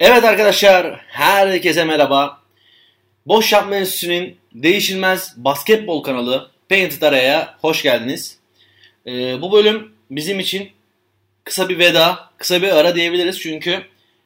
Evet 0.00 0.24
arkadaşlar, 0.24 1.00
herkese 1.08 1.84
merhaba. 1.84 2.42
Boş 3.26 3.52
Yapma 3.52 3.76
Enstitüsü'nün 3.76 4.36
değişilmez 4.54 5.34
basketbol 5.36 6.02
kanalı 6.02 6.50
Painted 6.68 7.02
Ara'ya 7.02 7.56
hoş 7.60 7.82
geldiniz. 7.82 8.38
Ee, 9.06 9.42
bu 9.42 9.52
bölüm 9.52 9.92
bizim 10.10 10.40
için 10.40 10.70
kısa 11.44 11.68
bir 11.68 11.78
veda, 11.78 12.30
kısa 12.36 12.62
bir 12.62 12.68
ara 12.68 12.94
diyebiliriz. 12.94 13.40
Çünkü 13.40 13.82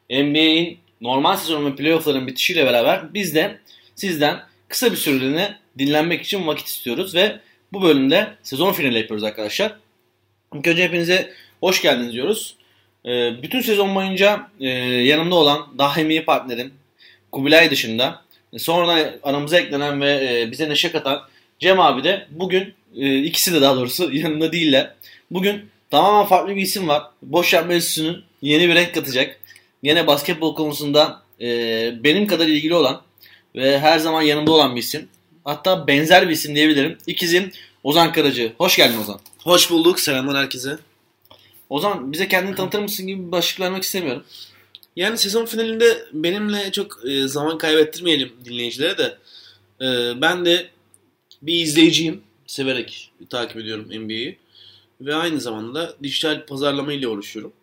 NBA'in 0.09 0.79
normal 1.01 1.37
sezon 1.37 1.65
ve 1.65 1.75
playoffların 1.75 2.27
bitişiyle 2.27 2.65
beraber 2.65 3.13
biz 3.13 3.35
de 3.35 3.59
sizden 3.95 4.43
kısa 4.67 4.91
bir 4.91 4.97
süreliğine 4.97 5.57
dinlenmek 5.79 6.21
için 6.21 6.47
vakit 6.47 6.67
istiyoruz. 6.67 7.15
Ve 7.15 7.39
bu 7.73 7.81
bölümde 7.81 8.27
sezon 8.43 8.73
finali 8.73 8.97
yapıyoruz 8.97 9.23
arkadaşlar. 9.23 9.75
İlk 10.55 10.67
önce 10.67 10.83
hepinize 10.83 11.33
hoş 11.59 11.81
geldiniz 11.81 12.13
diyoruz. 12.13 12.55
Ee, 13.05 13.33
bütün 13.43 13.61
sezon 13.61 13.95
boyunca 13.95 14.47
e, 14.59 14.67
yanımda 14.69 15.35
olan 15.35 15.67
daimi 15.77 16.25
partnerim 16.25 16.73
Kubilay 17.31 17.71
dışında 17.71 18.21
e, 18.53 18.59
sonradan 18.59 19.11
aramıza 19.23 19.59
eklenen 19.59 20.01
ve 20.01 20.39
e, 20.41 20.51
bize 20.51 20.69
neşe 20.69 20.91
katan 20.91 21.21
Cem 21.59 21.79
abi 21.79 22.03
de 22.03 22.27
bugün 22.31 22.73
e, 22.95 23.17
ikisi 23.23 23.53
de 23.53 23.61
daha 23.61 23.75
doğrusu 23.75 24.11
yanında 24.13 24.51
değiller. 24.51 24.93
Bugün 25.31 25.69
tamamen 25.91 26.25
farklı 26.25 26.55
bir 26.55 26.61
isim 26.61 26.87
var. 26.87 27.03
Boş 27.21 27.53
Yapma 27.53 27.73
Enstitüsü'nün 27.73 28.23
yeni 28.41 28.69
bir 28.69 28.75
renk 28.75 28.93
katacak. 28.93 29.39
Yine 29.83 30.07
basketbol 30.07 30.55
konusunda 30.55 31.21
e, 31.41 31.47
benim 32.03 32.27
kadar 32.27 32.47
ilgili 32.47 32.73
olan 32.73 33.01
ve 33.55 33.79
her 33.79 33.99
zaman 33.99 34.21
yanımda 34.21 34.51
olan 34.51 34.75
bir 34.75 34.81
isim. 34.81 35.07
Hatta 35.43 35.87
benzer 35.87 36.29
bir 36.29 36.33
isim 36.33 36.55
diyebilirim. 36.55 36.97
İkizim 37.07 37.51
Ozan 37.83 38.11
Karacı. 38.11 38.53
Hoş 38.57 38.77
geldin 38.77 38.97
Ozan. 38.97 39.19
Hoş 39.43 39.71
bulduk. 39.71 39.99
Selamlar 39.99 40.37
herkese. 40.37 40.77
Ozan 41.73 42.11
bize 42.11 42.27
kendini 42.27 42.55
tanıtır 42.55 42.79
mısın 42.79 43.07
gibi 43.07 43.27
bir 43.27 43.31
başlık 43.31 43.59
vermek 43.59 43.83
istemiyorum. 43.83 44.23
Yani 44.95 45.17
sezon 45.17 45.45
finalinde 45.45 46.05
benimle 46.13 46.71
çok 46.71 46.99
e, 47.05 47.27
zaman 47.27 47.57
kaybettirmeyelim 47.57 48.31
dinleyicilere 48.45 48.97
de. 48.97 49.17
E, 49.81 50.21
ben 50.21 50.45
de 50.45 50.69
bir 51.41 51.53
izleyiciyim. 51.53 52.21
Severek 52.47 53.11
takip 53.29 53.57
ediyorum 53.57 53.85
NBA'yi. 53.85 54.37
Ve 55.01 55.15
aynı 55.15 55.41
zamanda 55.41 55.95
dijital 56.03 56.45
pazarlama 56.45 56.93
ile 56.93 57.07
uğraşıyorum. 57.07 57.53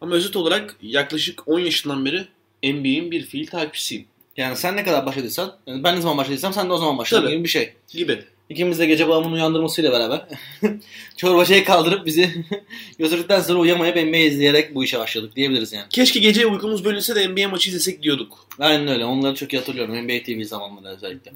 Ama 0.00 0.14
özet 0.14 0.36
olarak 0.36 0.76
yaklaşık 0.82 1.48
10 1.48 1.58
yaşından 1.58 2.04
beri 2.04 2.26
NBA'in 2.62 3.10
bir 3.10 3.22
fiil 3.22 3.46
takipçisiyim. 3.46 4.04
Yani 4.36 4.56
sen 4.56 4.76
ne 4.76 4.84
kadar 4.84 5.06
başladıysan, 5.06 5.56
yani 5.66 5.84
ben 5.84 5.96
ne 5.96 6.00
zaman 6.00 6.18
başladıysam 6.18 6.52
sen 6.52 6.68
de 6.68 6.72
o 6.72 6.78
zaman 6.78 6.98
başladın 6.98 7.22
Tabii. 7.22 7.32
gibi 7.32 7.44
bir 7.44 7.48
şey. 7.48 7.72
Gibi. 7.88 8.24
İkimiz 8.48 8.78
de 8.78 8.86
gece 8.86 9.08
babamın 9.08 9.32
uyandırmasıyla 9.32 9.92
beraber 9.92 10.26
çorbacayı 11.16 11.64
kaldırıp 11.64 12.06
bizi 12.06 12.30
götürdükten 12.98 13.40
sonra 13.40 13.58
uyuyamayıp 13.58 13.96
NBA 13.96 14.16
izleyerek 14.16 14.74
bu 14.74 14.84
işe 14.84 14.98
başladık 14.98 15.36
diyebiliriz 15.36 15.72
yani. 15.72 15.86
Keşke 15.90 16.20
gece 16.20 16.46
uykumuz 16.46 16.84
bölünse 16.84 17.14
de 17.14 17.28
NBA 17.28 17.48
maçı 17.48 17.70
izlesek 17.70 18.02
diyorduk. 18.02 18.46
Aynen 18.58 18.88
öyle. 18.88 19.04
Onları 19.04 19.34
çok 19.34 19.52
iyi 19.52 19.58
hatırlıyorum. 19.58 19.94
NBA 19.94 20.22
TV 20.22 20.42
zamanları 20.44 20.94
özellikle. 20.94 21.32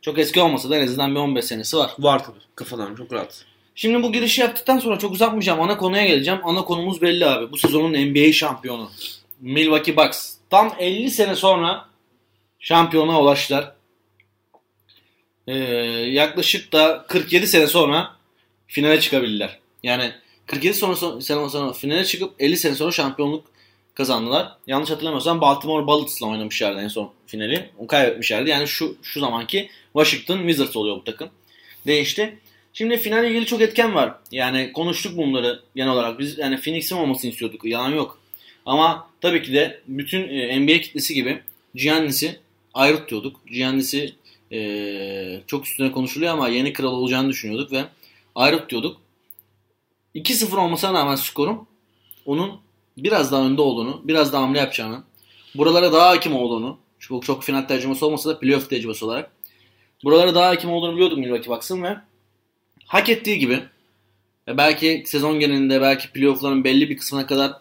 Çok 0.00 0.18
eski 0.18 0.40
olmasa 0.40 0.70
da 0.70 0.76
en 0.76 0.84
azından 0.84 1.14
bir 1.14 1.20
15 1.20 1.44
senesi 1.44 1.76
var. 1.76 1.90
Var 1.98 2.24
tabii. 2.24 2.38
Kafadan 2.54 2.94
çok 2.94 3.12
rahat. 3.12 3.44
Şimdi 3.74 4.02
bu 4.02 4.12
girişi 4.12 4.40
yaptıktan 4.40 4.78
sonra 4.78 4.98
çok 4.98 5.12
uzatmayacağım. 5.12 5.60
Ana 5.60 5.76
konuya 5.76 6.06
geleceğim. 6.06 6.40
Ana 6.44 6.64
konumuz 6.64 7.02
belli 7.02 7.26
abi. 7.26 7.52
Bu 7.52 7.58
sezonun 7.58 7.92
NBA 7.92 8.32
şampiyonu. 8.32 8.90
Milwaukee 9.40 9.96
Bucks. 9.96 10.34
Tam 10.50 10.74
50 10.78 11.10
sene 11.10 11.34
sonra 11.34 11.84
şampiyona 12.58 13.20
ulaştılar. 13.20 13.73
Ee, 15.48 15.54
yaklaşık 16.10 16.72
da 16.72 17.04
47 17.08 17.46
sene 17.46 17.66
sonra 17.66 18.16
finale 18.66 19.00
çıkabildiler. 19.00 19.58
Yani 19.82 20.12
47 20.46 20.74
sonra, 20.74 21.20
sene 21.20 21.48
sonra 21.48 21.72
finale 21.72 22.04
çıkıp 22.04 22.34
50 22.38 22.56
sene 22.56 22.74
sonra 22.74 22.92
şampiyonluk 22.92 23.44
kazandılar. 23.94 24.52
Yanlış 24.66 24.90
hatırlamıyorsam 24.90 25.40
Baltimore 25.40 25.86
Bullets'la 25.86 26.26
oynamışlardı 26.26 26.80
en 26.80 26.88
son 26.88 27.12
finali. 27.26 27.70
O 27.78 27.86
kaybetmişlerdi. 27.86 28.50
Yani 28.50 28.68
şu 28.68 28.96
şu 29.02 29.20
zamanki 29.20 29.70
Washington 29.92 30.38
Wizards 30.38 30.76
oluyor 30.76 30.96
bu 30.96 31.04
takım. 31.04 31.28
Değişti. 31.86 32.38
Şimdi 32.72 32.96
finalle 32.96 33.30
ilgili 33.30 33.46
çok 33.46 33.60
etken 33.60 33.94
var. 33.94 34.14
Yani 34.32 34.72
konuştuk 34.72 35.16
bunları 35.16 35.60
genel 35.76 35.92
olarak. 35.92 36.18
Biz 36.18 36.38
yani 36.38 36.60
Phoenix'in 36.60 36.96
olmasını 36.96 37.30
istiyorduk. 37.30 37.64
Yalan 37.64 37.90
yok. 37.90 38.18
Ama 38.66 39.08
tabii 39.20 39.42
ki 39.42 39.52
de 39.52 39.80
bütün 39.88 40.28
e, 40.28 40.60
NBA 40.60 40.80
kitlesi 40.80 41.14
gibi 41.14 41.42
Giannis'i 41.74 42.40
ayrı 42.74 42.96
tutuyorduk. 42.96 43.46
Giannis'i 43.46 44.14
e, 44.54 45.40
çok 45.46 45.66
üstüne 45.66 45.92
konuşuluyor 45.92 46.32
ama 46.32 46.48
yeni 46.48 46.72
kral 46.72 46.92
olacağını 46.92 47.28
düşünüyorduk 47.28 47.72
ve 47.72 47.84
ayrı 48.34 48.58
tutuyorduk. 48.58 49.00
2-0 50.14 50.56
olmasına 50.56 50.92
rağmen 50.92 51.16
skorum 51.16 51.66
onun 52.26 52.60
biraz 52.96 53.32
daha 53.32 53.46
önde 53.46 53.62
olduğunu, 53.62 54.00
biraz 54.04 54.32
daha 54.32 54.42
hamle 54.42 54.58
yapacağını, 54.58 55.02
buralara 55.54 55.92
daha 55.92 56.08
hakim 56.08 56.36
olduğunu, 56.36 56.78
çok, 56.98 57.24
çok 57.24 57.44
final 57.44 57.62
tecrübesi 57.62 58.04
olmasa 58.04 58.30
da 58.30 58.38
playoff 58.38 58.70
tecrübesi 58.70 59.04
olarak 59.04 59.30
buralara 60.04 60.34
daha 60.34 60.48
hakim 60.48 60.70
olduğunu 60.70 60.94
biliyordum 60.94 61.20
Milwaukee 61.20 61.50
Bucks'ın 61.50 61.82
ve 61.82 61.96
hak 62.86 63.08
ettiği 63.08 63.38
gibi 63.38 63.60
ve 64.48 64.56
belki 64.56 65.02
sezon 65.06 65.40
genelinde 65.40 65.80
belki 65.80 66.12
playoff'ların 66.12 66.64
belli 66.64 66.90
bir 66.90 66.96
kısmına 66.96 67.26
kadar 67.26 67.52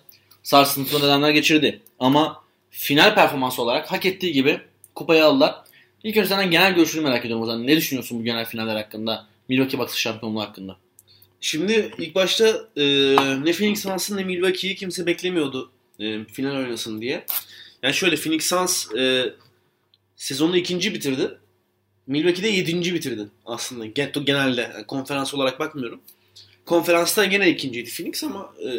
sarsıntılı 0.44 1.06
nedenler 1.06 1.30
geçirdi. 1.30 1.82
Ama 2.00 2.44
final 2.70 3.16
performansı 3.16 3.62
olarak 3.62 3.92
hak 3.92 4.06
ettiği 4.06 4.34
gibi 4.34 4.62
kupayı 4.96 5.26
aldılar. 5.26 5.56
İlk 6.04 6.18
önce 6.18 6.30
senden 6.30 6.52
genel 6.52 6.76
görüşünü 6.76 7.02
merak 7.02 7.26
ediyorum 7.26 7.44
o 7.44 7.46
zaman. 7.46 7.68
Ne 7.68 7.78
düşünüyorsun 7.78 8.20
bu 8.20 8.24
genel 8.24 8.46
finaller 8.46 8.76
hakkında? 8.76 9.28
Milwaukee 9.50 9.80
Bucks 9.80 9.96
şampiyonluğu 9.96 10.42
hakkında. 10.42 10.78
Şimdi 11.42 11.92
ilk 11.98 12.16
başta 12.16 12.48
e, 12.76 12.84
ne 13.44 13.52
Phoenix 13.52 13.82
Suns'ın 13.82 14.18
ne 14.18 14.24
Milwaukee'yi 14.24 14.76
kimse 14.76 15.06
beklemiyordu 15.06 15.72
e, 16.00 16.26
final 16.26 16.56
oynasın 16.56 17.02
diye. 17.02 17.26
Yani 17.84 17.94
şöyle 17.94 18.16
Phoenix 18.16 18.46
Suns 18.46 18.96
e, 18.96 19.34
sezonu 20.16 20.58
ikinci 20.58 20.94
bitirdi. 20.94 21.38
Milwaukee'de 22.08 22.48
yedinci 22.48 22.94
bitirdi 22.94 23.28
aslında 23.46 23.86
Gen- 23.86 24.12
genelde. 24.26 24.84
Konferans 24.88 25.34
olarak 25.34 25.60
bakmıyorum. 25.60 26.02
Konferansta 26.66 27.26
gene 27.26 27.50
ikinciydi 27.50 27.90
Phoenix 27.90 28.24
ama 28.24 28.54
e, 28.60 28.70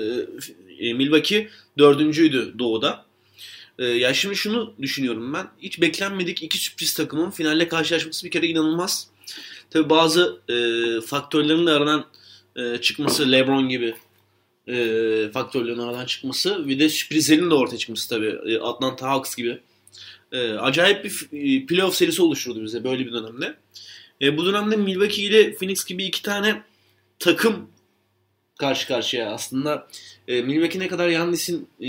e, 0.79 0.93
Milwaukee 0.93 1.49
dördüncüydü 1.79 2.55
doğuda. 2.59 3.05
E, 3.79 3.85
ya 3.85 4.15
şimdi 4.15 4.37
şunu 4.37 4.75
düşünüyorum 4.83 5.35
ben. 5.35 5.47
Hiç 5.63 5.81
beklenmedik 5.81 6.43
iki 6.43 6.59
sürpriz 6.59 6.95
takımın 6.95 7.31
finalle 7.31 7.69
karşılaşması 7.69 8.27
bir 8.27 8.31
kere 8.31 8.47
inanılmaz. 8.47 9.09
Tabi 9.71 9.91
bazı 9.91 10.41
e, 10.49 10.57
faktörlerin 11.01 11.67
de 11.67 11.71
aradan 11.71 12.07
e, 12.57 12.79
çıkması 12.81 13.33
LeBron 13.33 13.69
gibi 13.69 13.95
e, 14.69 15.31
faktörlerin 15.33 15.79
aradan 15.79 16.07
çıkması 16.07 16.69
bir 16.69 16.79
de 16.79 16.89
sürprizlerin 16.89 17.51
de 17.51 17.55
ortaya 17.55 17.79
çıkması 17.79 18.09
tabii. 18.09 18.39
E, 18.47 18.59
Atlanta 18.59 19.11
Hawks 19.11 19.35
gibi. 19.35 19.61
E, 20.33 20.53
acayip 20.53 21.05
bir 21.05 21.29
e, 21.33 21.67
playoff 21.67 21.95
serisi 21.95 22.23
oluşturdu 22.23 22.65
bize 22.65 22.85
böyle 22.85 23.07
bir 23.07 23.13
dönemde. 23.13 23.55
E, 24.23 24.37
bu 24.37 24.47
dönemde 24.47 24.77
Milwaukee 24.77 25.23
ile 25.23 25.55
Phoenix 25.55 25.85
gibi 25.85 26.05
iki 26.05 26.23
tane 26.23 26.63
takım 27.19 27.71
karşı 28.59 28.89
karşıya 28.89 29.31
aslında. 29.31 29.89
E, 30.29 30.43
Milwaukee 30.43 30.79
ne 30.79 30.89
kadar 30.89 31.09
Yannis'in 31.09 31.69
e, 31.81 31.89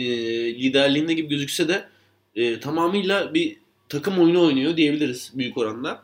liderliğinde 0.56 1.14
gibi 1.14 1.28
gözükse 1.28 1.68
de 1.68 1.86
e, 2.36 2.60
tamamıyla 2.60 3.34
bir 3.34 3.58
takım 3.90 4.20
oyunu 4.20 4.46
oynuyor 4.46 4.78
diyebiliriz 4.78 5.32
büyük 5.34 5.58
oranda. 5.58 6.04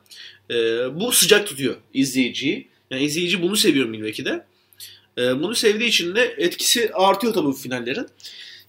E, 0.50 0.56
bu 1.00 1.12
sıcak 1.12 1.48
tutuyor 1.48 1.76
izleyiciyi. 1.94 2.68
Yani 2.92 3.04
izleyici 3.04 3.42
bunu 3.42 3.56
seviyor 3.56 3.86
Milwaukee'de. 3.86 4.46
E, 5.18 5.42
bunu 5.42 5.56
sevdiği 5.56 5.90
için 5.90 6.16
de 6.16 6.36
etkisi 6.38 6.92
artıyor 6.94 7.34
tabii 7.34 7.48
bu 7.48 7.54
finallerin. 7.54 8.08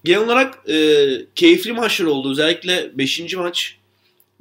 Genel 0.04 0.20
olarak 0.20 0.68
e, 0.68 1.06
keyifli 1.34 1.72
maçlar 1.72 2.06
oldu. 2.06 2.30
Özellikle 2.30 2.98
5. 2.98 3.34
maç 3.36 3.76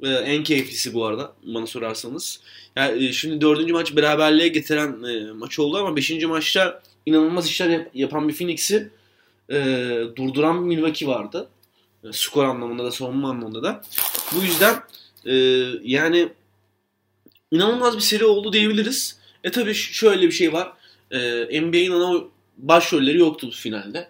e, 0.02 0.08
en 0.08 0.44
keyiflisi 0.44 0.94
bu 0.94 1.04
arada 1.06 1.32
bana 1.42 1.66
sorarsanız. 1.66 2.40
Yani 2.76 3.04
e, 3.04 3.12
şimdi 3.12 3.40
4. 3.40 3.70
maç 3.70 3.96
beraberliğe 3.96 4.48
getiren 4.48 5.02
e, 5.02 5.32
maç 5.32 5.58
oldu 5.58 5.76
ama 5.76 5.96
5. 5.96 6.24
maçta 6.24 6.82
inanılmaz 7.06 7.48
işler 7.48 7.68
yap- 7.68 7.90
yapan 7.94 8.28
bir 8.28 8.34
Phoenix'i 8.34 8.90
e, 9.50 9.56
durduran 10.16 10.62
Milwaukee 10.62 11.06
vardı. 11.06 11.48
E, 12.04 12.12
skor 12.12 12.44
anlamında 12.44 12.84
da 12.84 12.90
savunma 12.90 13.30
anlamında 13.30 13.62
da. 13.62 13.82
Bu 14.36 14.42
yüzden 14.42 14.82
e, 15.26 15.34
yani 15.82 16.28
inanılmaz 17.50 17.96
bir 17.96 18.02
seri 18.02 18.24
oldu 18.24 18.52
diyebiliriz. 18.52 19.18
E 19.44 19.50
tabi 19.50 19.74
şöyle 19.74 20.26
bir 20.26 20.32
şey 20.32 20.52
var. 20.52 20.72
E, 21.10 21.60
NBA'in 21.62 21.90
ana 21.92 22.24
başrolleri 22.58 23.18
yoktu 23.18 23.46
bu 23.46 23.50
finalde. 23.50 24.08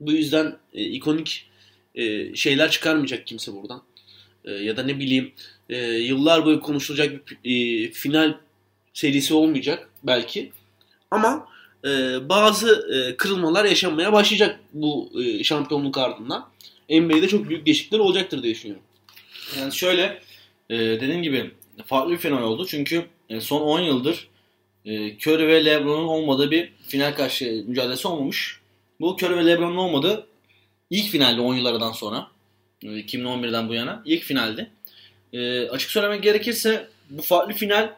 Bu 0.00 0.12
yüzden 0.12 0.56
e, 0.74 0.84
ikonik 0.84 1.46
e, 1.94 2.34
şeyler 2.36 2.70
çıkarmayacak 2.70 3.26
kimse 3.26 3.52
buradan. 3.52 3.82
E, 4.44 4.52
ya 4.52 4.76
da 4.76 4.82
ne 4.82 4.98
bileyim 4.98 5.32
e, 5.68 5.76
yıllar 5.86 6.44
boyu 6.44 6.60
konuşulacak 6.60 7.28
bir 7.44 7.84
e, 7.84 7.90
final 7.90 8.34
serisi 8.94 9.34
olmayacak 9.34 9.88
belki. 10.02 10.52
Ama 11.10 11.48
e, 11.84 11.88
bazı 12.28 12.88
e, 12.94 13.16
kırılmalar 13.16 13.64
yaşanmaya 13.64 14.12
başlayacak 14.12 14.60
bu 14.72 15.12
e, 15.22 15.44
şampiyonluk 15.44 15.98
ardından. 15.98 16.48
NBA'de 16.90 17.28
çok 17.28 17.48
büyük 17.48 17.66
değişiklikler 17.66 17.98
olacaktır 17.98 18.42
diye 18.42 18.54
düşünüyorum. 18.54 18.84
Yani 19.58 19.72
şöyle 19.72 20.20
e, 20.70 20.78
dediğim 20.78 21.22
gibi 21.22 21.50
farklı 21.86 22.12
bir 22.12 22.18
final 22.18 22.42
oldu. 22.42 22.66
Çünkü 22.66 23.04
e, 23.28 23.40
son 23.40 23.60
10 23.60 23.80
yıldır 23.80 24.28
e, 24.84 25.16
Curry 25.16 25.48
ve 25.48 25.64
LeBron'un 25.64 26.08
olmadığı 26.08 26.50
bir 26.50 26.72
final 26.88 27.14
karşı 27.14 27.64
mücadelesi 27.66 28.08
olmamış. 28.08 28.60
Bu 29.00 29.16
Curry 29.16 29.36
ve 29.36 29.46
LeBron'un 29.46 29.76
olmadığı 29.76 30.26
ilk 30.90 31.10
finalde 31.10 31.40
10 31.40 31.54
yıllardan 31.54 31.92
sonra. 31.92 32.28
2011'den 32.82 33.68
bu 33.68 33.74
yana. 33.74 34.02
ilk 34.04 34.22
finaldi. 34.22 34.70
E, 35.32 35.68
açık 35.68 35.90
söylemek 35.90 36.22
gerekirse 36.22 36.88
bu 37.10 37.22
farklı 37.22 37.54
final 37.54 37.94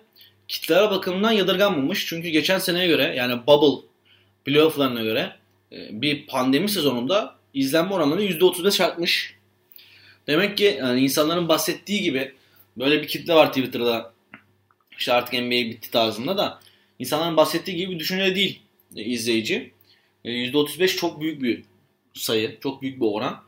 kitlere 0.48 0.90
bakımından 0.90 1.32
yadırganmamış. 1.32 2.06
Çünkü 2.06 2.28
geçen 2.28 2.58
seneye 2.58 2.86
göre 2.86 3.14
yani 3.16 3.46
bubble 3.46 3.86
playofflarına 4.44 5.02
göre 5.02 5.36
e, 5.72 6.02
bir 6.02 6.26
pandemi 6.26 6.68
sezonunda 6.68 7.36
izlenme 7.54 7.94
oranları 7.94 8.24
%35 8.24 8.84
artmış. 8.84 9.36
Demek 10.26 10.58
ki 10.58 10.76
yani 10.78 11.00
insanların 11.00 11.48
bahsettiği 11.48 12.02
gibi 12.02 12.34
böyle 12.76 13.02
bir 13.02 13.08
kitle 13.08 13.34
var 13.34 13.48
Twitter'da. 13.48 14.12
İşte 14.98 15.12
artık 15.12 15.34
NBA 15.34 15.50
bitti 15.50 15.90
tarzında 15.90 16.36
da 16.38 16.60
insanların 16.98 17.36
bahsettiği 17.36 17.76
gibi 17.76 17.92
bir 17.92 17.98
düşünce 17.98 18.34
değil 18.34 18.62
e, 18.96 19.02
izleyici. 19.02 19.72
E, 20.24 20.30
%35 20.30 20.96
çok 20.96 21.20
büyük 21.20 21.42
bir 21.42 21.62
sayı, 22.14 22.60
çok 22.60 22.82
büyük 22.82 23.00
bir 23.00 23.06
oran. 23.06 23.42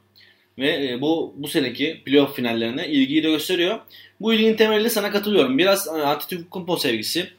Ve 0.59 0.89
e, 0.91 1.01
bu 1.01 1.35
bu 1.37 1.49
seneki 1.49 2.03
playoff 2.05 2.37
finallerine 2.37 2.89
ilgiyi 2.89 3.23
de 3.23 3.31
gösteriyor. 3.31 3.79
Bu 4.21 4.35
ilginin 4.35 4.57
temeliyle 4.57 4.89
sana 4.89 5.11
katılıyorum. 5.11 5.59
Biraz 5.59 5.89
e, 5.89 5.91
Antetokounmpo 5.91 6.77
sevgisi, 6.77 7.31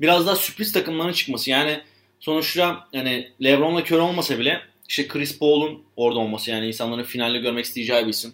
biraz 0.00 0.26
daha 0.26 0.36
sürpriz 0.36 0.72
takımların 0.72 1.12
çıkması. 1.12 1.50
Yani 1.50 1.80
sonuçta 2.20 2.88
yani 2.92 3.28
LeBron'la 3.42 3.84
kör 3.84 3.98
olmasa 3.98 4.38
bile 4.38 4.60
işte 4.88 5.08
Chris 5.08 5.38
Paul'un 5.38 5.82
orada 5.96 6.18
olması 6.18 6.50
yani 6.50 6.66
insanların 6.66 7.02
finalde 7.02 7.38
görmek 7.38 7.64
isteyeceği 7.64 8.04
bir 8.04 8.10
isim. 8.10 8.32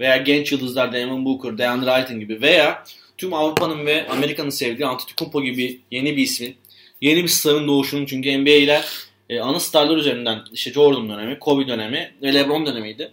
Veya 0.00 0.16
genç 0.16 0.52
yıldızlar 0.52 0.92
Devin 0.92 1.24
Booker, 1.24 1.58
DeAndre 1.58 1.90
Ayton 1.90 2.20
gibi 2.20 2.42
veya 2.42 2.84
tüm 3.18 3.34
Avrupa'nın 3.34 3.86
ve 3.86 4.08
Amerika'nın 4.08 4.50
sevdiği 4.50 4.88
Antetokounmpo 4.88 5.42
gibi 5.42 5.80
yeni 5.90 6.16
bir 6.16 6.22
ismin, 6.22 6.56
yeni 7.00 7.22
bir 7.22 7.28
starın 7.28 7.68
doğuşunun 7.68 8.06
çünkü 8.06 8.38
NBA 8.38 8.50
ile 8.50 8.82
e, 9.30 9.40
ana 9.40 9.60
starlar 9.60 9.96
üzerinden 9.96 10.38
işte 10.52 10.72
Jordan 10.72 11.08
dönemi, 11.08 11.38
Kobe 11.38 11.68
dönemi 11.68 12.12
ve 12.22 12.34
LeBron 12.34 12.66
dönemiydi. 12.66 13.12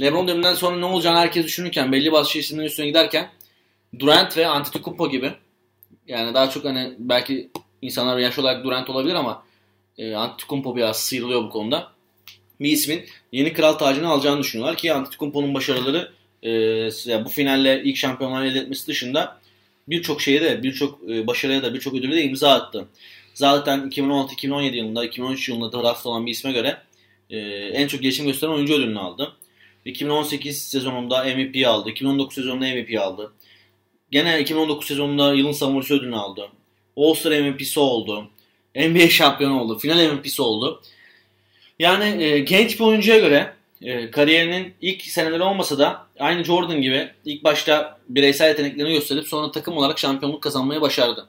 LeBron 0.00 0.28
döneminden 0.28 0.54
sonra 0.54 0.76
ne 0.76 0.84
olacağını 0.84 1.18
herkes 1.18 1.44
düşünürken 1.44 1.92
belli 1.92 2.12
bazı 2.12 2.30
şey 2.30 2.40
isimlerin 2.40 2.66
üstüne 2.66 2.86
giderken 2.86 3.30
Durant 3.98 4.36
ve 4.36 4.46
Antetokounmpo 4.46 5.10
gibi 5.10 5.32
yani 6.06 6.34
daha 6.34 6.50
çok 6.50 6.64
hani 6.64 6.94
belki 6.98 7.50
insanlar 7.82 8.18
yaş 8.18 8.38
olarak 8.38 8.64
Durant 8.64 8.90
olabilir 8.90 9.14
ama 9.14 9.44
e, 9.98 10.14
Antetokounmpo 10.14 10.76
biraz 10.76 11.00
sıyrılıyor 11.00 11.44
bu 11.44 11.50
konuda. 11.50 11.92
Bir 12.60 12.70
ismin 12.70 13.04
yeni 13.32 13.52
kral 13.52 13.72
tacını 13.72 14.08
alacağını 14.08 14.40
düşünüyorlar 14.40 14.76
ki 14.76 14.92
Antetokounmpo'nun 14.92 15.54
başarıları 15.54 16.12
e, 16.42 17.24
bu 17.24 17.28
finalle 17.28 17.82
ilk 17.84 17.96
şampiyonlar 17.96 18.44
elde 18.44 18.58
etmesi 18.58 18.86
dışında 18.86 19.38
birçok 19.88 20.20
şeye 20.20 20.40
de 20.40 20.62
birçok 20.62 21.10
e, 21.10 21.26
başarıya 21.26 21.62
da 21.62 21.74
birçok 21.74 21.94
ödüle 21.94 22.16
de 22.16 22.22
imza 22.22 22.50
attı. 22.50 22.88
Zaten 23.34 23.80
2016-2017 23.80 24.76
yılında 24.76 25.04
2013 25.04 25.48
yılında 25.48 25.82
draft 25.82 26.06
olan 26.06 26.26
bir 26.26 26.30
isme 26.30 26.52
göre 26.52 26.78
e, 27.30 27.38
en 27.72 27.88
çok 27.88 28.02
gelişim 28.02 28.26
gösteren 28.26 28.52
oyuncu 28.52 28.74
ödülünü 28.74 28.98
aldı. 28.98 29.32
2018 29.84 30.62
sezonunda 30.62 31.24
MVP 31.24 31.66
aldı. 31.66 31.90
2019 31.90 32.34
sezonunda 32.34 32.66
MVP 32.66 33.00
aldı. 33.00 33.32
Gene 34.10 34.40
2019 34.40 34.86
sezonunda 34.86 35.34
yılın 35.34 35.52
savunucusu 35.52 35.94
ödülünü 35.94 36.16
aldı. 36.16 36.48
All-Star 36.96 37.40
MVP'si 37.40 37.80
oldu. 37.80 38.30
NBA 38.76 39.08
şampiyonu 39.08 39.60
oldu. 39.60 39.78
Final 39.78 40.12
MVP'si 40.12 40.42
oldu. 40.42 40.82
Yani 41.78 42.22
e, 42.22 42.38
genç 42.38 42.80
bir 42.80 42.84
oyuncuya 42.84 43.18
göre 43.18 43.54
e, 43.82 44.10
kariyerinin 44.10 44.74
ilk 44.80 45.02
seneleri 45.02 45.42
olmasa 45.42 45.78
da 45.78 46.06
aynı 46.18 46.44
Jordan 46.44 46.82
gibi 46.82 47.10
ilk 47.24 47.44
başta 47.44 47.98
bireysel 48.08 48.48
yeteneklerini 48.48 48.92
gösterip 48.92 49.28
sonra 49.28 49.52
takım 49.52 49.76
olarak 49.76 49.98
şampiyonluk 49.98 50.42
kazanmayı 50.42 50.80
başardı. 50.80 51.28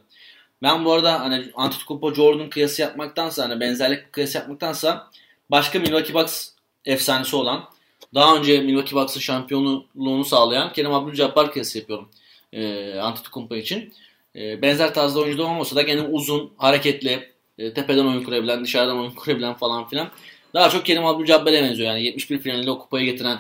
Ben 0.64 0.86
bu 0.86 0.94
arada 0.94 1.20
hani 1.20 1.46
Antetokounmpo 1.56 2.14
Jordan 2.14 2.50
kıyası 2.50 2.82
yapmaktansa 2.82 3.44
hani 3.44 3.60
benzerlik 3.60 4.14
kıyası 4.14 4.38
yapmaktansa 4.38 5.12
başka 5.52 5.80
Milwaukee 5.80 6.14
Bucks 6.14 6.50
efsanesi 6.86 7.36
olan 7.36 7.70
daha 8.16 8.38
önce 8.38 8.62
Milwaukee 8.62 8.96
Bucks'ın 8.96 9.20
şampiyonluğunu 9.20 10.26
sağlayan 10.26 10.74
Kerim 10.74 10.92
Abdul-Jabbar 10.92 11.52
kıyası 11.52 11.78
yapıyorum 11.78 12.10
e, 12.54 12.94
Antetokounmpo 13.00 13.56
için. 13.56 13.94
E, 14.36 14.62
benzer 14.62 14.94
tarzda 14.94 15.20
oyuncu 15.20 15.44
olmasa 15.44 15.76
da 15.76 15.82
gene 15.82 16.02
uzun, 16.02 16.54
hareketli, 16.58 17.30
e, 17.58 17.74
tepeden 17.74 18.06
oyun 18.06 18.24
kurabilen, 18.24 18.64
dışarıdan 18.64 19.00
oyun 19.00 19.12
kurabilen 19.16 19.54
falan 19.54 19.88
filan. 19.88 20.12
Daha 20.54 20.70
çok 20.70 20.86
Kerim 20.86 21.06
Abdul-Jabbar'e 21.06 21.64
benziyor. 21.64 21.90
Yani 21.90 22.04
71 22.04 22.40
finalinde 22.40 22.72
o 22.72 22.80
kupayı 22.80 23.06
getiren 23.06 23.40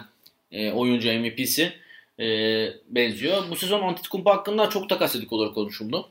e, 0.51 0.72
oyuncu 0.72 1.19
MVP'si 1.19 1.74
e, 2.19 2.25
benziyor. 2.89 3.44
Bu 3.50 3.56
sezon 3.56 3.81
Antetokounmpo 3.81 4.31
hakkında 4.31 4.69
çok 4.69 4.89
takas 4.89 5.16
edik 5.16 5.33
olarak 5.33 5.56
konuşuldu. 5.56 6.10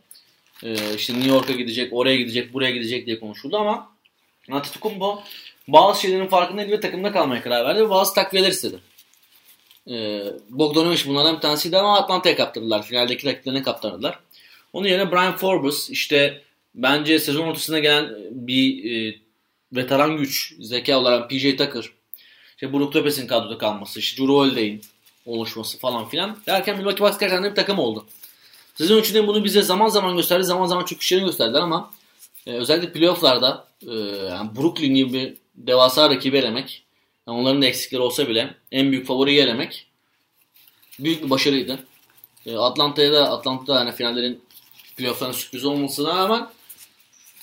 E, 0.62 0.94
işte 0.96 1.14
New 1.14 1.30
York'a 1.30 1.52
gidecek, 1.52 1.92
oraya 1.92 2.16
gidecek, 2.16 2.54
buraya 2.54 2.70
gidecek 2.70 3.06
diye 3.06 3.20
konuşuldu 3.20 3.56
ama 3.56 3.90
Antetokounmpo 4.50 5.22
bazı 5.68 6.00
şeylerin 6.00 6.26
farkındaydı 6.26 6.72
ve 6.72 6.80
takımda 6.80 7.12
kalmaya 7.12 7.42
karar 7.42 7.64
verdi 7.64 7.80
ve 7.80 7.90
bazı 7.90 8.14
takviyeler 8.14 8.50
istedi. 8.50 8.78
Ee, 9.90 10.22
Bogdanovic 10.50 11.02
bunlardan 11.06 11.36
bir 11.36 11.40
tanesiydi 11.40 11.78
ama 11.78 11.98
Atlanta'ya 11.98 12.36
kaptırdılar. 12.36 12.82
Finaldeki 12.82 13.26
rakiplerine 13.26 13.62
kaptırdılar. 13.62 14.18
Onun 14.72 14.88
yerine 14.88 15.12
Brian 15.12 15.36
Forbes 15.36 15.90
işte 15.90 16.42
bence 16.74 17.18
sezon 17.18 17.46
ortasına 17.46 17.78
gelen 17.78 18.14
bir 18.30 18.90
e, 18.90 19.16
veteran 19.72 20.16
güç 20.16 20.54
zeka 20.60 20.98
olarak 20.98 21.30
PJ 21.30 21.42
Tucker 21.42 21.90
işte 22.50 22.72
Brook 22.72 22.96
Lopez'in 22.96 23.26
kadroda 23.26 23.58
kalması 23.58 24.00
işte 24.00 24.22
Drew 24.22 24.32
Holiday'in 24.32 24.82
oluşması 25.26 25.78
falan 25.78 26.08
filan 26.08 26.38
derken 26.46 26.76
Milwaukee 26.76 27.04
Bucks 27.04 27.18
gerçekten 27.18 27.50
bir 27.50 27.54
takım 27.54 27.78
oldu. 27.78 28.06
Sezon 28.74 29.00
içinde 29.00 29.26
bunu 29.26 29.44
bize 29.44 29.62
zaman 29.62 29.88
zaman 29.88 30.16
gösterdi 30.16 30.44
zaman 30.44 30.66
zaman 30.66 30.84
çöküşlerini 30.84 31.26
gösterdiler 31.26 31.60
ama 31.60 31.90
e, 32.46 32.52
özellikle 32.52 32.92
playofflarda 32.92 33.68
e, 33.86 33.94
yani 34.30 34.56
Brooklyn 34.56 34.94
gibi 34.94 35.36
devasa 35.56 36.10
rakibi 36.10 36.36
elemek 36.36 36.84
yani 37.28 37.38
onların 37.38 37.62
da 37.62 37.66
eksikleri 37.66 38.02
olsa 38.02 38.28
bile 38.28 38.54
en 38.72 38.90
büyük 38.90 39.06
favoriyi 39.06 39.40
elemek 39.40 39.86
büyük 40.98 41.24
bir 41.24 41.30
başarıydı. 41.30 41.78
E, 42.46 42.56
Atlanta'ya 42.56 43.12
da 43.12 43.30
Atlanta'da 43.30 43.78
yani 43.78 43.92
finallerin 43.92 44.40
playoff'ların 44.96 45.32
sürpriz 45.32 45.64
olmasına 45.64 46.14
rağmen 46.14 46.48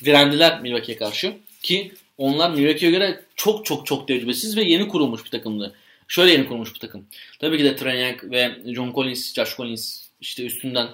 direndiler 0.05 0.61
Milwaukee'ye 0.61 0.97
karşı 0.97 1.37
ki 1.61 1.91
onlar 2.17 2.49
Milwaukee'ye 2.49 2.91
göre 2.91 3.25
çok 3.35 3.65
çok 3.65 3.85
çok 3.85 4.07
tecrübesiz 4.07 4.57
ve 4.57 4.63
yeni 4.63 4.87
kurulmuş 4.87 5.25
bir 5.25 5.29
takımdı. 5.29 5.75
Şöyle 6.07 6.31
yeni 6.31 6.47
kurulmuş 6.47 6.73
bir 6.73 6.79
takım. 6.79 7.05
Tabii 7.39 7.57
ki 7.57 7.63
de 7.63 7.89
Young 7.89 8.23
ve 8.23 8.73
John 8.73 8.91
Collins, 8.93 9.33
Josh 9.33 9.55
Collins 9.55 10.01
işte 10.21 10.45
üstünden 10.45 10.87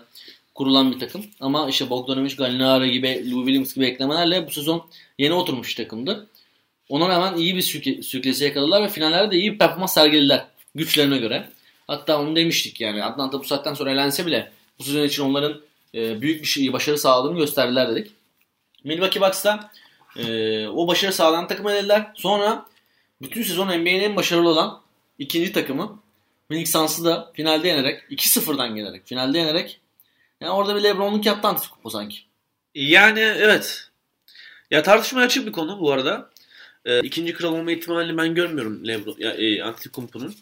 kurulan 0.56 0.92
bir 0.92 1.00
takım. 1.00 1.25
Ama 1.40 1.69
işte 1.69 1.90
Bogdanovic, 1.90 2.36
Gallinari 2.36 2.92
gibi, 2.92 3.31
Lou 3.31 3.46
Williams 3.46 3.74
gibi 3.74 3.86
eklemelerle 3.86 4.48
bu 4.48 4.52
sezon 4.52 4.86
yeni 5.18 5.34
oturmuş 5.34 5.69
bir 5.69 5.84
takımdı. 5.84 6.28
Ona 6.89 7.10
rağmen 7.10 7.38
iyi 7.38 7.56
bir 7.56 7.62
sürk 7.62 8.06
sürklesi 8.06 8.44
yakaladılar 8.44 8.84
ve 8.84 8.88
finallerde 8.88 9.31
de 9.31 9.38
iyi 9.38 9.54
bir 9.54 9.57
performans 9.57 9.94
sergilediler 9.94 10.47
güçlerine 10.76 11.18
göre. 11.18 11.50
Hatta 11.88 12.21
onu 12.21 12.35
demiştik 12.35 12.81
yani 12.81 13.04
Atlanta 13.04 13.40
bu 13.40 13.44
saatten 13.44 13.73
sonra 13.73 13.92
elense 13.92 14.26
bile 14.26 14.52
bu 14.80 14.83
sezon 14.83 15.04
için 15.04 15.23
onların 15.23 15.61
e, 15.95 16.21
büyük 16.21 16.42
bir 16.42 16.47
şey, 16.47 16.73
başarı 16.73 16.97
sağladığını 16.97 17.38
gösterdiler 17.38 17.90
dedik. 17.90 18.11
Milwaukee 18.83 19.21
Bucks'ta 19.21 19.71
e, 20.16 20.68
o 20.68 20.88
başarı 20.88 21.14
sağlayan 21.14 21.47
takım 21.47 21.68
elediler. 21.68 22.11
Sonra 22.16 22.66
bütün 23.21 23.44
sezon 23.44 23.68
NBA'nin 23.68 24.04
en 24.04 24.16
başarılı 24.16 24.50
olan 24.50 24.81
ikinci 25.19 25.52
takımı 25.52 26.00
Phoenix 26.47 26.71
Suns'ı 26.71 27.06
da 27.06 27.31
finalde 27.33 27.68
yenerek 27.68 28.04
2-0'dan 28.11 28.76
gelerek 28.76 29.07
finalde 29.07 29.38
yenerek 29.38 29.80
yani 30.42 30.52
orada 30.52 30.76
bir 30.76 30.83
Lebron'luk 30.83 31.26
yaptı 31.26 31.47
Antetokounmpo 31.47 31.90
sanki. 31.90 32.18
Yani 32.76 33.19
evet. 33.19 33.90
Ya 34.71 34.83
tartışmaya 34.83 35.26
açık 35.26 35.47
bir 35.47 35.52
konu 35.52 35.80
bu 35.80 35.92
arada. 35.92 36.30
E, 36.87 36.99
ikinci 36.99 37.33
kral 37.33 37.53
olma 37.53 37.71
ihtimalini 37.71 38.17
ben 38.17 38.35
görmüyorum 38.35 38.87
Lebron, 38.87 39.15
ya, 39.19 39.31
e, 39.31 39.61
Antetokounmpo'nun. 39.61 40.35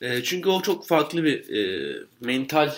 E, 0.00 0.22
çünkü 0.22 0.48
o 0.48 0.62
çok 0.62 0.86
farklı 0.86 1.24
bir 1.24 1.56
e, 1.56 1.92
mental 2.20 2.70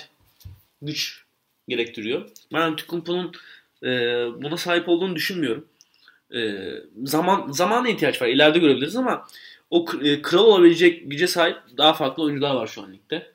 güç 0.82 1.24
gerektiriyor. 1.68 2.30
Ben 2.52 2.60
Antetokounmpo'nun 2.60 3.32
e, 3.82 3.88
buna 4.42 4.56
sahip 4.56 4.88
olduğunu 4.88 5.16
düşünmüyorum. 5.16 5.64
E, 6.34 6.40
zaman 7.04 7.52
zamana 7.52 7.88
ihtiyaç 7.88 8.22
var. 8.22 8.26
İleride 8.26 8.58
görebiliriz 8.58 8.96
ama 8.96 9.26
o 9.70 9.86
e, 10.02 10.22
kral 10.22 10.44
olabilecek 10.44 11.10
güce 11.10 11.26
sahip 11.26 11.56
daha 11.76 11.92
farklı 11.92 12.22
oyuncular 12.22 12.54
var 12.54 12.66
şu 12.66 12.82
an 12.82 12.92
ligde. 12.92 13.32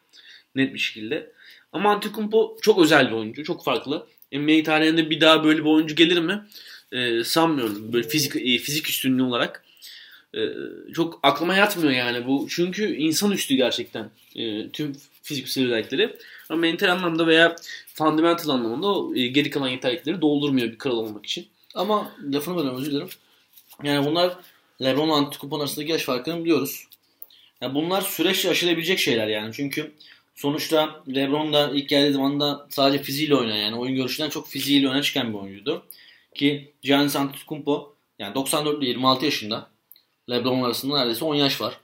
Net 0.55 0.73
bir 0.73 0.79
şekilde. 0.79 1.31
Ama 1.71 1.91
Antetokounmpo 1.91 2.57
çok 2.61 2.81
özel 2.81 3.07
bir 3.07 3.15
oyuncu. 3.15 3.43
Çok 3.43 3.63
farklı. 3.63 4.07
NBA 4.31 4.63
tarihinde 4.63 5.09
bir 5.09 5.21
daha 5.21 5.43
böyle 5.43 5.59
bir 5.59 5.69
oyuncu 5.69 5.95
gelir 5.95 6.19
mi? 6.19 6.43
E, 6.93 7.23
sanmıyorum. 7.23 7.93
Böyle 7.93 8.07
fizik 8.07 8.35
e, 8.35 8.57
fizik 8.57 8.89
üstünlüğü 8.89 9.23
olarak. 9.23 9.63
E, 10.35 10.41
çok 10.93 11.19
aklıma 11.23 11.55
yatmıyor 11.55 11.91
yani 11.91 12.27
bu. 12.27 12.47
Çünkü 12.49 12.95
insan 12.95 13.31
üstü 13.31 13.55
gerçekten. 13.55 14.09
E, 14.35 14.69
tüm 14.69 14.95
fiziksel 15.23 15.65
özellikleri. 15.65 16.15
Ama 16.49 16.59
mental 16.59 16.91
anlamda 16.91 17.27
veya 17.27 17.55
fundamental 17.93 18.49
anlamda 18.49 18.87
o 18.87 19.15
e, 19.15 19.27
geri 19.27 19.49
kalan 19.49 19.69
yetenekleri 19.69 20.21
doldurmuyor 20.21 20.71
bir 20.71 20.77
kral 20.77 20.97
olmak 20.97 21.25
için. 21.25 21.47
Ama 21.75 22.11
lafını 22.33 22.55
bölüyorum 22.55 22.81
özür 22.81 22.91
dilerim. 22.91 23.09
Yani 23.83 24.05
bunlar 24.05 24.37
LeBron 24.81 25.09
ve 25.09 25.13
Antetokounmpo 25.13 25.59
arasındaki 25.59 25.91
yaş 25.91 26.03
farkını 26.03 26.43
biliyoruz. 26.43 26.87
Yani 27.61 27.75
bunlar 27.75 28.01
süreçle 28.01 28.49
aşılabilecek 28.49 28.99
şeyler 28.99 29.27
yani. 29.27 29.53
Çünkü 29.53 29.91
sonuçta 30.35 31.03
LeBron 31.15 31.53
da 31.53 31.71
ilk 31.73 31.89
geldiği 31.89 32.13
zaman 32.13 32.39
da 32.39 32.67
sadece 32.69 33.03
fiziğiyle 33.03 33.35
oynayan 33.35 33.57
yani 33.57 33.75
oyun 33.75 33.95
görüşünden 33.95 34.29
çok 34.29 34.47
fiziğiyle 34.47 34.87
öne 34.87 35.01
çıkan 35.01 35.33
bir 35.33 35.37
oyuncuydu. 35.37 35.83
Ki 36.35 36.73
Giannis 36.81 37.15
Antetokounmpo 37.15 37.95
yani 38.19 38.35
94 38.35 38.83
ile 38.83 38.89
26 38.89 39.25
yaşında 39.25 39.69
LeBron 40.29 40.61
arasında 40.61 40.97
neredeyse 40.97 41.25
10 41.25 41.35
yaş 41.35 41.61
var. 41.61 41.79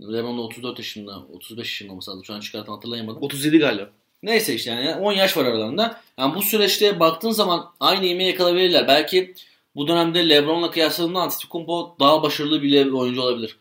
LeBron 0.00 0.38
da 0.38 0.42
34 0.42 0.78
yaşında, 0.78 1.18
35 1.32 1.58
yaşında 1.58 1.92
olması 1.92 2.10
lazım. 2.10 2.24
Şu 2.24 2.34
an 2.34 2.40
çıkartan 2.40 2.72
hatırlayamadım. 2.72 3.22
37 3.22 3.58
galiba. 3.58 3.90
Neyse 4.22 4.54
işte 4.54 4.70
yani 4.70 4.94
10 4.94 5.12
yaş 5.12 5.36
var 5.36 5.44
aralarında. 5.44 6.00
Yani 6.18 6.34
bu 6.34 6.42
süreçte 6.42 7.00
baktığın 7.00 7.30
zaman 7.30 7.72
aynı 7.80 8.04
yemeği 8.06 8.30
yakalayabilirler. 8.30 8.88
Belki 8.88 9.34
bu 9.74 9.88
dönemde 9.88 10.28
LeBron'la 10.28 10.70
kıyasladığında 10.70 11.20
Antetokounmpo 11.20 11.96
daha 12.00 12.22
başarılı 12.22 12.62
bir 12.62 12.90
oyuncu 12.90 13.22
olabilir. 13.22 13.56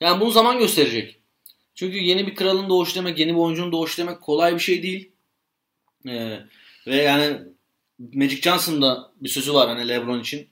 Yani 0.00 0.20
bunu 0.20 0.30
zaman 0.30 0.58
gösterecek. 0.58 1.16
Çünkü 1.74 1.98
yeni 1.98 2.26
bir 2.26 2.34
kralın 2.34 2.68
doğuşu 2.68 2.94
demek, 2.94 3.18
yeni 3.18 3.32
bir 3.32 3.38
oyuncunun 3.38 3.72
doğuşu 3.72 3.98
demek 3.98 4.20
kolay 4.20 4.54
bir 4.54 4.60
şey 4.60 4.82
değil. 4.82 5.10
Ee, 6.08 6.38
ve 6.86 6.96
yani 6.96 7.38
Magic 8.14 8.42
Johnson'da 8.42 9.10
bir 9.20 9.28
sözü 9.28 9.54
var 9.54 9.68
hani 9.68 9.88
LeBron 9.88 10.20
için. 10.20 10.48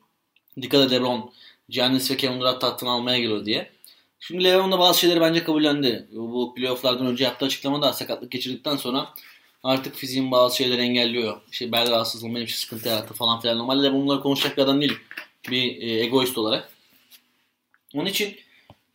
Dikkat 0.62 0.84
et 0.84 0.90
LeBron, 0.90 1.32
Giannis 1.68 2.10
ve 2.10 2.16
Kevin 2.16 2.40
Durant 2.40 2.60
tahtını 2.60 2.90
almaya 2.90 3.18
geliyor 3.18 3.44
diye. 3.44 3.70
Şimdi 4.20 4.44
LeBron 4.44 4.72
da 4.72 4.78
bazı 4.78 5.00
şeyleri 5.00 5.20
bence 5.20 5.44
kabullendi. 5.44 6.08
Bu 6.12 6.54
playofflardan 6.54 7.06
önce 7.06 7.24
yaptığı 7.24 7.46
açıklamada 7.46 7.92
sakatlık 7.92 8.30
geçirdikten 8.30 8.76
sonra 8.76 9.14
artık 9.62 9.94
fiziğin 9.94 10.30
bazı 10.30 10.56
şeyleri 10.56 10.80
engelliyor. 10.80 11.40
İşte 11.52 11.72
bel 11.72 11.90
rahatsızlığım 11.90 12.34
benim 12.34 12.44
için 12.44 12.56
sıkıntı 12.56 12.88
yarattı 12.88 13.14
falan 13.14 13.40
filan. 13.40 13.58
Normalde 13.58 13.92
bunları 13.92 14.20
konuşacak 14.20 14.56
bir 14.56 14.62
adam 14.62 14.80
değil. 14.80 14.98
Bir 15.50 15.82
e, 15.82 16.00
egoist 16.00 16.38
olarak. 16.38 16.68
Onun 17.94 18.06
için 18.06 18.36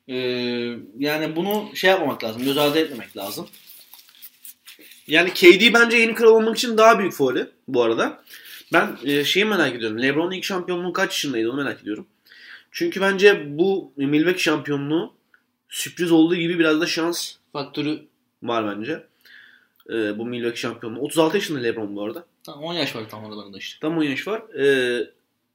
e, 0.08 0.16
yani 1.00 1.36
bunu 1.36 1.76
şey 1.76 1.90
yapmamak 1.90 2.24
lazım. 2.24 2.44
Göz 2.44 2.58
ardı 2.58 2.80
etmemek 2.80 3.18
lazım. 3.18 3.48
Yani 5.08 5.34
KD 5.34 5.74
bence 5.74 5.98
yeni 5.98 6.16
kral 6.16 6.36
olmak 6.36 6.58
için 6.58 6.78
daha 6.78 7.00
büyük 7.00 7.14
favori 7.14 7.48
bu 7.68 7.84
arada. 7.84 8.24
Ben 8.74 8.98
e, 9.04 9.24
şeyi 9.24 9.46
merak 9.46 9.76
ediyorum. 9.76 10.02
LeBron'un 10.02 10.32
ilk 10.32 10.44
şampiyonluğu 10.44 10.94
kaç 10.94 11.10
yaşındaydı 11.10 11.50
onu 11.50 11.64
merak 11.64 11.82
ediyorum. 11.82 12.08
Çünkü 12.72 13.02
bence 13.02 13.58
bu 13.58 13.92
Milwaukee 13.96 14.40
şampiyonluğu 14.40 15.14
sürpriz 15.70 16.12
olduğu 16.12 16.36
gibi 16.36 16.60
biraz 16.60 16.82
da 16.82 16.86
şans 16.86 17.34
faktörü 17.54 18.02
var 18.44 18.78
bence. 18.78 19.04
E, 19.90 20.18
bu 20.18 20.26
Milwaukee 20.26 20.60
şampiyonluğu. 20.60 21.00
36 21.00 21.38
yaşında 21.38 21.60
LeBron 21.60 21.96
bu 21.96 22.04
arada. 22.04 22.26
Tam 22.44 22.64
10 22.64 22.74
yaş 22.74 22.96
var 22.96 23.10
tam 23.10 23.26
aralarında 23.26 23.58
işte. 23.58 23.78
Tam 23.82 23.98
10 23.98 24.04
yaş 24.04 24.28
var. 24.28 24.42
E, 24.60 25.08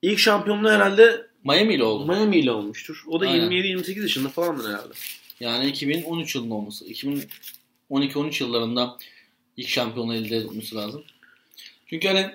ilk 0.02 0.18
şampiyonluğu 0.18 0.70
herhalde 0.70 1.26
Miami 1.44 1.74
ile 1.74 1.84
oldu. 1.84 2.12
Miami 2.12 2.38
ile 2.38 2.50
olmuştur. 2.50 3.04
O 3.06 3.20
da 3.20 3.26
27-28 3.26 4.02
yaşında 4.02 4.28
falandır 4.28 4.68
herhalde. 4.68 4.94
Yani 5.40 5.66
2013 5.66 6.34
yılında 6.34 6.54
olması. 6.54 6.84
2012-13 7.90 8.42
yıllarında 8.42 8.98
ilk 9.56 9.68
şampiyonluğu 9.68 10.14
elde 10.14 10.36
etmesi 10.36 10.74
lazım. 10.74 11.04
Çünkü 11.86 12.08
hani 12.08 12.30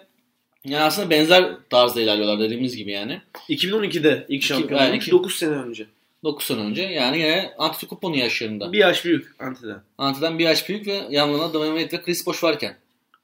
yani 0.65 0.83
aslında 0.83 1.09
benzer 1.09 1.55
tarzda 1.69 2.01
ilerliyorlar 2.01 2.39
dediğimiz 2.39 2.77
gibi 2.77 2.91
yani. 2.91 3.21
2012'de 3.49 4.25
ilk 4.29 4.43
şampiyonluğu. 4.43 4.83
Yani 4.83 5.11
9 5.11 5.35
sene 5.35 5.55
önce. 5.55 5.85
9 6.23 6.45
sene 6.45 6.59
önce. 6.59 6.81
Yani 6.81 7.17
yine 7.17 7.53
Antetokounmpo'nun 7.57 8.15
yaşlarında. 8.15 8.73
Bir 8.73 8.77
yaş 8.77 9.05
büyük 9.05 9.35
Ante'den. 9.39 9.81
Ante'den 9.97 10.39
bir 10.39 10.43
yaş 10.43 10.69
büyük 10.69 10.87
ve 10.87 11.01
yanlarında 11.09 11.49
Dwayne 11.49 11.79
Wade 11.79 11.97
ve 11.97 12.03
Chris 12.03 12.25
Bosh 12.25 12.43
varken 12.43 12.77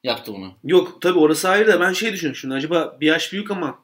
yaptı 0.04 0.34
bunu. 0.34 0.54
Yok 0.64 1.02
tabi 1.02 1.20
orası 1.20 1.50
ayrı 1.50 1.68
da 1.68 1.80
ben 1.80 1.94
şey 1.94 2.14
düşünüyorum 2.14 2.36
şimdi 2.36 2.54
acaba 2.54 2.98
bir 3.02 3.08
yaş 3.08 3.34
büyük 3.34 3.52
ama 3.52 3.80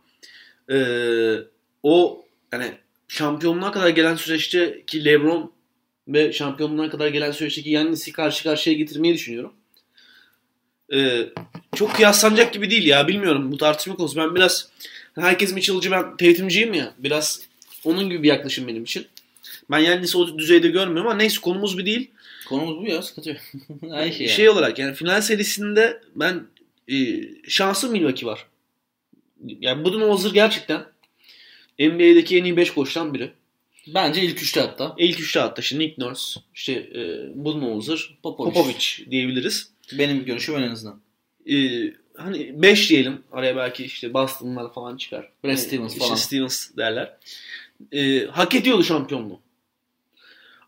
ee, 0.72 1.36
o 1.84 2.26
hani 2.52 2.72
şampiyonluğa 3.08 3.72
kadar 3.72 3.90
gelen 3.90 4.16
süreçte 4.16 4.84
ki 4.88 5.06
LeBron 5.06 5.52
ve 6.08 6.34
şampiyonluğa 6.34 6.90
kadar 6.90 7.08
gelen 7.08 7.32
süreçteki 7.32 7.70
Yannis'i 7.70 8.12
karşı 8.12 8.44
karşıya 8.44 8.76
getirmeyi 8.76 9.14
düşünüyorum. 9.14 9.54
Ee, 10.94 11.30
çok 11.76 11.96
kıyaslanacak 11.96 12.54
gibi 12.54 12.72
değil 12.72 12.86
ya 12.86 13.08
bilmiyorum 13.08 13.52
bu 13.52 13.58
tartışma 13.58 13.96
konusu. 13.96 14.18
Ben 14.18 14.36
biraz 14.36 14.70
herkes 15.16 15.54
Mitchell'cı 15.54 15.92
ben 15.92 16.18
Tatum'cıyım 16.18 16.74
ya 16.74 16.94
biraz 16.98 17.42
onun 17.84 18.10
gibi 18.10 18.24
bir 18.24 18.28
yaklaşım 18.28 18.68
benim 18.68 18.84
için. 18.84 19.08
Ben 19.72 19.80
Yannis'i 19.80 20.18
o 20.18 20.38
düzeyde 20.38 20.68
görmüyorum 20.68 21.08
ama 21.08 21.18
neyse 21.18 21.42
konumuz 21.42 21.78
bir 21.78 21.86
değil. 21.86 22.12
Konumuz 22.48 22.78
bu 22.78 22.88
ya 22.88 23.02
sıkıntı 23.02 23.30
yok. 23.30 23.38
Aynı 23.92 24.14
şey, 24.14 24.28
şey 24.28 24.46
yani. 24.46 24.54
olarak 24.54 24.80
yani 24.80 24.96
final 24.96 25.22
serisinde 25.22 26.02
ben 26.16 26.48
e, 26.92 26.96
şansım 27.48 27.92
Milwaukee 27.92 28.26
var. 28.26 28.46
Yani 29.60 29.86
Budenholzer 29.86 30.32
gerçekten 30.32 30.86
NBA'deki 31.80 32.38
en 32.38 32.44
iyi 32.44 32.58
5 32.58 32.72
koçtan 32.72 33.14
biri. 33.14 33.32
Bence 33.88 34.22
ilk 34.22 34.42
üçte 34.42 34.62
hatta. 34.62 34.96
İlk 34.98 35.20
üçte 35.20 35.40
hatta. 35.40 35.62
Şimdi 35.62 35.84
Nick 35.84 36.02
Nurse, 36.02 36.40
işte 36.56 36.74
e, 36.74 37.02
Budenholzer, 37.36 38.18
Popovic. 38.24 38.54
Popovic 38.54 39.12
diyebiliriz. 39.12 39.70
Benim 39.94 40.26
görüşüm 40.26 40.58
en 40.58 40.72
azından. 40.72 41.02
E, 41.50 41.56
hani 42.18 42.62
5 42.62 42.90
diyelim. 42.90 43.24
Araya 43.32 43.56
belki 43.56 43.84
işte 43.86 44.14
Boston'lar 44.14 44.74
falan 44.74 44.98
çıkar. 44.98 45.32
Brad 45.44 45.50
yani, 45.50 45.58
Stevens 45.58 45.94
işte 45.94 46.06
falan. 46.06 46.16
Stevens 46.16 46.78
derler. 46.78 47.18
E, 47.92 48.26
hak 48.26 48.56
ediyordu 48.56 48.84
şampiyonluğu. 48.84 49.40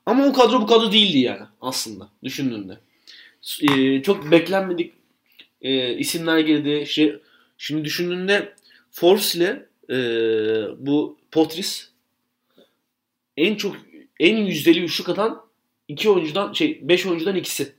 Ama 0.05 0.25
o 0.25 0.33
kadro 0.33 0.61
bu 0.61 0.67
kadro 0.67 0.91
değildi 0.91 1.17
yani 1.17 1.45
aslında 1.61 2.09
düşündüğünde. 2.23 2.77
E, 3.61 4.01
çok 4.01 4.31
beklenmedik 4.31 4.93
e, 5.61 5.97
isimler 5.97 6.39
girdi. 6.39 6.83
İşte, 6.83 7.19
şimdi 7.57 7.85
düşündüğünde 7.85 8.53
Forbes 8.91 9.35
ile 9.35 9.65
e, 9.89 9.97
bu 10.77 11.17
Potris 11.31 11.89
en 13.37 13.55
çok 13.55 13.75
en 14.19 14.37
yüzdeli 14.37 14.83
üçlük 14.83 15.09
atan 15.09 15.41
iki 15.87 16.09
oyuncudan 16.09 16.53
şey 16.53 16.79
beş 16.81 17.05
oyuncudan 17.05 17.35
ikisi. 17.35 17.76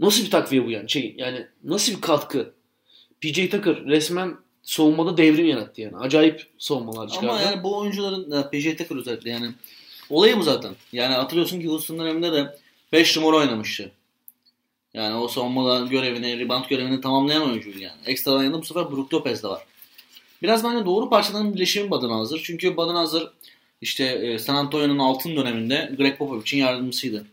Nasıl 0.00 0.24
bir 0.24 0.30
takviye 0.30 0.66
bu 0.66 0.70
yani? 0.70 0.90
Şey, 0.90 1.14
yani 1.18 1.46
nasıl 1.64 1.92
bir 1.96 2.00
katkı? 2.00 2.54
PJ 3.20 3.50
Tucker 3.50 3.84
resmen 3.86 4.36
savunmada 4.62 5.16
devrim 5.16 5.46
yarattı 5.46 5.80
yani. 5.80 5.96
Acayip 5.96 6.46
savunmalar 6.58 7.08
çıkardı. 7.08 7.32
Ama 7.32 7.40
yani 7.40 7.62
bu 7.62 7.78
oyuncuların 7.78 8.50
PJ 8.50 8.76
Tucker 8.76 8.96
özellikle 8.96 9.30
yani 9.30 9.50
olayı 10.10 10.36
bu 10.36 10.42
zaten. 10.42 10.74
Yani 10.92 11.14
hatırlıyorsun 11.14 11.60
ki 11.60 11.66
Houston 11.66 11.98
döneminde 11.98 12.32
de 12.32 12.58
5 12.92 13.16
numara 13.16 13.36
oynamıştı. 13.36 13.92
Yani 14.94 15.16
o 15.16 15.28
savunmada 15.28 15.86
görevini, 15.86 16.38
rebound 16.38 16.64
görevini 16.64 17.00
tamamlayan 17.00 17.42
oyuncuydu 17.42 17.78
yani. 17.78 18.00
Ekstradan 18.06 18.42
yanında 18.42 18.60
bu 18.60 18.64
sefer 18.64 18.90
Brook 18.90 19.14
Lopez 19.14 19.42
de 19.42 19.48
var. 19.48 19.62
Biraz 20.42 20.64
bence 20.64 20.86
doğru 20.86 21.10
parçaların 21.10 21.54
birleşimi 21.54 21.90
Baden-Hazır. 21.90 22.40
Çünkü 22.44 22.76
Baden-Hazır 22.76 23.30
işte 23.80 24.04
e, 24.04 24.38
San 24.38 24.54
Antonio'nun 24.54 24.98
altın 24.98 25.36
döneminde 25.36 25.92
Greg 25.96 26.18
Popovich'in 26.18 26.58
yardımcısıydı. 26.58 27.26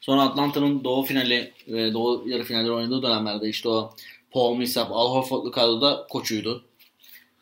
Sonra 0.00 0.22
Atlanta'nın 0.22 0.84
doğu 0.84 1.02
finali 1.02 1.52
ve 1.68 1.92
doğu 1.92 2.28
yarı 2.28 2.44
finalleri 2.44 2.72
oynadığı 2.72 3.02
dönemlerde 3.02 3.48
işte 3.48 3.68
o 3.68 3.94
Paul 4.30 4.56
Millsap, 4.56 4.92
Al 4.92 5.14
Horford'lu 5.14 5.50
kadroda 5.50 6.06
koçuydu. 6.10 6.64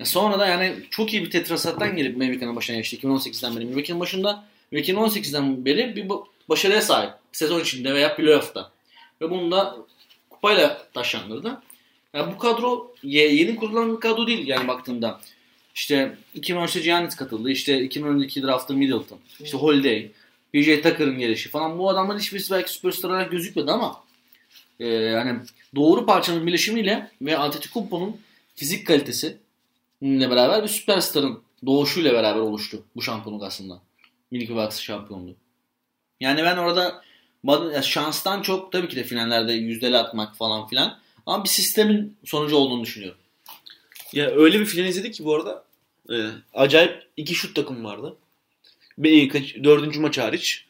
E 0.00 0.04
sonra 0.04 0.38
da 0.38 0.46
yani 0.46 0.74
çok 0.90 1.12
iyi 1.12 1.22
bir 1.22 1.30
tetrasattan 1.30 1.96
gelip 1.96 2.16
Milwaukee'nin 2.16 2.56
başına 2.56 2.76
geçti. 2.76 2.96
2018'den 2.96 3.56
beri 3.56 3.64
Milwaukee'nin 3.64 4.00
başında 4.00 4.44
ve 4.72 4.80
2018'den 4.80 5.64
beri 5.64 5.96
bir 5.96 6.06
başarıya 6.48 6.82
sahip. 6.82 7.10
Sezon 7.32 7.60
içinde 7.60 7.94
veya 7.94 8.16
playoff'ta. 8.16 8.70
Ve 9.20 9.30
bunu 9.30 9.50
da 9.50 9.76
kupayla 10.30 10.86
taşlandırdı. 10.94 11.62
Yani 12.14 12.32
bu 12.34 12.38
kadro 12.38 12.94
yeni 13.02 13.56
kurulan 13.56 13.96
bir 13.96 14.00
kadro 14.00 14.26
değil 14.26 14.46
yani 14.46 14.68
baktığımda. 14.68 15.20
İşte 15.74 16.16
2013'te 16.36 16.80
Giannis 16.80 17.16
katıldı. 17.16 17.50
İşte 17.50 17.82
2012 17.82 18.42
draft'ta 18.42 18.74
Middleton. 18.74 19.18
İşte 19.40 19.58
Holiday. 19.58 20.10
PJ 20.54 20.82
Tucker'ın 20.82 21.18
gelişi 21.18 21.48
falan. 21.48 21.78
Bu 21.78 21.90
adamların 21.90 22.18
hiçbirisi 22.18 22.52
belki 22.54 22.72
süperstar 22.72 23.10
olarak 23.10 23.30
gözükmedi 23.30 23.70
ama 23.70 24.04
e, 24.80 24.86
yani 24.86 25.38
doğru 25.74 26.06
parçanın 26.06 26.46
birleşimiyle 26.46 27.10
ve 27.22 27.38
Antetokounmpo'nun 27.38 28.20
fizik 28.54 28.86
kalitesi 28.86 29.36
ile 30.00 30.30
beraber 30.30 30.62
bir 30.62 30.68
süperstarın 30.68 31.42
doğuşuyla 31.66 32.12
beraber 32.12 32.40
oluştu 32.40 32.82
bu 32.96 33.02
şampiyonluk 33.02 33.42
aslında. 33.42 33.80
Milwaukee 34.30 34.66
Bucks 34.66 34.80
şampiyonluğu. 34.80 35.34
Yani 36.20 36.42
ben 36.42 36.56
orada 36.56 37.02
şanstan 37.82 38.42
çok 38.42 38.72
tabii 38.72 38.88
ki 38.88 38.96
de 38.96 39.04
finallerde 39.04 39.52
yüzdeli 39.52 39.96
atmak 39.98 40.36
falan 40.36 40.66
filan. 40.66 40.98
Ama 41.26 41.44
bir 41.44 41.48
sistemin 41.48 42.16
sonucu 42.24 42.56
olduğunu 42.56 42.82
düşünüyorum. 42.82 43.18
Ya 44.12 44.30
öyle 44.30 44.60
bir 44.60 44.66
final 44.66 44.86
izledik 44.86 45.14
ki 45.14 45.24
bu 45.24 45.34
arada. 45.34 45.64
E, 46.10 46.16
acayip 46.54 47.06
iki 47.16 47.34
şut 47.34 47.56
takım 47.56 47.84
vardı. 47.84 48.16
Dördüncü 49.64 50.00
maç 50.00 50.18
hariç. 50.18 50.64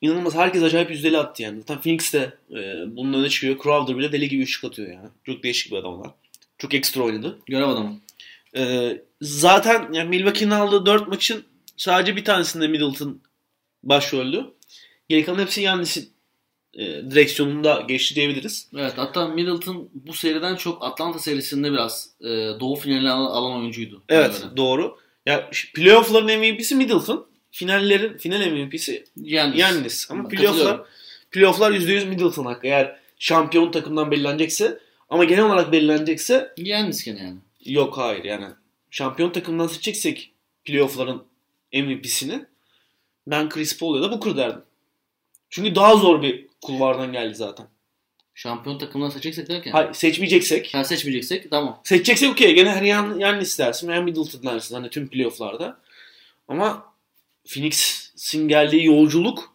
İnanılmaz. 0.00 0.34
Herkes 0.34 0.62
acayip 0.62 0.90
yüzdeli 0.90 1.18
attı 1.18 1.42
yani. 1.42 1.60
Zaten 1.60 1.80
Phoenix 1.80 2.12
de 2.12 2.38
e, 2.50 2.56
bunun 2.96 3.20
öne 3.20 3.28
çıkıyor. 3.28 3.62
Crowder 3.62 3.98
bile 3.98 4.12
deli 4.12 4.28
gibi 4.28 4.46
şut 4.46 4.64
atıyor 4.64 4.88
yani. 4.88 5.08
Çok 5.24 5.42
değişik 5.42 5.72
bir 5.72 5.76
adam 5.76 5.94
onlar. 5.94 6.10
Çok 6.58 6.74
ekstra 6.74 7.02
oynadı. 7.02 7.38
Görev 7.46 7.68
adamı. 7.68 8.00
E, 8.56 8.92
zaten 9.20 9.92
yani 9.92 10.08
Milwaukee'nin 10.08 10.50
aldığı 10.50 10.86
dört 10.86 11.08
maçın 11.08 11.44
sadece 11.76 12.16
bir 12.16 12.24
tanesinde 12.24 12.68
Middleton 12.68 13.20
başroldü. 13.82 14.46
Geri 15.08 15.24
kalan 15.24 15.38
hepsi 15.38 15.60
Yannis'in 15.60 16.10
e, 16.74 16.84
direksiyonunda 16.84 17.84
geçti 17.88 18.14
diyebiliriz. 18.14 18.68
Evet 18.76 18.92
hatta 18.96 19.28
Middleton 19.28 19.88
bu 19.94 20.12
seriden 20.12 20.56
çok 20.56 20.84
Atlanta 20.84 21.18
serisinde 21.18 21.72
biraz 21.72 22.10
e, 22.20 22.28
doğu 22.60 22.76
finali 22.76 23.10
alan 23.10 23.60
oyuncuydu. 23.60 24.02
Evet 24.08 24.44
doğru. 24.56 24.98
Ya 25.26 25.50
playoff'ların 25.74 26.38
MVP'si 26.38 26.74
Middleton. 26.74 27.26
Finallerin 27.50 28.18
final 28.18 28.50
MVP'si 28.50 29.04
Yannis. 29.16 29.58
Yannis. 29.58 30.10
Ama 30.10 30.28
playoff'lar 30.28 30.80
playoff'lar 31.30 31.72
%100 31.72 32.06
Middleton 32.06 32.44
hakkı. 32.44 32.66
Eğer 32.66 32.96
şampiyon 33.18 33.70
takımdan 33.70 34.10
belirlenecekse 34.10 34.78
ama 35.08 35.24
genel 35.24 35.44
olarak 35.44 35.72
belirlenecekse 35.72 36.52
Yannis 36.56 37.04
gene 37.04 37.22
yani. 37.22 37.38
Yok 37.64 37.98
hayır 37.98 38.24
yani. 38.24 38.46
Şampiyon 38.90 39.30
takımdan 39.30 39.66
seçeceksek 39.66 40.32
playoff'ların 40.64 41.24
MVP'sini 41.74 42.46
ben 43.26 43.48
Chris 43.48 43.78
Paul 43.78 43.96
ya 43.96 44.02
da 44.02 44.12
Booker 44.12 44.36
derdim. 44.36 44.62
Çünkü 45.50 45.74
daha 45.74 45.96
zor 45.96 46.22
bir 46.22 46.46
kulvardan 46.60 47.12
geldi 47.12 47.34
zaten. 47.34 47.66
Şampiyon 48.34 48.78
takımdan 48.78 49.08
seçeceksek 49.10 49.48
derken. 49.48 49.72
Hayır, 49.72 49.92
seçmeyeceksek. 49.92 50.74
Ha, 50.74 50.84
seçmeyeceksek 50.84 51.50
tamam. 51.50 51.80
Seçeceksek 51.84 52.30
okey. 52.30 52.54
Gene 52.54 52.70
her 52.70 52.82
yan, 52.82 53.18
yan 53.18 53.40
istersin 53.40 53.88
veya 53.88 54.00
Middleton 54.02 54.42
dersin 54.42 54.74
hani 54.74 54.90
tüm 54.90 55.08
playofflarda. 55.08 55.80
Ama 56.48 56.84
Phoenix'in 57.48 58.48
geldiği 58.48 58.84
yolculuk 58.86 59.52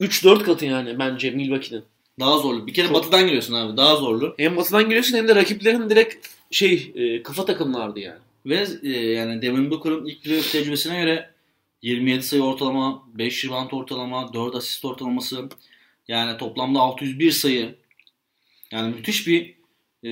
3-4 0.00 0.42
katı 0.42 0.64
yani 0.64 0.98
bence 0.98 1.30
Milwaukee'nin. 1.30 1.84
Daha 2.20 2.38
zorlu. 2.38 2.66
Bir 2.66 2.74
kere 2.74 2.86
Çok- 2.86 2.96
batıdan 2.96 3.26
giriyorsun 3.26 3.54
abi. 3.54 3.76
Daha 3.76 3.96
zorlu. 3.96 4.34
Hem 4.38 4.56
batıdan 4.56 4.84
giriyorsun 4.84 5.16
hem 5.16 5.28
de 5.28 5.34
rakiplerin 5.34 5.90
direkt 5.90 6.28
şey 6.50 6.92
e, 6.94 7.22
kafa 7.22 7.44
takımlardı 7.44 8.00
yani. 8.00 8.18
Ve 8.46 8.66
e, 8.82 8.88
yani 8.90 9.42
Devin 9.42 9.70
Booker'ın 9.70 10.06
ilk 10.06 10.22
playoff 10.22 10.52
tecrübesine 10.52 11.00
göre 11.00 11.30
27 11.82 12.22
sayı 12.22 12.42
ortalama, 12.42 13.02
5 13.14 13.44
rebound 13.44 13.70
ortalama, 13.70 14.32
4 14.32 14.54
asist 14.54 14.84
ortalaması. 14.84 15.48
Yani 16.08 16.38
toplamda 16.38 16.80
601 16.80 17.30
sayı. 17.30 17.74
Yani 18.72 18.94
müthiş 18.94 19.26
bir 19.26 19.54
e, 20.04 20.10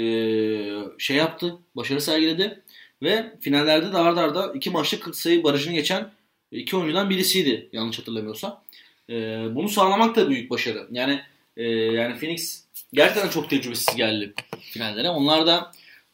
şey 0.98 1.16
yaptı. 1.16 1.58
Başarı 1.76 2.00
sergiledi. 2.00 2.62
Ve 3.02 3.32
finallerde 3.40 3.92
de 3.92 3.98
arda 3.98 4.20
arda 4.20 4.52
iki 4.52 4.70
maçta 4.70 5.00
40 5.00 5.16
sayı 5.16 5.44
barajını 5.44 5.74
geçen 5.74 6.12
iki 6.52 6.76
oyuncudan 6.76 7.10
birisiydi 7.10 7.68
yanlış 7.72 7.98
hatırlamıyorsam. 7.98 8.62
E, 9.10 9.14
bunu 9.54 9.68
sağlamak 9.68 10.16
da 10.16 10.30
büyük 10.30 10.50
başarı. 10.50 10.88
Yani 10.90 11.20
e, 11.56 11.64
yani 11.72 12.18
Phoenix 12.18 12.64
gerçekten 12.92 13.28
çok 13.28 13.50
tecrübesiz 13.50 13.96
geldi 13.96 14.34
finallere. 14.60 15.10
Onlar 15.10 15.46
da 15.46 15.72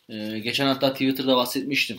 e, 0.08 0.38
geçen 0.38 0.66
hatta 0.66 0.92
Twitter'da 0.92 1.36
bahsetmiştim. 1.36 1.98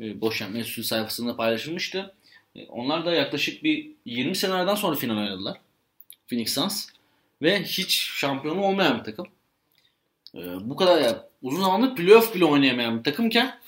E, 0.00 0.20
Boş 0.20 0.40
Yapma 0.40 0.64
sayfasında 0.64 1.36
paylaşılmıştı. 1.36 2.14
E, 2.56 2.66
onlar 2.66 3.06
da 3.06 3.12
yaklaşık 3.12 3.64
bir 3.64 3.90
20 4.04 4.36
senelerden 4.36 4.74
sonra 4.74 4.96
final 4.96 5.16
oynadılar. 5.16 5.58
Phoenix 6.28 6.54
Suns. 6.54 6.88
Ve 7.42 7.62
hiç 7.62 7.94
şampiyonu 7.94 8.62
olmayan 8.62 8.98
bir 8.98 9.04
takım. 9.04 9.26
E, 10.34 10.40
bu 10.60 10.76
kadar 10.76 11.00
ya, 11.02 11.28
uzun 11.42 11.62
zamandır 11.62 11.96
playoff 11.96 12.34
bile 12.34 12.44
oynayamayan 12.44 12.98
bir 12.98 13.04
takımken 13.04 13.58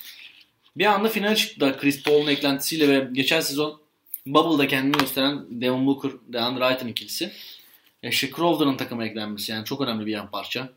bir 0.77 0.85
anda 0.85 1.09
finale 1.09 1.35
çıktılar 1.35 1.79
Chris 1.79 2.03
Paul'un 2.03 2.27
eklentisiyle 2.27 2.87
ve 2.87 3.07
geçen 3.11 3.41
sezon 3.41 3.81
Bubble'da 4.25 4.67
kendini 4.67 4.97
gösteren 4.97 5.45
Devin 5.49 5.87
Booker, 5.87 6.11
DeAndre 6.27 6.65
Ayton 6.65 6.87
ikilisi. 6.87 7.31
İşte 8.03 8.29
Crowder'ın 8.35 8.77
takıma 8.77 9.05
eklenmesi 9.05 9.51
yani 9.51 9.65
çok 9.65 9.81
önemli 9.81 10.05
bir 10.05 10.11
yan 10.11 10.31
parça. 10.31 10.69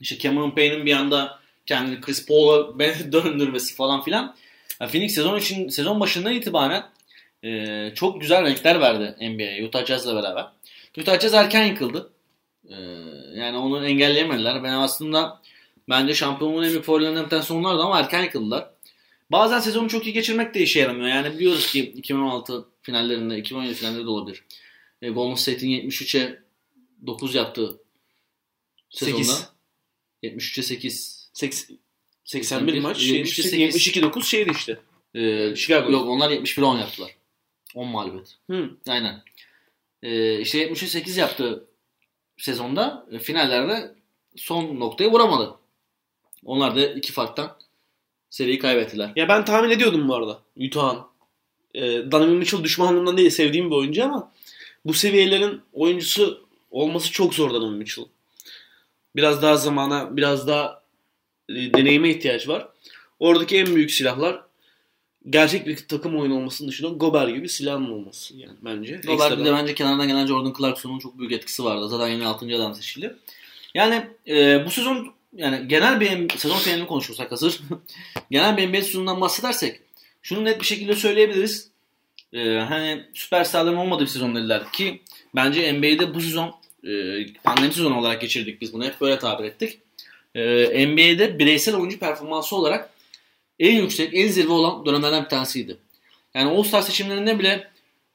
İşte 0.00 0.18
Cameron 0.18 0.50
Payne'in 0.50 0.86
bir 0.86 0.92
anda 0.92 1.38
kendini 1.66 2.00
Chris 2.00 2.26
Paul'a 2.26 2.78
döndürmesi 3.12 3.74
falan 3.74 4.02
filan. 4.02 4.36
Yani 4.80 4.90
Phoenix 4.90 5.14
sezon 5.14 5.38
için 5.38 5.68
sezon 5.68 6.00
başından 6.00 6.32
itibaren 6.32 6.84
e, 7.44 7.92
çok 7.94 8.20
güzel 8.20 8.42
renkler 8.44 8.80
verdi 8.80 9.16
NBA'ye 9.30 9.66
Utah 9.66 9.86
Jazz'la 9.86 10.22
beraber. 10.22 10.46
Utah 10.98 11.20
Jazz 11.20 11.34
erken 11.34 11.64
yıkıldı. 11.64 12.13
E, 12.68 12.76
yani 13.34 13.56
onu 13.56 13.86
engelleyemediler. 13.86 14.62
Ben 14.62 14.72
aslında 14.72 15.42
bence 15.88 16.14
şampiyonluğun 16.14 16.62
en 16.62 16.70
büyük 16.70 16.84
favorilerinden 16.84 17.24
bir 17.24 17.30
tanesi 17.30 17.52
onlardı 17.52 17.82
ama 17.82 17.98
erken 17.98 18.22
yıkıldılar. 18.22 18.70
Bazen 19.30 19.58
sezonu 19.58 19.88
çok 19.88 20.06
iyi 20.06 20.12
geçirmek 20.12 20.54
de 20.54 20.60
işe 20.60 20.80
yaramıyor. 20.80 21.08
Yani 21.08 21.38
biliyoruz 21.38 21.72
ki 21.72 21.80
2016 21.80 22.64
finallerinde, 22.82 23.38
2017 23.38 23.74
finallerinde 23.74 24.06
de 24.06 24.10
olabilir. 24.10 24.44
E, 25.02 25.10
Golden 25.10 25.34
State'in 25.34 25.90
73'e 25.90 26.42
9 27.06 27.34
yaptığı 27.34 27.80
sezonda. 28.90 29.24
8. 29.24 29.48
73'e 30.22 30.62
8. 30.62 31.30
80, 31.32 31.78
81 32.24 32.80
maç. 32.80 33.02
78. 33.02 33.86
72-9 33.86 34.24
şeydi 34.24 34.50
işte. 34.56 34.78
Ee, 35.14 35.54
Chicago. 35.56 35.92
Yok 35.92 36.08
onlar 36.08 36.30
71-10 36.30 36.80
yaptılar. 36.80 37.16
10 37.74 37.88
mağlubiyet. 37.88 38.36
Hı. 38.50 38.70
Aynen. 38.88 39.22
Ee, 40.02 40.40
işte 40.40 40.68
73'e 40.68 40.88
8 40.88 41.16
yaptığı 41.16 41.68
sezonda 42.36 43.06
e, 43.12 43.18
finallerde 43.18 43.94
son 44.36 44.80
noktaya 44.80 45.10
vuramadı. 45.10 45.54
Onlar 46.44 46.76
da 46.76 46.86
iki 46.86 47.12
farktan 47.12 47.56
seriyi 48.30 48.58
kaybettiler. 48.58 49.12
Ya 49.16 49.28
ben 49.28 49.44
tahmin 49.44 49.70
ediyordum 49.70 50.08
bu 50.08 50.14
arada 50.14 50.40
Utah'ın. 50.56 50.98
Ee, 51.74 52.12
Donovan 52.12 52.36
Mitchell 52.36 52.64
düşmanlığından 52.64 53.16
değil 53.16 53.30
sevdiğim 53.30 53.70
bir 53.70 53.76
oyuncu 53.76 54.04
ama 54.04 54.32
bu 54.84 54.94
seviyelerin 54.94 55.62
oyuncusu 55.72 56.46
olması 56.70 57.12
çok 57.12 57.34
zor 57.34 57.50
Donovan 57.50 57.74
Mitchell. 57.74 58.04
Biraz 59.16 59.42
daha 59.42 59.56
zamana, 59.56 60.16
biraz 60.16 60.48
daha 60.48 60.82
e, 61.48 61.54
deneyime 61.54 62.10
ihtiyaç 62.10 62.48
var. 62.48 62.68
Oradaki 63.18 63.56
en 63.56 63.66
büyük 63.74 63.90
silahlar 63.90 64.43
gerçek 65.30 65.66
bir 65.66 65.76
takım 65.76 66.18
oyunu 66.20 66.36
olmasının 66.36 66.68
dışında 66.68 66.88
Gober 66.88 67.28
gibi 67.28 67.48
silahın 67.48 67.90
olması 67.90 68.36
yani 68.36 68.56
bence. 68.62 69.02
Bir 69.02 69.08
Ekstradan. 69.08 69.44
de 69.44 69.52
bence 69.52 69.74
kenardan 69.74 70.08
gelen 70.08 70.26
Jordan 70.26 70.54
Clarkson'un 70.58 70.98
çok 70.98 71.18
büyük 71.18 71.32
etkisi 71.32 71.64
vardı. 71.64 71.88
Zaten 71.88 72.08
yeni 72.08 72.26
6. 72.26 72.46
adam 72.46 72.74
seçildi. 72.74 73.16
Yani 73.74 74.06
e, 74.28 74.66
bu 74.66 74.70
sezon 74.70 75.12
yani 75.36 75.68
genel 75.68 76.00
bir 76.00 76.38
sezon 76.38 76.58
finalini 76.58 76.86
konuşursak 76.86 77.32
hazır. 77.32 77.60
genel 78.30 78.56
bir 78.56 78.68
NBA 78.68 78.82
sezonundan 78.82 79.20
bahsedersek 79.20 79.80
şunu 80.22 80.44
net 80.44 80.60
bir 80.60 80.66
şekilde 80.66 80.94
söyleyebiliriz. 80.94 81.70
E, 82.32 82.58
hani 82.58 83.04
süperstarların 83.14 83.76
olmadığı 83.76 84.02
bir 84.02 84.08
sezon 84.08 84.34
dediler 84.34 84.72
ki 84.72 85.00
bence 85.34 85.72
NBA'de 85.72 86.14
bu 86.14 86.20
sezon 86.20 86.54
e, 86.84 86.92
pandemi 87.44 87.72
sezonu 87.72 87.98
olarak 87.98 88.20
geçirdik 88.20 88.60
biz 88.60 88.72
bunu 88.72 88.84
hep 88.84 89.00
böyle 89.00 89.18
tabir 89.18 89.44
ettik. 89.44 89.78
E, 90.34 90.86
NBA'de 90.86 91.38
bireysel 91.38 91.76
oyuncu 91.76 91.98
performansı 91.98 92.56
olarak 92.56 92.93
en 93.58 93.76
yüksek, 93.76 94.14
en 94.14 94.28
zirve 94.28 94.52
olan 94.52 94.86
dönemlerden 94.86 95.24
bir 95.24 95.28
tanesiydi. 95.28 95.76
Yani 96.34 96.50
All-Star 96.50 96.82
seçimlerinde 96.82 97.38
bile 97.38 97.70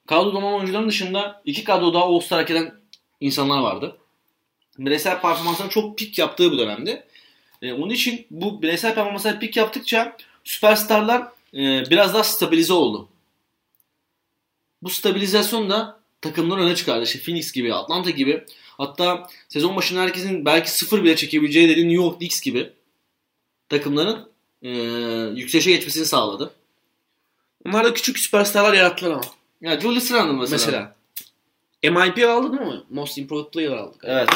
kadroda 0.08 0.38
olan 0.38 0.54
oyuncuların 0.54 0.90
dışında 0.90 1.42
iki 1.46 1.64
kadro 1.64 1.94
daha 1.94 2.04
All-Star 2.04 2.40
hak 2.40 2.52
eden 2.52 2.74
insanlar 3.20 3.60
vardı. 3.60 3.98
Bireysel 4.78 5.22
performansların 5.22 5.70
çok 5.70 5.98
pik 5.98 6.20
yaptığı 6.20 6.52
bir 6.52 6.58
dönemdi. 6.58 7.04
E, 7.62 7.74
onun 7.74 7.90
için 7.90 8.28
bu 8.32 8.62
bireysel 8.62 8.96
performanslar 8.96 9.40
pik 9.40 9.58
yaptıkça 9.58 10.18
süperstarlar 10.44 11.22
e, 11.54 11.84
biraz 11.90 12.14
daha 12.14 12.24
stabilize 12.24 12.74
oldu. 12.74 13.10
Bu 14.82 14.90
stabilizasyon 14.90 15.70
da 15.70 16.00
takımları 16.22 16.62
öne 16.62 16.76
çıkardı. 16.76 17.04
İşte 17.04 17.20
Phoenix 17.20 17.52
gibi, 17.52 17.74
Atlanta 17.74 18.10
gibi. 18.10 18.46
Hatta 18.78 19.28
sezon 19.50 19.76
başında 19.76 20.02
herkesin 20.02 20.46
belki 20.46 20.72
sıfır 20.72 21.04
bile 21.04 21.16
çekebileceği 21.16 21.70
dediği 21.70 21.88
New 21.88 22.04
York 22.04 22.18
Knicks 22.18 22.42
gibi 22.42 22.70
takımların 23.70 24.30
e, 24.62 24.70
yükselişe 25.36 25.72
geçmesini 25.72 26.06
sağladı. 26.06 26.54
Onlar 27.66 27.86
da 27.86 27.94
küçük 27.94 28.20
süperstarlar 28.20 28.74
yarattılar 28.74 29.12
ama. 29.12 29.22
Ya 29.62 29.80
Julius 29.80 30.12
Randle 30.12 30.34
mesela. 30.34 30.96
Mesela. 31.82 32.06
MIP 32.06 32.28
aldı 32.30 32.58
değil 32.58 32.72
mi? 32.72 32.82
Most 32.90 33.18
Improved 33.18 33.52
Player 33.52 33.72
aldık. 33.72 34.02
Evet. 34.04 34.30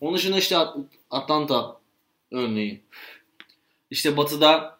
Onun 0.00 0.14
dışında 0.16 0.38
işte 0.38 0.56
At- 0.56 0.76
Atlanta 1.10 1.80
örneği. 2.32 2.80
İşte 3.90 4.16
Batı'da 4.16 4.78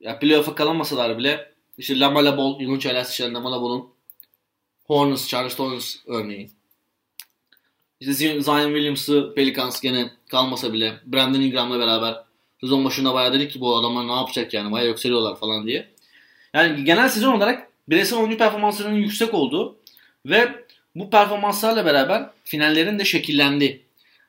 ya 0.00 0.18
playoff'a 0.18 0.54
kalamasalar 0.54 1.18
bile 1.18 1.52
işte 1.78 2.00
Lamela 2.00 2.36
Ball, 2.38 2.60
Yunus 2.60 2.82
sıçrayan 3.06 3.34
Lamela 3.34 3.62
Ball'un 3.62 3.88
Hornets, 4.84 5.28
Charles 5.28 5.58
Hornets 5.58 5.96
örneği. 6.06 6.50
İşte 8.00 8.12
Zion 8.12 8.40
Zion 8.40 8.66
Williams'ı 8.74 9.32
Pelicans 9.34 9.80
gene 9.80 10.10
kalmasa 10.28 10.72
bile 10.72 11.00
Brandon 11.06 11.40
Ingram'la 11.40 11.78
beraber 11.78 12.23
sezon 12.66 12.84
başında 12.84 13.14
bayağı 13.14 13.32
dedik 13.32 13.52
ki 13.52 13.60
bu 13.60 13.76
adamlar 13.76 14.08
ne 14.08 14.12
yapacak 14.12 14.54
yani 14.54 14.72
bayağı 14.72 14.88
yükseliyorlar 14.88 15.36
falan 15.36 15.66
diye. 15.66 15.88
Yani 16.54 16.84
genel 16.84 17.08
sezon 17.08 17.32
olarak 17.32 17.68
bireysel 17.88 18.18
oyuncu 18.18 18.38
performanslarının 18.38 18.96
yüksek 18.96 19.34
olduğu 19.34 19.76
ve 20.26 20.64
bu 20.94 21.10
performanslarla 21.10 21.86
beraber 21.86 22.30
finallerin 22.44 22.98
de 22.98 23.04
şekillendi. 23.04 23.80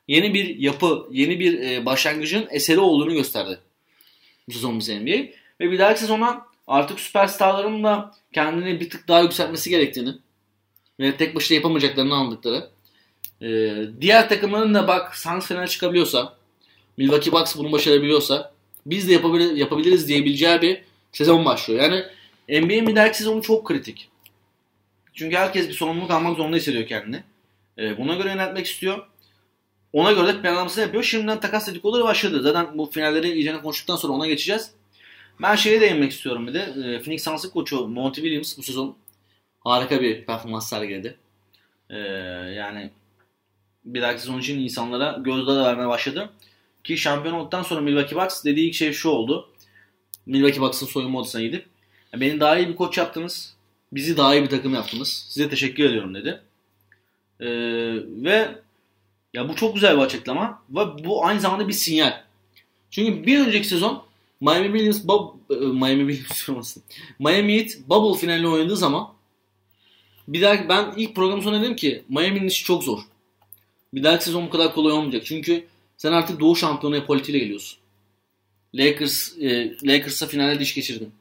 Yeni 0.08 0.34
bir 0.34 0.56
yapı, 0.56 1.06
yeni 1.10 1.40
bir 1.40 1.60
e, 1.60 1.86
başlangıcın 1.86 2.46
eseri 2.50 2.80
olduğunu 2.80 3.12
gösterdi 3.12 3.58
bu 4.48 4.52
sezon 4.52 4.78
bize 4.78 5.00
NBA. 5.00 5.32
Ve 5.60 5.70
bir 5.70 5.78
dahaki 5.78 6.00
sezona 6.00 6.46
artık 6.66 7.00
süperstarların 7.00 7.84
da 7.84 8.14
kendini 8.32 8.80
bir 8.80 8.90
tık 8.90 9.08
daha 9.08 9.20
yükseltmesi 9.20 9.70
gerektiğini 9.70 10.10
ve 11.00 11.16
tek 11.16 11.34
başına 11.34 11.54
yapamayacaklarını 11.54 12.14
anladıkları. 12.14 12.70
E, 13.42 13.76
diğer 14.00 14.28
takımların 14.28 14.74
da 14.74 14.88
bak 14.88 15.16
Suns 15.16 15.46
final 15.46 15.66
çıkabiliyorsa, 15.66 16.36
Milwaukee 16.96 17.32
Bucks 17.32 17.56
bunu 17.56 17.72
başarabiliyorsa 17.72 18.52
biz 18.86 19.08
de 19.08 19.12
yapabilir, 19.12 19.56
yapabiliriz 19.56 20.08
diyebileceği 20.08 20.62
bir 20.62 20.82
sezon 21.12 21.44
başlıyor. 21.44 21.82
Yani 21.82 22.04
NBA'nin 22.48 22.86
bir 22.86 22.96
dahaki 22.96 23.18
sezonu 23.18 23.42
çok 23.42 23.66
kritik. 23.66 24.08
Çünkü 25.14 25.36
herkes 25.36 25.68
bir 25.68 25.74
sorumluluk 25.74 26.10
almak 26.10 26.36
zorunda 26.36 26.56
hissediyor 26.56 26.86
kendini. 26.86 27.22
Ee, 27.78 27.98
buna 27.98 28.14
göre 28.14 28.28
yönetmek 28.28 28.66
istiyor. 28.66 29.06
Ona 29.92 30.12
göre 30.12 30.26
de 30.26 30.42
planlamasını 30.42 30.84
yapıyor. 30.84 31.02
Şimdiden 31.02 31.40
takas 31.40 31.68
dedikoduları 31.68 32.04
başladı. 32.04 32.42
Zaten 32.42 32.78
bu 32.78 32.86
finalleri 32.86 33.32
iyicene 33.32 33.60
konuştuktan 33.60 33.96
sonra 33.96 34.12
ona 34.12 34.26
geçeceğiz. 34.26 34.70
Ben 35.42 35.54
şeye 35.54 35.80
değinmek 35.80 36.12
istiyorum 36.12 36.46
bir 36.46 36.54
de. 36.54 36.60
Ee, 36.60 37.02
Phoenix 37.02 37.24
Suns'ın 37.24 37.50
koçu 37.50 37.88
Monty 37.88 38.20
Williams 38.20 38.58
bu 38.58 38.62
sezon 38.62 38.96
harika 39.60 40.00
bir 40.00 40.24
performans 40.24 40.68
sergiledi. 40.68 41.16
Ee, 41.90 41.96
yani 42.56 42.90
bir 43.84 44.02
dahaki 44.02 44.20
sezon 44.20 44.38
için 44.38 44.60
insanlara 44.60 45.18
gözdağı 45.20 45.56
da 45.56 45.64
vermeye 45.64 45.88
başladı. 45.88 46.30
Ki 46.86 46.98
şampiyon 46.98 47.34
olduktan 47.34 47.62
sonra 47.62 47.80
Milwaukee 47.80 48.16
Bucks 48.16 48.44
dediği 48.44 48.68
ilk 48.68 48.74
şey 48.74 48.92
şu 48.92 49.08
oldu. 49.08 49.48
Milwaukee 50.26 50.60
Bucks'ın 50.60 50.86
soyunma 50.86 51.18
odasına 51.18 51.42
gidip 51.42 51.66
"Ya 52.12 52.20
beni 52.20 52.40
daha 52.40 52.58
iyi 52.58 52.68
bir 52.68 52.76
koç 52.76 52.98
yaptınız. 52.98 53.54
Bizi 53.92 54.16
daha 54.16 54.34
iyi 54.34 54.42
bir 54.42 54.48
takım 54.48 54.74
yaptınız. 54.74 55.26
Size 55.28 55.48
teşekkür 55.48 55.84
ediyorum 55.84 56.14
dedi. 56.14 56.40
Ee, 57.40 57.46
ve 58.24 58.48
ya 59.34 59.48
bu 59.48 59.56
çok 59.56 59.74
güzel 59.74 59.96
bir 59.96 60.02
açıklama 60.02 60.62
ve 60.70 61.04
bu 61.04 61.24
aynı 61.26 61.40
zamanda 61.40 61.68
bir 61.68 61.72
sinyal. 61.72 62.22
Çünkü 62.90 63.26
bir 63.26 63.46
önceki 63.46 63.68
sezon 63.68 64.02
Miami 64.40 64.66
Williams 64.66 65.08
Bob, 65.08 65.34
e, 65.50 65.54
Miami 65.54 66.12
Williams 66.12 66.48
olmasın. 66.48 66.82
Miami 67.18 67.58
Heat 67.58 67.70
Bubble 67.88 68.20
finalini 68.20 68.48
oynadığı 68.48 68.76
zaman 68.76 69.08
bir 70.28 70.42
daha 70.42 70.68
ben 70.68 70.94
ilk 70.96 71.14
programı 71.14 71.42
sonra 71.42 71.62
dedim 71.62 71.76
ki 71.76 72.02
Miami'nin 72.08 72.48
işi 72.48 72.64
çok 72.64 72.84
zor. 72.84 73.00
Bir 73.94 74.04
dahaki 74.04 74.24
sezon 74.24 74.46
bu 74.46 74.50
kadar 74.50 74.74
kolay 74.74 74.92
olmayacak. 74.92 75.22
Çünkü 75.26 75.66
sen 75.96 76.12
artık 76.12 76.40
Doğu 76.40 76.56
şampiyonu 76.56 77.06
politiyle 77.06 77.38
geliyorsun. 77.38 77.78
Lakers 78.74 79.38
e, 79.38 79.76
Lakers'a 79.86 80.26
finalde 80.26 80.60
diş 80.60 80.74
geçirdin. 80.74 81.12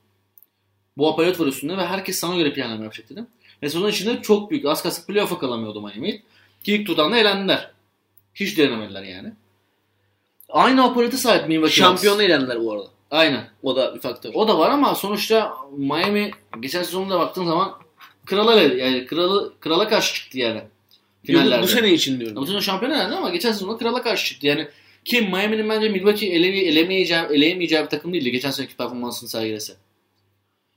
Bu 0.97 1.09
aparat 1.09 1.39
var 1.39 1.47
üstünde 1.47 1.77
ve 1.77 1.85
herkes 1.85 2.19
sana 2.19 2.37
göre 2.37 2.53
planlama 2.53 2.83
yapacak 2.83 3.09
dedim. 3.09 3.27
Ve 3.63 3.69
sezon 3.69 3.89
içinde 3.89 4.21
çok 4.21 4.51
büyük. 4.51 4.65
Az 4.65 4.83
kalsın 4.83 5.05
playoff'a 5.05 5.39
kalamıyordu 5.39 5.81
Miami 5.81 6.11
Heat. 6.11 6.21
Ki 6.63 6.73
ilk 6.73 6.87
turdan 6.87 7.11
da 7.11 7.17
elendiler. 7.17 7.71
Hiç 8.35 8.57
denemediler 8.57 9.03
yani. 9.03 9.33
Aynı 10.49 10.83
aparatı 10.83 11.17
sahip 11.17 11.47
Milwaukee 11.47 11.75
Şampiyonu 11.75 12.23
elendiler 12.23 12.63
bu 12.63 12.73
arada. 12.73 12.87
Aynen. 13.11 13.49
O 13.63 13.75
da 13.75 13.95
bir 13.95 13.99
faktör. 13.99 14.31
O 14.33 14.47
da 14.47 14.59
var 14.59 14.69
ama 14.69 14.95
sonuçta 14.95 15.57
Miami 15.77 16.31
geçen 16.59 16.83
sezonda 16.83 17.19
baktığın 17.19 17.45
zaman 17.45 17.75
krala 18.25 18.61
yani 18.61 19.05
kralı 19.05 19.53
krala 19.59 19.87
karşı 19.87 20.13
çıktı 20.13 20.39
yani. 20.39 20.61
Finallerde. 21.25 21.63
Bu, 21.63 21.67
sene 21.67 21.93
için 21.93 22.19
diyorum. 22.19 22.35
Bu 22.35 22.45
sezon 22.45 22.59
şampiyon 22.59 22.91
elendi 22.91 23.15
ama 23.15 23.29
geçen 23.29 23.51
sezonda 23.51 23.77
krala 23.77 24.01
karşı 24.03 24.25
çıktı. 24.25 24.47
Yani 24.47 24.67
ki 25.05 25.21
Miami'nin 25.21 25.69
bence 25.69 25.89
Milwaukee 25.89 26.27
ele, 26.27 26.47
elemeyeceği, 26.47 27.21
eleyemeyeceği 27.21 27.83
bir 27.83 27.89
takım 27.89 28.13
değildi 28.13 28.31
geçen 28.31 28.51
seneki 28.51 28.75
performansını 28.75 29.29
sergilese. 29.29 29.73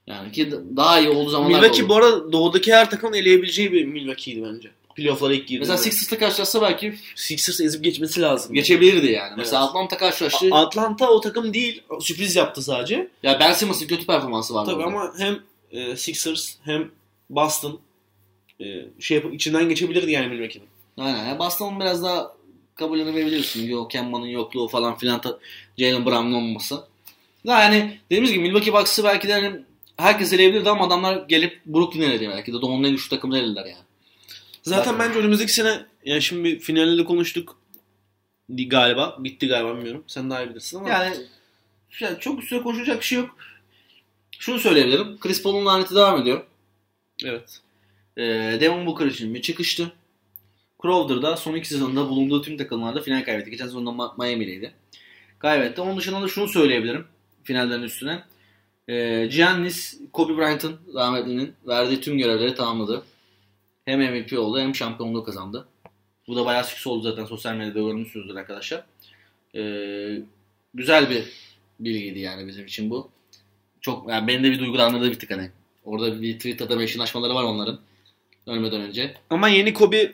Yani 0.06 0.32
ki 0.32 0.52
daha 0.76 1.00
iyi 1.00 1.08
olduğu 1.08 1.30
zamanlar 1.30 1.58
Milwaukee 1.61 1.82
oldu. 1.82 1.88
bu 1.88 1.96
arada 1.96 2.32
doğudaki 2.32 2.72
her 2.72 2.90
takımın 2.90 3.14
eleyebileceği 3.16 3.72
bir 3.72 3.84
Milwaukee'ydi 3.84 4.42
bence. 4.44 4.70
Playoff'lara 4.96 5.34
ilk 5.34 5.48
girdi. 5.48 5.58
Mesela 5.61 5.76
Sixers'la 5.78 6.18
karşılaşsa 6.18 6.62
belki 6.62 6.94
Sixers 7.16 7.61
ezip 7.61 7.84
geçmesi 7.84 8.20
lazım. 8.20 8.54
geçebilirdi 8.54 9.12
yani. 9.12 9.34
Mesela 9.37 9.58
Evet. 9.62 9.68
Atlanta 9.70 9.96
karşılaştı. 9.98 10.48
A- 10.52 10.61
Atlanta 10.66 11.11
o 11.11 11.20
takım 11.20 11.54
değil. 11.54 11.82
Sürpriz 12.00 12.37
yaptı 12.37 12.62
sadece. 12.62 13.08
ya 13.22 13.40
Ben 13.40 13.52
Simmons'ın 13.52 13.87
kötü 13.87 14.06
performansı 14.06 14.54
vardı. 14.54 14.70
Tabii 14.70 14.82
orada. 14.82 14.96
ama 14.96 15.12
hem 15.18 15.38
e, 15.72 15.96
Sixers 15.96 16.54
hem 16.64 16.90
Boston 17.30 17.80
şey 19.00 19.14
yapıp 19.14 19.34
içinden 19.34 19.68
geçebilirdi 19.68 20.10
yani 20.10 20.28
Milwaukee'nin. 20.28 20.68
Aynen. 20.96 21.26
Yani 21.26 21.38
Boston'un 21.38 21.80
biraz 21.80 22.02
daha 22.02 22.32
kabulünü 22.74 23.14
verebiliyorsun. 23.14 23.60
Yok 23.62 23.90
Kemba'nın 23.90 24.26
yokluğu 24.26 24.68
falan 24.68 24.98
filan 24.98 25.22
Jalen 25.78 26.06
Brown'un 26.06 26.32
olmaması. 26.32 26.84
Da 27.46 27.60
yani 27.60 27.98
dediğimiz 28.06 28.32
gibi 28.32 28.42
Milwaukee 28.42 28.72
Bucks'ı 28.72 29.04
belki 29.04 29.28
de 29.28 29.32
hani 29.32 29.60
herkes 29.96 30.32
eleyebilirdi 30.32 30.70
ama 30.70 30.86
adamlar 30.86 31.24
gelip 31.28 31.66
Brooklyn 31.66 32.02
eledi 32.02 32.28
belki 32.28 32.52
de. 32.52 32.62
Doğu'nun 32.62 32.84
en 32.84 32.90
güçlü 32.90 33.08
takımını 33.08 33.38
elediler 33.38 33.64
yani. 33.64 33.84
Zaten 34.62 34.92
Zaten- 34.92 35.08
bence 35.08 35.18
önümüzdeki 35.18 35.52
sene 35.52 35.86
yani 36.04 36.22
şimdi 36.22 36.58
finalde 36.58 36.98
de 36.98 37.04
konuştuk 37.04 37.56
galiba. 38.48 39.16
Bitti 39.18 39.48
galiba 39.48 39.76
bilmiyorum. 39.76 40.04
Sen 40.06 40.30
daha 40.30 40.42
iyi 40.42 40.50
bilirsin 40.50 40.78
ama. 40.78 40.88
Yani, 40.88 41.16
yani 42.00 42.20
çok 42.20 42.42
üstüne 42.42 42.62
konuşacak 42.62 43.00
bir 43.00 43.04
şey 43.04 43.18
yok. 43.18 43.36
Şunu 44.38 44.58
söyleyebilirim. 44.58 45.18
Chris 45.20 45.42
Paul'un 45.42 45.66
laneti 45.66 45.94
devam 45.94 46.20
ediyor. 46.22 46.44
Evet. 47.24 47.60
Ee, 48.18 48.59
Devin 48.61 48.87
Booker 48.87 49.07
için 49.07 49.35
bir 49.35 49.42
çıkıştı. 49.42 49.92
Crowder 50.83 51.22
da 51.22 51.37
son 51.37 51.54
iki 51.54 51.68
sezonda 51.68 52.09
bulunduğu 52.09 52.42
tüm 52.42 52.57
takımlarda 52.57 53.00
final 53.00 53.24
kaybetti. 53.24 53.50
Geçen 53.50 53.64
sezonda 53.64 54.14
Miami'deydi. 54.18 54.72
Kaybetti. 55.38 55.81
Onun 55.81 55.96
dışında 55.96 56.22
da 56.22 56.28
şunu 56.28 56.48
söyleyebilirim 56.48 57.07
finallerin 57.44 57.83
üstüne. 57.83 58.24
Ee, 58.88 59.28
Giannis, 59.33 60.00
Kobe 60.12 60.37
Bryant'ın 60.37 60.76
rahmetlinin 60.94 61.52
verdiği 61.66 62.00
tüm 62.00 62.18
görevleri 62.18 62.54
tamamladı. 62.54 63.04
Hem 63.85 64.00
MVP 64.00 64.38
oldu 64.38 64.61
hem 64.61 64.74
şampiyonluğu 64.74 65.24
kazandı. 65.24 65.68
Bu 66.28 66.37
da 66.37 66.44
bayağı 66.44 66.64
sükse 66.64 66.88
oldu 66.88 67.02
zaten 67.02 67.24
sosyal 67.24 67.54
medyada 67.54 67.78
görmüşsünüzdür 67.78 68.35
arkadaşlar. 68.35 68.85
Ee, 69.57 70.22
güzel 70.74 71.11
bir 71.11 71.24
bilgiydi 71.81 72.18
yani 72.18 72.46
bizim 72.46 72.66
için 72.66 72.90
bu. 72.90 73.11
Çok 73.81 74.09
yani 74.11 74.26
beni 74.26 74.44
de 74.44 74.50
bir 74.50 74.59
duygulandırdı 74.59 75.11
bir 75.11 75.18
tık 75.18 75.31
hani. 75.31 75.50
Orada 75.85 76.22
bir 76.22 76.35
Twitter'da 76.35 76.76
meşinlaşmaları 76.76 77.35
var 77.35 77.42
onların. 77.42 77.81
Ölmeden 78.48 78.80
önce. 78.80 79.14
Ama 79.30 79.48
yeni 79.48 79.74
Kobe 79.74 80.12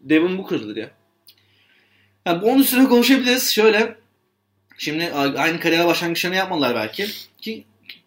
Devin 0.00 0.38
Booker'dır 0.38 0.76
ya. 0.76 0.90
Yani 2.26 2.44
onun 2.44 2.60
üstüne 2.60 2.88
konuşabiliriz. 2.88 3.50
Şöyle. 3.50 3.96
Şimdi 4.78 5.12
aynı 5.12 5.60
kariyer 5.60 5.86
başlangıçlarını 5.86 6.36
yapmadılar 6.36 6.74
belki. 6.74 7.06
Ki 7.40 7.64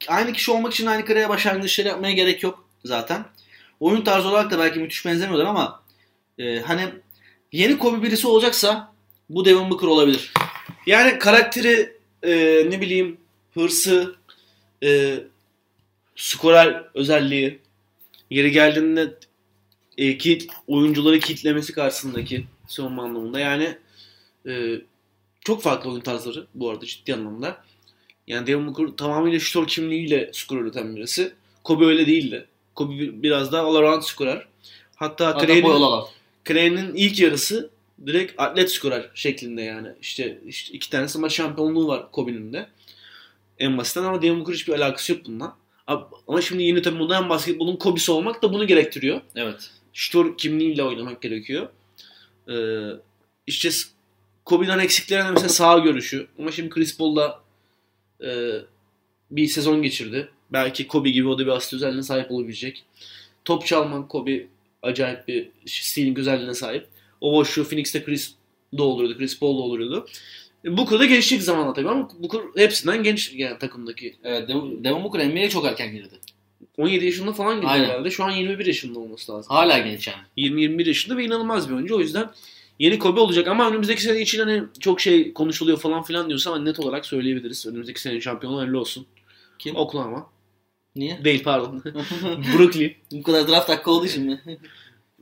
aynı 0.08 0.34
kişi 0.34 0.52
olmak 0.52 0.74
için 0.74 0.86
aynı 0.86 1.06
kariyer 1.06 1.30
başlangıçları 1.30 1.88
yapmaya 1.88 2.14
gerek 2.14 2.44
yok 2.44 2.66
zaten. 2.86 3.26
Oyun 3.80 4.02
tarzı 4.02 4.28
olarak 4.28 4.52
da 4.52 4.60
belki 4.60 4.80
müthiş 4.80 5.06
benzemiyorlar 5.06 5.46
ama 5.46 5.84
e, 6.38 6.60
hani 6.60 6.86
yeni 7.52 7.78
Kobe 7.78 8.04
birisi 8.04 8.28
olacaksa 8.28 8.94
bu 9.30 9.46
Devin 9.46 9.70
Booker 9.70 9.88
olabilir. 9.88 10.34
Yani 10.86 11.20
karakteri 11.20 11.98
e, 12.24 12.32
ne 12.70 12.82
bileyim 12.82 13.18
hırsı 13.54 14.16
e, 14.84 15.20
skorer 16.16 16.84
özelliği 16.94 17.60
yeri 18.30 18.52
geldiğinde 18.52 19.14
e, 20.00 20.18
kit, 20.18 20.48
oyuncuları 20.68 21.20
kitlemesi 21.20 21.74
karşısındaki 21.74 22.46
savunma 22.68 23.04
anlamında 23.04 23.40
yani 23.40 23.78
e, 24.48 24.82
çok 25.42 25.62
farklı 25.62 25.92
oyun 25.92 26.02
tarzları 26.02 26.48
bu 26.56 26.70
arada 26.70 26.86
ciddi 26.86 27.14
anlamda. 27.14 27.64
Yani 28.28 28.48
Devin 28.48 28.68
Booker 28.68 28.88
tamamıyla 28.98 29.40
şutör 29.40 29.68
kimliğiyle 29.68 30.30
skor 30.34 30.58
üreten 30.58 30.96
birisi. 30.96 31.34
Kobe 31.64 31.86
öyle 31.86 32.06
değildi. 32.08 32.46
Kobe 32.76 33.00
bir- 33.00 33.24
biraz 33.24 33.52
daha 33.52 33.62
all 33.64 33.76
around 33.76 34.02
skorer. 34.04 34.46
Hatta. 34.96 35.38
Clay'nin 36.48 36.96
ilk 36.96 37.20
yarısı 37.20 37.70
direkt 38.06 38.34
atlet 38.42 38.72
skorer 38.72 39.10
şeklinde 39.16 39.62
yani. 39.62 39.88
İşte, 40.02 40.40
işte 40.48 40.74
iki 40.74 40.90
tane 40.90 41.08
smaç 41.08 41.34
şampiyonluğu 41.34 41.88
var 41.88 42.12
Kobe'nin 42.12 42.54
de. 42.54 42.68
En 43.60 43.78
basitten 43.78 44.04
ama 44.04 44.22
Devin 44.22 44.40
Booker 44.40 44.54
hiçbir 44.54 44.74
alakası 44.74 45.12
yok 45.14 45.22
bundan. 45.26 45.56
Ab- 45.88 46.08
Ama 46.28 46.42
şimdi 46.42 46.64
yeni 46.64 46.82
tabii 46.82 46.98
modern 46.98 47.30
basketbolun 47.30 47.76
Kobe'si 47.76 48.12
olmak 48.12 48.42
da 48.44 48.54
bunu 48.54 48.68
gerektiriyor. 48.68 49.22
Evet. 49.36 49.72
Şutör 49.94 50.38
kimliğiyle 50.38 50.84
oynamak 50.84 51.22
gerekiyor. 51.22 51.70
Ee, 52.50 52.90
işte 53.48 53.70
Kobe'den 54.46 54.80
eksiklerine 54.80 55.32
mesela 55.32 55.50
sağ 55.50 55.80
görüşü. 55.80 56.28
Ama 56.40 56.52
şimdi 56.52 56.70
Chris 56.70 56.98
Paul 56.98 57.16
da 57.16 57.40
e, 58.24 58.30
bir 59.32 59.48
sezon 59.48 59.82
geçirdi. 59.82 60.30
Belki 60.54 60.88
Kobe 60.88 61.10
gibi 61.10 61.28
o 61.28 61.40
da 61.40 61.46
bir 61.46 61.52
asıl 61.52 61.78
özelliğine 61.78 62.04
sahip 62.04 62.32
olabilecek. 62.32 62.86
Top 63.46 63.66
çalmak 63.66 64.10
Kobe 64.10 64.48
acayip 64.82 65.28
bir 65.28 65.50
stilin 65.66 66.14
güzelliğine 66.14 66.54
sahip. 66.54 66.88
O 67.22 67.34
boşluğu 67.34 67.64
Phoenix'te 67.64 68.04
Chris 68.04 68.34
dolduruyordu. 68.78 69.18
Chris 69.18 69.40
Paul 69.40 69.58
dolduruyordu. 69.58 70.08
E, 70.66 70.78
Booker 70.78 71.00
da 71.00 71.06
gençlik 71.06 71.42
zamanla 71.42 71.74
tabii 71.74 71.90
ama 71.90 72.10
Booker 72.20 72.42
hepsinden 72.56 73.04
genç 73.04 73.34
yani 73.34 73.60
takımdaki. 73.60 74.16
Evet, 74.24 74.50
Devin 74.50 75.04
Booker 75.04 75.30
NBA'ye 75.30 75.50
çok 75.50 75.66
erken 75.66 75.92
girdi. 75.92 76.16
17 76.80 77.06
yaşında 77.06 77.34
falan 77.34 77.56
gidiyor 77.56 77.72
Aynen. 77.72 77.90
herhalde. 77.90 78.12
Şu 78.12 78.24
an 78.24 78.32
21 78.32 78.66
yaşında 78.66 79.00
olması 79.00 79.32
lazım. 79.32 79.56
Hala 79.56 79.78
genç 79.78 80.08
yani. 80.08 80.22
20-21 80.38 80.88
yaşında 80.88 81.18
ve 81.18 81.26
inanılmaz 81.26 81.70
bir 81.70 81.76
oyuncu. 81.76 81.96
O 81.96 82.00
yüzden 82.00 82.30
yeni 82.80 83.00
Kobe 83.00 83.20
olacak 83.20 83.48
ama 83.48 83.70
önümüzdeki 83.70 84.02
sene 84.02 84.22
için 84.22 84.40
hani 84.40 84.64
çok 84.80 85.02
şey 85.02 85.34
konuşuluyor 85.34 85.80
falan 85.80 86.04
filan 86.04 86.28
diyorsa 86.28 86.52
ama 86.52 86.60
net 86.60 86.80
olarak 86.80 87.06
söyleyebiliriz. 87.06 87.66
Önümüzdeki 87.66 88.02
sene 88.02 88.22
şampiyonu 88.22 88.58
hayırlı 88.58 88.80
olsun. 88.80 89.06
Kim? 89.60 89.76
Oklahoma. 89.76 90.28
Niye? 90.96 91.24
Değil 91.24 91.44
pardon. 91.44 91.84
Brooklyn. 92.58 92.94
Bu 93.12 93.24
kadar 93.24 93.48
draft 93.48 93.70
hakkı 93.70 93.92
olduğu 93.92 94.06
için 94.06 94.26
mi? 94.26 94.42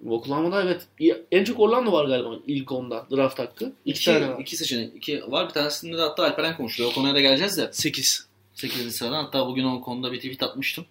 Oklahoma'da 0.10 0.64
evet. 0.64 0.88
En 1.32 1.44
çok 1.44 1.60
Orlando 1.60 1.92
var 1.92 2.06
galiba 2.06 2.36
ilk 2.48 2.72
onda 2.72 3.08
draft 3.12 3.40
hakkı. 3.40 3.74
İki, 3.86 4.00
İki, 4.00 4.06
tane 4.06 4.30
var. 4.30 4.40
iki 4.40 4.58
seçenek. 4.58 4.96
İki 4.96 5.32
var. 5.32 5.48
Bir 5.48 5.54
tanesinde 5.54 5.98
de 5.98 6.02
hatta 6.02 6.24
Alperen 6.24 6.58
konuşuyor. 6.58 6.90
O 6.92 6.94
konuya 6.94 7.14
da 7.14 7.20
geleceğiz 7.20 7.58
de. 7.58 7.70
8. 7.72 8.28
8. 8.54 8.96
sırada. 8.96 9.18
Hatta 9.18 9.48
bugün 9.48 9.64
o 9.64 9.82
konuda 9.82 10.12
bir 10.12 10.18
tweet 10.18 10.44
atmıştım. 10.44 10.86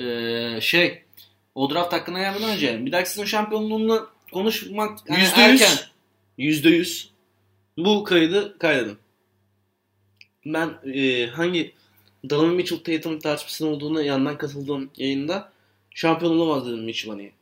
Ee, 0.00 0.58
şey 0.60 1.02
o 1.54 1.70
draft 1.70 1.92
hakkına 1.92 2.18
gelmeden 2.18 2.50
önce 2.50 2.86
bir 2.86 2.92
dahaki 2.92 3.10
sezon 3.10 3.24
şampiyonluğunu 3.24 4.08
konuşmak 4.32 4.98
hani 5.08 5.20
Yüzde 5.20 5.40
yüz. 5.42 5.62
erken. 5.62 5.78
Yüzde 6.38 6.68
yüz. 6.68 7.10
Bu 7.78 8.04
kaydı 8.04 8.58
kaydedin. 8.58 8.98
Ben 10.46 10.78
e, 10.94 11.26
hangi 11.26 11.72
Donovan 12.30 12.54
Mitchell 12.54 12.78
Tatum 12.78 13.18
tartışmasının 13.18 13.70
olduğuna 13.70 14.02
yandan 14.02 14.38
katıldığım 14.38 14.90
yayında 14.96 15.52
şampiyon 15.94 16.38
olamaz 16.38 16.66
dedim 16.66 16.84
Mitchell 16.84 17.10
hani. 17.10 17.32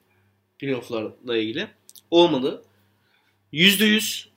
Playoff'larla 0.58 1.36
ilgili. 1.36 1.68
Olmadı. 2.10 2.62
Yüzde 3.52 3.84
yüz 3.84 4.28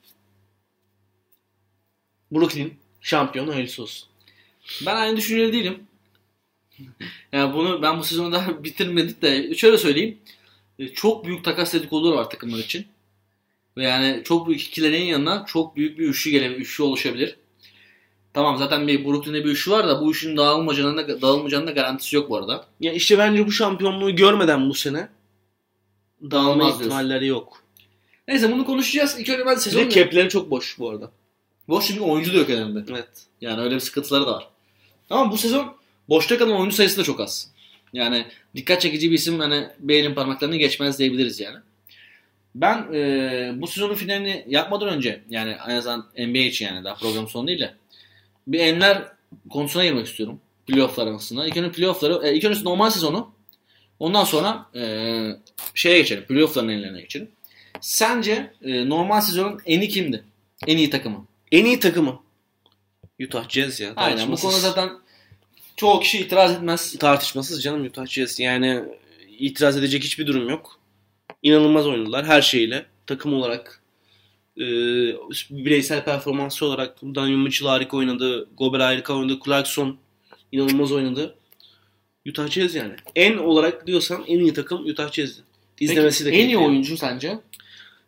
Brooklyn 2.32 2.74
şampiyon 3.00 3.48
hayırlısı 3.48 3.82
olsun. 3.82 4.08
Ben 4.86 4.96
aynı 4.96 5.16
düşünceli 5.16 5.52
değilim. 5.52 5.86
Yani 7.32 7.54
bunu 7.54 7.82
ben 7.82 7.98
bu 7.98 8.04
sezonu 8.04 8.32
daha 8.32 8.64
bitirmedik 8.64 9.22
de 9.22 9.54
şöyle 9.54 9.78
söyleyeyim. 9.78 10.18
E, 10.78 10.88
Çok 10.88 11.24
büyük 11.24 11.44
takas 11.44 11.74
dedikoduları 11.74 12.16
var 12.16 12.30
takımlar 12.30 12.58
için. 12.58 12.86
Ve 13.76 13.84
yani 13.84 14.22
çok 14.24 14.48
büyük 14.48 14.62
ikilerin 14.62 15.04
yanına 15.04 15.44
çok 15.46 15.76
büyük 15.76 15.98
bir 15.98 16.08
üçlü 16.08 16.30
gelebilir, 16.30 16.60
üçlü 16.60 16.84
oluşabilir. 16.84 17.36
Tamam 18.34 18.58
zaten 18.58 18.88
bir 18.88 19.04
Brooklyn'de 19.04 19.44
bir 19.44 19.50
üşü 19.50 19.70
var 19.70 19.88
da 19.88 20.00
bu 20.00 20.10
üşünün 20.10 20.36
dağılmayacağının 20.36 20.96
da, 20.96 21.22
dağılmayacağının 21.22 21.66
da 21.66 21.70
garantisi 21.70 22.16
yok 22.16 22.30
bu 22.30 22.36
arada. 22.36 22.66
Ya 22.80 22.92
işte 22.92 23.18
bence 23.18 23.46
bu 23.46 23.52
şampiyonluğu 23.52 24.16
görmeden 24.16 24.70
bu 24.70 24.74
sene 24.74 25.08
dağılma 26.30 26.70
ihtimalleri 26.70 27.26
yok. 27.26 27.62
Neyse 28.28 28.52
bunu 28.52 28.64
konuşacağız. 28.66 29.16
İlk 29.18 29.28
önce 29.28 29.46
ben 29.46 29.54
sezon... 29.54 29.80
Ve 29.80 29.90
cap'leri 29.90 30.28
çok 30.28 30.50
boş 30.50 30.78
bu 30.78 30.90
arada. 30.90 31.10
Boş 31.68 31.86
çünkü 31.86 32.00
oyuncu 32.00 32.34
da 32.34 32.38
yok 32.38 32.50
elinde. 32.50 32.84
Evet. 32.90 33.08
Yani 33.40 33.62
öyle 33.62 33.74
bir 33.74 33.80
sıkıntıları 33.80 34.26
da 34.26 34.32
var. 34.32 34.48
Ama 35.10 35.32
bu 35.32 35.38
sezon 35.38 35.76
boşta 36.12 36.38
kalan 36.38 36.56
oyuncu 36.56 36.76
sayısı 36.76 36.98
da 36.98 37.04
çok 37.04 37.20
az. 37.20 37.48
Yani 37.92 38.26
dikkat 38.56 38.80
çekici 38.80 39.10
bir 39.10 39.16
isim 39.16 39.38
hani 39.38 39.68
bir 39.78 39.94
elin 39.94 40.14
parmaklarını 40.14 40.56
geçmez 40.56 40.98
diyebiliriz 40.98 41.40
yani. 41.40 41.56
Ben 42.54 42.94
e, 42.94 43.52
bu 43.56 43.66
sezonun 43.66 43.94
finalini 43.94 44.44
yapmadan 44.48 44.88
önce 44.88 45.22
yani 45.30 45.56
en 45.68 45.76
azından 45.76 46.06
NBA 46.18 46.38
için 46.38 46.66
yani 46.66 46.84
daha 46.84 46.94
program 46.94 47.28
sonu 47.28 47.48
değil 47.48 47.60
de 47.60 47.74
bir 48.46 48.58
enler 48.58 49.02
konusuna 49.50 49.84
girmek 49.84 50.06
istiyorum. 50.06 50.40
Playoff'lar 50.66 51.06
arasında. 51.06 51.46
İlk 51.46 51.56
önce 51.56 51.72
playoff'ları, 51.72 52.26
e, 52.26 52.34
ilk 52.34 52.44
önce 52.44 52.64
normal 52.64 52.90
sezonu 52.90 53.32
ondan 53.98 54.24
sonra 54.24 54.66
e, 54.74 54.82
şeye 55.74 55.98
geçelim. 55.98 56.24
Playoff'ların 56.24 56.68
enlerine 56.68 57.00
geçelim. 57.00 57.28
Sence 57.80 58.52
e, 58.62 58.88
normal 58.88 59.20
sezonun 59.20 59.60
en 59.66 59.80
iyi 59.80 59.88
kimdi? 59.88 60.24
En 60.66 60.76
iyi 60.76 60.90
takımı. 60.90 61.26
En 61.52 61.64
iyi 61.64 61.80
takımı. 61.80 62.22
Utah 63.24 63.48
Jazz 63.48 63.80
ya. 63.80 63.92
Aynen 63.96 64.32
bu 64.32 64.36
konuda 64.36 64.58
zaten 64.58 65.01
çoğu 65.76 66.00
kişi 66.00 66.18
itiraz 66.18 66.52
etmez. 66.52 66.96
tartışmasız 66.98 67.62
canım 67.62 67.84
Utah 67.84 68.06
Jazz. 68.06 68.40
Yani 68.40 68.82
itiraz 69.38 69.76
edecek 69.76 70.04
hiçbir 70.04 70.26
durum 70.26 70.48
yok. 70.48 70.80
İnanılmaz 71.42 71.86
oynadılar 71.86 72.24
her 72.26 72.42
şeyle. 72.42 72.86
Takım 73.06 73.34
olarak 73.34 73.82
e, 74.56 74.64
bireysel 75.50 76.04
performansı 76.04 76.66
olarak 76.66 77.02
Daniel 77.02 77.36
Mitchell 77.36 77.68
harika 77.68 77.96
oynadı. 77.96 78.48
Gober 78.58 78.80
harika 78.80 79.14
oynadı. 79.14 79.38
Clarkson 79.44 79.98
inanılmaz 80.52 80.92
oynadı. 80.92 81.34
Utah 82.28 82.48
Jazz 82.48 82.74
yani. 82.74 82.94
En 83.16 83.36
olarak 83.36 83.86
diyorsan 83.86 84.24
en 84.26 84.38
iyi 84.38 84.54
takım 84.54 84.86
Utah 84.86 85.12
Jazz'di. 85.12 85.42
İzlemesi 85.80 86.24
Peki, 86.24 86.36
de 86.36 86.42
en 86.42 86.48
iyi 86.48 86.58
oyuncu 86.58 86.96
sence? 86.96 87.38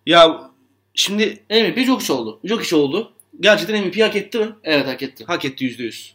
Ya 0.07 0.51
şimdi 0.95 1.43
MVP 1.51 1.87
çok 1.87 2.01
kişi 2.01 2.13
oldu. 2.13 2.41
çok 2.49 2.65
iş 2.65 2.73
oldu. 2.73 3.13
Gerçekten 3.41 3.87
MVP 3.87 4.01
hak 4.01 4.17
etti 4.17 4.39
mi? 4.39 4.49
Evet 4.65 4.87
hak 4.87 5.03
etti. 5.03 5.25
Hak 5.25 5.45
etti 5.45 5.65
%100. 5.65 6.11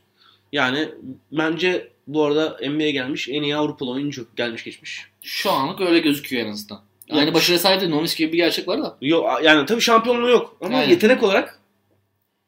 Yani 0.54 0.90
bence 1.32 1.92
bu 2.08 2.24
arada 2.26 2.58
NBA'ye 2.70 2.92
gelmiş 2.92 3.30
en 3.30 3.44
iyi 3.44 3.56
Avrupalı 3.56 3.92
oyuncu 3.92 4.28
gelmiş 4.36 4.64
geçmiş. 4.64 5.06
Şu 5.22 5.52
anlık 5.52 5.82
öyle 5.82 6.00
gözüküyor 6.00 6.46
en 6.46 6.52
azından. 6.52 6.82
Yani- 7.08 7.20
Yani 7.20 7.34
başarıya 7.34 7.60
sahip 7.60 7.82
değil. 7.82 7.92
Nomis 7.92 8.16
gibi 8.16 8.32
bir 8.34 8.38
gerçek 8.38 8.68
var 8.68 8.82
da. 8.82 8.98
Yok 9.02 9.40
yani 9.44 9.66
tabii 9.66 9.82
şampiyonluğu 9.82 10.30
yok 10.30 10.58
ama 10.62 10.78
Aynen. 10.78 10.90
yetenek 10.90 11.24
olarak 11.24 11.60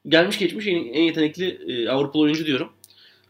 gelmiş 0.07 0.37
geçmiş 0.39 0.67
en, 0.67 0.75
en 0.75 1.01
yetenekli 1.03 1.59
e, 1.67 1.89
Avrupalı 1.89 2.21
oyuncu 2.23 2.45
diyorum. 2.45 2.73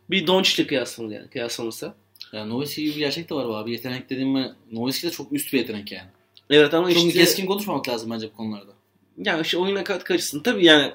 Bir 0.09 0.27
Doncic'le 0.27 0.67
kıyaslanır 0.67 1.11
yani 1.15 1.27
kıyaslanırsa. 1.29 1.95
Yani 2.33 2.49
Novis 2.49 2.75
gibi 2.77 2.89
bir 2.89 2.95
gerçek 2.95 3.29
de 3.29 3.35
var 3.35 3.47
bu 3.47 3.55
abi. 3.55 3.71
Yetenek 3.71 4.09
dediğim 4.09 4.29
mi? 4.29 4.51
Novis 4.71 5.03
de 5.03 5.09
çok 5.11 5.33
üst 5.33 5.53
bir 5.53 5.57
yetenek 5.57 5.91
yani. 5.91 6.07
Evet 6.49 6.73
ama 6.73 6.93
Çok 6.93 7.03
işte 7.05 7.19
keskin 7.19 7.45
konuşmamak 7.45 7.89
lazım 7.89 8.11
bence 8.11 8.27
bu 8.33 8.37
konularda. 8.37 8.71
yani 9.17 9.41
işte 9.41 9.57
oyuna 9.57 9.83
kat 9.83 10.03
karışsın. 10.03 10.43
Tabii 10.43 10.65
yani 10.65 10.91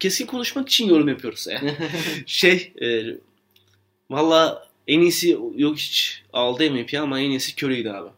keskin 0.00 0.26
konuşmak 0.26 0.68
için 0.68 0.88
yorum 0.88 1.08
yapıyoruz 1.08 1.46
yani. 1.46 1.74
şey 2.26 2.72
e, 2.82 3.04
valla 4.10 4.68
en 4.86 5.00
iyisi 5.00 5.38
yok 5.56 5.78
hiç 5.78 6.22
aldı 6.32 6.70
MVP 6.70 6.94
ama 6.94 7.20
en 7.20 7.30
iyisi 7.30 7.64
Curry'di 7.64 7.92
abi. 7.92 8.10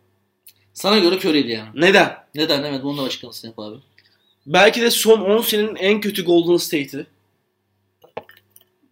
Sana 0.75 0.99
göre 0.99 1.19
köreydi 1.19 1.51
yani. 1.51 1.71
Neden? 1.75 2.17
Neden? 2.35 2.63
Evet 2.63 2.83
bunu 2.83 2.99
da 2.99 3.03
açıklamasını 3.03 3.49
yap 3.49 3.59
abi. 3.59 3.77
Belki 4.47 4.83
de 4.83 4.91
son 4.91 5.21
10 5.21 5.43
senenin 5.43 5.75
en 5.75 6.01
kötü 6.01 6.25
Golden 6.25 6.57
State'i. 6.57 7.07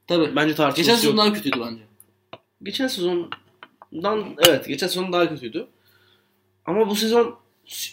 Tabii. 0.07 0.37
Bence 0.37 0.55
tartışması 0.55 0.91
Geçen 0.91 0.97
sezon 0.97 1.17
daha 1.17 1.33
kötüydü 1.33 1.61
bence. 1.61 1.83
Geçen 2.63 2.87
sezondan 2.87 4.37
evet 4.49 4.69
geçen 4.69 4.87
sezon 4.87 5.13
daha 5.13 5.29
kötüydü. 5.29 5.67
Ama 6.67 6.91
bu 6.91 6.97
sezon 6.97 7.39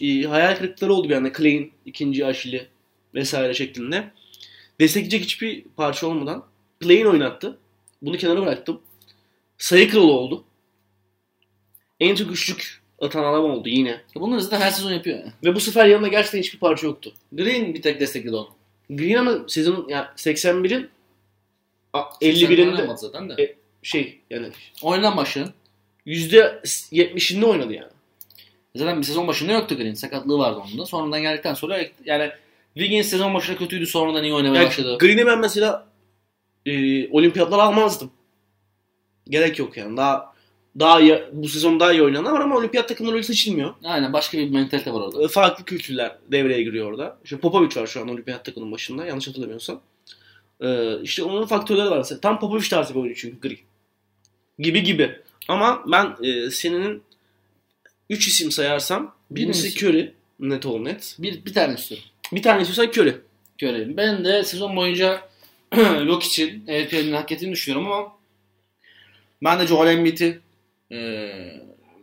e, 0.01 0.23
hayal 0.23 0.55
kırıklıkları 0.55 0.93
oldu 0.93 1.09
bir 1.09 1.15
anda. 1.15 1.33
Clay'in 1.33 1.71
ikinci 1.85 2.25
aşili 2.25 2.67
vesaire 3.13 3.53
şeklinde. 3.53 4.11
Destekleyecek 4.79 5.21
hiçbir 5.23 5.63
parça 5.77 6.07
olmadan 6.07 6.45
Clay'in 6.83 7.05
oynattı. 7.05 7.57
Bunu 8.01 8.17
kenara 8.17 8.41
bıraktım. 8.41 8.81
Sayı 9.57 9.89
kralı 9.89 10.11
oldu. 10.11 10.43
En 11.99 12.15
çok 12.15 12.31
üçlük 12.31 12.81
atan 13.01 13.23
adam 13.23 13.45
oldu 13.45 13.69
yine. 13.69 14.01
Bunları 14.15 14.41
zaten 14.41 14.59
her 14.61 14.71
sezon 14.71 14.91
yapıyor 14.91 15.19
yani. 15.19 15.31
Ve 15.43 15.55
bu 15.55 15.59
sefer 15.59 15.85
yanında 15.85 16.07
gerçekten 16.07 16.39
hiçbir 16.39 16.59
parça 16.59 16.87
yoktu. 16.87 17.13
Green 17.31 17.73
bir 17.73 17.81
tek 17.81 17.99
destekledi 17.99 18.35
onu. 18.35 18.49
Green 18.89 19.15
ama 19.15 19.39
sezonun 19.47 19.89
ya 19.89 20.13
81'in 20.17 20.89
a- 21.93 22.03
Sen 22.21 22.29
51'inde 22.31 22.71
oynamadı 22.71 22.97
zaten 22.97 23.29
de. 23.29 23.43
E- 23.43 23.55
şey 23.83 24.19
yani 24.29 24.49
Oyundan 24.83 25.17
başlayın. 25.17 25.53
%70'inde 26.05 27.45
oynadı 27.45 27.73
yani. 27.73 27.91
Zaten 28.75 28.97
bir 28.99 29.03
sezon 29.05 29.27
başında 29.27 29.51
yoktu 29.51 29.77
Green. 29.77 29.93
Sakatlığı 29.93 30.37
vardı 30.37 30.59
onun 30.67 30.77
da. 30.77 30.85
Sonradan 30.85 31.21
geldikten 31.21 31.53
sonra 31.53 31.79
yani 32.05 32.31
Wiggins 32.77 33.07
sezon 33.07 33.33
başında 33.33 33.57
kötüydü. 33.57 33.87
Sonradan 33.87 34.23
iyi 34.23 34.33
oynamaya 34.33 34.61
Yani 34.61 34.67
başladı. 34.67 34.97
Green'e 34.99 35.25
ben 35.25 35.39
mesela 35.39 35.87
e, 36.65 37.09
olimpiyatlar 37.09 37.59
almazdım. 37.59 38.11
Gerek 39.29 39.59
yok 39.59 39.77
yani. 39.77 39.97
Daha 39.97 40.33
daha 40.79 41.01
iyi, 41.01 41.23
bu 41.33 41.49
sezon 41.49 41.79
daha 41.79 41.93
iyi 41.93 42.03
oynayanlar 42.03 42.31
var 42.31 42.39
ama 42.41 42.57
olimpiyat 42.57 42.89
takımları 42.89 43.15
öyle 43.15 43.23
seçilmiyor. 43.23 43.73
Aynen 43.83 44.13
başka 44.13 44.37
bir 44.37 44.49
mentalite 44.49 44.93
var 44.93 45.01
orada. 45.01 45.23
E, 45.23 45.27
Farklı 45.27 45.65
kültürler 45.65 46.17
devreye 46.31 46.63
giriyor 46.63 46.91
orada. 46.91 47.17
İşte 47.23 47.37
Popovic 47.37 47.81
var 47.81 47.87
şu 47.87 48.01
an 48.01 48.09
olimpiyat 48.09 48.45
takımının 48.45 48.71
başında. 48.71 49.05
Yanlış 49.05 49.27
hatırlamıyorsam. 49.27 49.81
E, 50.61 50.99
işte 51.01 51.23
onun 51.23 51.45
faktörleri 51.45 51.89
var. 51.89 52.07
Tam 52.21 52.39
Popovic 52.39 52.69
tarzı 52.69 52.95
bir 52.95 52.99
oyuncu 52.99 53.21
çünkü 53.21 53.39
Green. 53.39 53.59
Gibi 54.59 54.83
gibi. 54.83 55.21
Ama 55.47 55.83
ben 55.87 56.15
e, 56.23 56.49
senenin 56.51 57.03
3 58.09 58.27
isim 58.27 58.51
sayarsam 58.51 59.15
Birincisi. 59.31 59.85
Curry. 59.85 60.13
Net 60.39 60.65
ol 60.65 60.79
net. 60.79 61.15
Bir, 61.19 61.45
bir 61.45 61.53
tane 61.53 61.73
istiyorum. 61.73 62.07
Bir 62.31 62.41
tane 62.41 62.61
istiyorsan 62.61 63.01
Curry. 63.01 63.15
Görelim. 63.57 63.97
Ben 63.97 64.25
de 64.25 64.43
sezon 64.43 64.75
boyunca 64.75 65.21
yok 66.05 66.23
için 66.23 66.63
MVP'nin 66.63 67.13
hak 67.13 67.31
ettiğini 67.31 67.51
düşünüyorum 67.51 67.91
ama 67.91 68.17
ben 69.43 69.59
de 69.59 69.67
Joel 69.67 69.97
Embiid'i 69.97 70.39
e, 70.91 71.29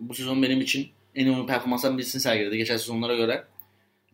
bu 0.00 0.14
sezon 0.14 0.42
benim 0.42 0.60
için 0.60 0.88
en 1.14 1.26
iyi 1.26 1.32
oyun 1.32 1.46
performanslarından 1.46 1.98
birisini 1.98 2.22
sergiledi 2.22 2.56
geçen 2.56 2.76
sezonlara 2.76 3.14
göre. 3.14 3.44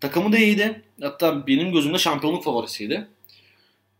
Takımı 0.00 0.32
da 0.32 0.38
iyiydi. 0.38 0.82
Hatta 1.00 1.46
benim 1.46 1.72
gözümde 1.72 1.98
şampiyonluk 1.98 2.44
favorisiydi. 2.44 3.06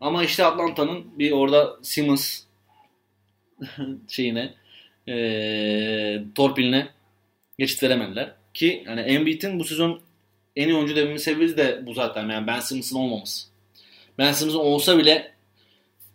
Ama 0.00 0.24
işte 0.24 0.44
Atlanta'nın 0.44 1.18
bir 1.18 1.32
orada 1.32 1.76
Simmons 1.82 2.42
şeyine 4.08 4.54
e, 5.08 6.22
torpiline 6.34 6.88
geçit 7.58 7.82
veremediler. 7.82 8.34
Ki 8.54 8.84
yani 8.86 9.00
Embiid'in 9.00 9.58
bu 9.58 9.64
sezon 9.64 10.00
en 10.62 10.68
iyi 10.68 10.74
oyuncu 10.76 10.96
dememin 10.96 11.16
sebebi 11.16 11.56
de 11.56 11.82
bu 11.86 11.94
zaten. 11.94 12.28
Yani 12.28 12.46
Ben 12.46 12.60
Simmons'ın 12.60 12.96
olmaması. 12.96 13.46
Ben 14.18 14.32
Simmons'ın 14.32 14.58
olsa 14.58 14.98
bile 14.98 15.34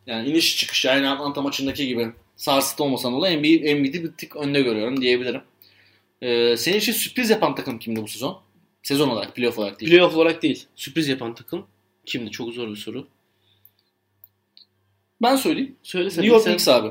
yani 0.07 0.29
iniş 0.29 0.57
çıkış 0.57 0.85
yani 0.85 1.09
Atlanta 1.09 1.41
maçındaki 1.41 1.87
gibi 1.87 2.11
sarsıntı 2.35 2.83
olmasan 2.83 3.13
dolayı 3.13 3.35
Embiid, 3.37 3.63
Embiid'i 3.63 4.03
bir 4.03 4.11
tık 4.11 4.35
önde 4.35 4.61
görüyorum 4.61 5.01
diyebilirim. 5.01 5.41
Ee, 6.21 6.57
senin 6.57 6.77
için 6.77 6.93
sürpriz 6.93 7.29
yapan 7.29 7.55
takım 7.55 7.79
kimdi 7.79 8.01
bu 8.01 8.07
sezon? 8.07 8.41
Sezon 8.83 9.09
olarak, 9.09 9.35
playoff 9.35 9.59
olarak 9.59 9.79
değil. 9.79 9.91
Playoff 9.91 10.15
olarak 10.15 10.41
değil. 10.43 10.65
Sürpriz 10.75 11.07
yapan 11.07 11.35
takım. 11.35 11.65
Kimdi? 12.05 12.31
Çok 12.31 12.53
zor 12.53 12.69
bir 12.69 12.75
soru. 12.75 13.07
Ben 15.21 15.35
söyleyeyim. 15.35 15.75
Söyle 15.83 16.09
sen. 16.09 16.23
New 16.23 16.35
York 16.35 16.45
Knicks 16.45 16.67
abi. 16.67 16.89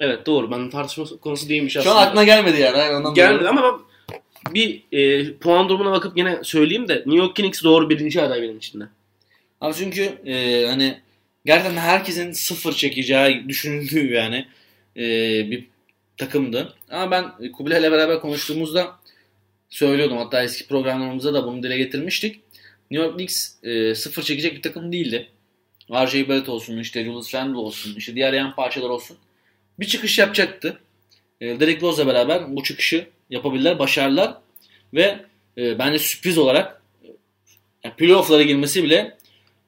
Evet 0.00 0.26
doğru. 0.26 0.50
Ben 0.50 0.70
tartışma 0.70 1.04
konusu 1.04 1.48
değilmiş 1.48 1.72
Şu 1.72 1.80
aslında. 1.80 1.94
an 1.96 2.06
aklına 2.06 2.24
gelmedi 2.24 2.60
yani. 2.60 2.76
Aynen 2.76 2.94
ondan 2.94 3.14
Gelmedi 3.14 3.40
dolayı. 3.40 3.50
ama 3.50 3.62
ben 3.62 3.84
bir 4.50 4.82
e, 4.92 5.32
puan 5.34 5.68
durumuna 5.68 5.92
bakıp 5.92 6.18
yine 6.18 6.38
söyleyeyim 6.42 6.88
de 6.88 6.94
New 6.94 7.16
York 7.16 7.36
Knicks 7.36 7.64
doğru 7.64 7.90
birinci 7.90 8.22
aday 8.22 8.42
benim 8.42 8.58
için 8.58 8.80
de. 8.80 8.84
Abi 9.60 9.74
çünkü 9.74 10.02
e, 10.26 10.66
hani 10.66 10.98
gerçekten 11.44 11.76
herkesin 11.80 12.32
sıfır 12.32 12.72
çekeceği 12.72 13.48
düşünüldüğü 13.48 14.12
yani 14.12 14.46
e, 14.96 15.02
bir 15.50 15.66
takımdı. 16.16 16.74
Ama 16.90 17.10
ben 17.10 17.52
Kubilay'la 17.52 17.92
beraber 17.92 18.20
konuştuğumuzda 18.20 18.96
söylüyordum. 19.68 20.16
Hatta 20.16 20.42
eski 20.42 20.66
programlarımızda 20.66 21.34
da 21.34 21.46
bunu 21.46 21.62
dile 21.62 21.78
getirmiştik. 21.78 22.40
New 22.90 23.06
York 23.06 23.16
Knicks 23.16 23.64
e, 23.64 23.94
sıfır 23.94 24.22
çekecek 24.22 24.56
bir 24.56 24.62
takım 24.62 24.92
değildi. 24.92 25.28
R.J. 25.90 26.28
Barrett 26.28 26.48
olsun, 26.48 26.78
işte 26.78 27.04
Julius 27.04 27.34
Randle 27.34 27.58
olsun, 27.58 27.94
işte 27.96 28.14
diğer 28.14 28.32
yan 28.32 28.54
parçalar 28.54 28.90
olsun. 28.90 29.16
Bir 29.80 29.86
çıkış 29.86 30.18
yapacaktı. 30.18 30.80
E, 31.40 31.60
Derek 31.60 31.82
Rose'la 31.82 32.06
beraber 32.06 32.56
bu 32.56 32.62
çıkışı 32.62 33.06
yapabilirler, 33.30 33.78
başarırlar. 33.78 34.34
Ve 34.94 35.18
e, 35.58 35.78
bence 35.78 35.98
sürpriz 35.98 36.38
olarak 36.38 36.82
e, 37.04 37.08
yani 37.84 37.94
playoff'lara 37.94 38.42
girmesi 38.42 38.84
bile 38.84 39.16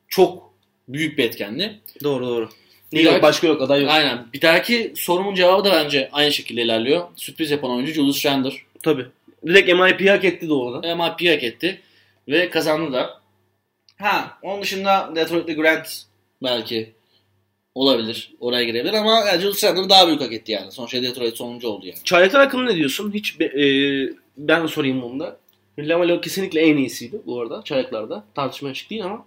çok 0.09 0.55
büyük 0.89 1.19
bir 1.19 1.25
etkendi. 1.25 1.81
Doğru 2.05 2.27
doğru. 2.27 2.49
Bir 2.93 3.07
dahaki- 3.07 3.23
başka 3.23 3.47
yok 3.47 3.63
aday 3.63 3.83
yok. 3.83 3.91
Aynen. 3.91 4.27
Bir 4.33 4.41
dahaki 4.43 4.93
sorumun 4.97 5.35
cevabı 5.35 5.65
da 5.65 5.73
bence 5.73 6.09
aynı 6.13 6.33
şekilde 6.33 6.63
ilerliyor. 6.63 7.09
Sürpriz 7.17 7.51
yapan 7.51 7.71
oyuncu 7.71 7.93
Julius 7.93 8.27
Randle. 8.27 8.53
Tabii. 8.83 9.07
Direkt 9.47 9.69
MIP 9.69 10.11
hak 10.11 10.25
etti 10.25 10.49
doğrudan. 10.49 10.99
MIP 10.99 11.33
hak 11.35 11.43
etti. 11.43 11.81
Ve 12.29 12.51
kazandı 12.51 12.93
da. 12.93 13.21
Ha, 13.99 14.39
onun 14.43 14.63
dışında 14.63 15.13
Detroit'li 15.15 15.55
Grant 15.55 16.03
belki 16.43 16.93
Olabilir. 17.77 18.33
Oraya 18.41 18.65
girebilir 18.65 18.93
ama 18.95 19.21
yani 19.21 19.41
Julius 19.41 19.65
Randle 19.65 19.89
daha 19.89 20.07
büyük 20.07 20.21
hak 20.21 20.33
etti 20.33 20.53
yani. 20.53 20.73
Sonuçta 20.73 21.03
Detroit 21.03 21.37
sonuncu 21.37 21.69
oldu 21.69 21.87
yani. 21.87 21.99
Çaylaklar 22.05 22.43
hakkında 22.45 22.65
ne 22.65 22.77
diyorsun? 22.77 23.13
Hiç 23.15 23.41
be- 23.41 23.63
e, 23.63 23.67
ben 24.37 24.67
sorayım 24.67 25.03
bunu 25.03 25.21
da. 25.21 25.37
Lamelo 25.79 26.21
kesinlikle 26.21 26.61
en 26.61 26.77
iyisiydi 26.77 27.21
bu 27.27 27.41
arada 27.41 27.63
çaylaklarda. 27.65 28.25
Tartışmaya 28.35 28.71
açık 28.71 28.91
değil 28.91 29.05
ama 29.05 29.27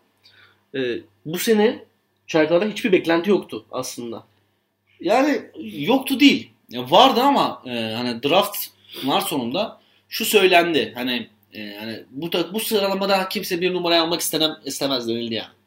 e, 0.76 0.80
bu 1.26 1.38
sene 1.38 1.84
çaylaklarda 2.28 2.66
hiçbir 2.66 2.92
beklenti 2.92 3.30
yoktu 3.30 3.66
aslında. 3.72 4.24
Yani 5.00 5.42
yoktu 5.80 6.20
değil. 6.20 6.50
Ya 6.70 6.92
vardı 6.92 7.22
ama 7.22 7.64
e, 7.66 7.70
hani 7.70 8.24
draftlar 8.24 9.22
sonunda 9.22 9.82
şu 10.10 10.26
söylendi. 10.26 10.92
Hani 10.96 11.28
e, 11.54 11.76
hani 11.80 12.04
bu 12.12 12.30
bu 12.54 12.60
sıralamada 12.60 13.30
kimse 13.30 13.62
bir 13.62 13.74
numarayı 13.74 14.02
almak 14.02 14.22
istemem 14.22 14.58
istemez 14.66 15.08
denildi 15.08 15.34
yani. 15.34 15.59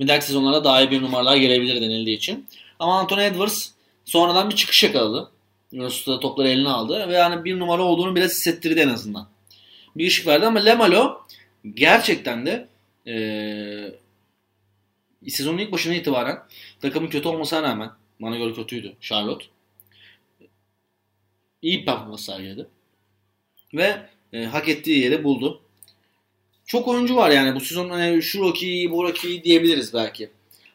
Bir 0.00 0.08
dahaki 0.08 0.26
sezonlara 0.26 0.64
daha 0.64 0.82
iyi 0.82 0.90
bir 0.90 1.02
numaralar 1.02 1.36
gelebilir 1.36 1.80
denildiği 1.80 2.16
için. 2.16 2.46
Ama 2.78 2.98
Anthony 2.98 3.26
Edwards 3.26 3.70
sonradan 4.04 4.50
bir 4.50 4.56
çıkış 4.56 4.82
yakaladı. 4.82 5.30
Minnesota 5.72 6.20
topları 6.20 6.48
eline 6.48 6.68
aldı 6.68 7.08
ve 7.08 7.14
yani 7.14 7.44
bir 7.44 7.58
numara 7.58 7.82
olduğunu 7.82 8.16
biraz 8.16 8.30
hissettirdi 8.30 8.80
en 8.80 8.88
azından. 8.88 9.28
Bir 9.96 10.06
ışık 10.06 10.26
verdi 10.26 10.46
ama 10.46 10.64
Lamelo 10.64 11.20
gerçekten 11.74 12.46
de 12.46 12.68
e, 13.06 15.30
sezonun 15.30 15.58
ilk 15.58 15.72
başına 15.72 15.94
itibaren 15.94 16.38
takımın 16.80 17.08
kötü 17.08 17.28
olmasına 17.28 17.62
rağmen 17.62 17.90
bana 18.20 18.36
göre 18.36 18.54
kötüydü 18.54 18.96
Charlotte. 19.00 19.44
İyi 21.62 21.84
performans 21.84 22.24
sergiledi. 22.24 22.66
Ve 23.74 24.06
e, 24.32 24.44
hak 24.44 24.68
ettiği 24.68 24.98
yeri 24.98 25.24
buldu. 25.24 25.60
Çok 26.70 26.88
oyuncu 26.88 27.16
var 27.16 27.30
yani 27.30 27.54
bu 27.54 27.60
sezon 27.60 27.90
hani 27.90 28.22
şu 28.22 28.40
Rocky, 28.40 28.90
bu 28.90 29.04
Rocky 29.04 29.44
diyebiliriz 29.44 29.94
belki. 29.94 30.30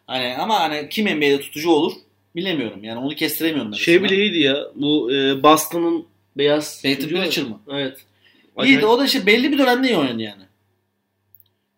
Hani 0.07 0.37
ama 0.37 0.59
hani 0.59 0.89
kim 0.89 1.17
NBA'de 1.17 1.41
tutucu 1.41 1.69
olur 1.69 1.93
bilemiyorum. 2.35 2.83
Yani 2.83 2.99
onu 2.99 3.15
kestiremiyorum. 3.15 3.75
Şey 3.75 4.03
bile 4.03 4.15
iyiydi 4.15 4.39
ya. 4.39 4.57
Bu 4.75 5.13
e, 5.13 5.43
Boston'ın 5.43 6.05
beyaz 6.37 6.81
Peyton. 6.81 7.07
Pritchard 7.07 7.47
mı? 7.47 7.59
Evet. 7.69 7.97
İyi 7.97 8.57
Acayip- 8.57 8.81
de 8.81 8.85
o 8.85 8.99
da 8.99 9.05
işte 9.05 9.25
belli 9.25 9.51
bir 9.51 9.57
dönemde 9.57 9.87
iyi 9.87 9.97
oynadı 9.97 10.21
yani. 10.21 10.43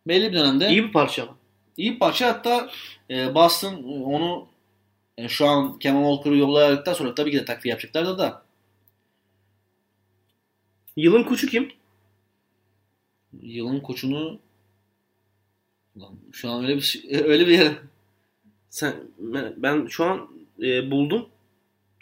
Belli 0.08 0.32
bir 0.32 0.38
dönemde 0.38 0.70
iyi 0.70 0.84
bir 0.84 0.92
parça 0.92 1.28
iyi 1.78 1.94
bir 1.94 2.00
parça 2.00 2.28
hatta 2.28 2.70
e, 3.10 3.36
Boston 3.36 3.84
onu 3.84 4.48
e, 5.18 5.28
şu 5.28 5.48
an 5.48 5.80
Kemba 5.80 6.10
Walker'ı 6.10 6.38
yolladıktan 6.38 6.94
sonra 6.94 7.16
tabii 7.16 7.32
ki 7.32 7.38
de 7.38 7.46
takviye 7.46 7.72
yapacaklardı 7.72 8.18
da 8.18 8.42
Yılın 10.96 11.24
koçu 11.24 11.48
kim? 11.48 11.77
Yılın 13.42 13.80
koçunu 13.80 14.40
Ulan 15.96 16.16
şu 16.32 16.50
an 16.50 16.64
öyle 16.64 16.76
bir 16.76 16.82
şey- 16.82 17.04
öyle 17.24 17.48
bir 17.48 17.60
yer. 17.60 17.74
Sen 18.70 18.96
ben, 19.58 19.88
şu 19.88 20.06
an 20.06 20.30
e, 20.62 20.92
buldum 20.92 21.30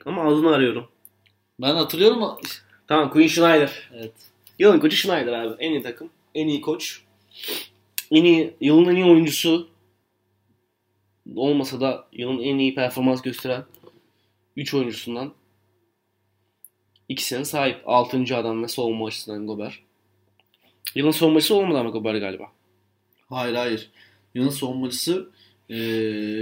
ama 0.06 0.24
adını 0.24 0.50
arıyorum. 0.56 0.88
Ben 1.60 1.76
hatırlıyorum 1.76 2.24
ama 2.24 2.40
Tamam 2.88 3.12
Quinn 3.12 3.28
Schneider. 3.28 3.90
evet. 3.94 4.14
Yılın 4.60 4.80
koçu 4.80 4.98
Schneider 4.98 5.34
abi. 5.34 5.56
En 5.64 5.72
iyi 5.72 5.84
takım. 5.84 6.10
En 6.36 6.48
iyi 6.48 6.62
koç. 6.62 7.02
En 8.12 8.24
iyi, 8.24 8.54
yılın 8.62 8.86
en 8.86 8.96
iyi 8.96 9.06
oyuncusu. 9.06 9.68
Olmasa 11.36 11.82
da 11.82 12.08
yılın 12.12 12.40
en 12.40 12.58
iyi 12.58 12.76
performans 12.76 13.22
gösteren 13.22 13.64
3 14.58 14.74
oyuncusundan 14.74 15.34
ikisine 17.10 17.46
sahip. 17.46 17.82
6. 17.86 18.38
adam 18.38 18.64
ve 18.64 18.68
savunma 18.68 19.08
açısından 19.08 19.48
Gober. 19.48 19.85
Yılın 20.96 21.12
savunmacısı 21.12 21.56
olmadı 21.56 21.78
ama 21.80 21.90
Gober 21.90 22.16
galiba. 22.16 22.52
Hayır 23.30 23.56
hayır. 23.56 23.92
Yılın 24.34 24.50
savunmacısı 24.50 25.30
e, 25.70 25.76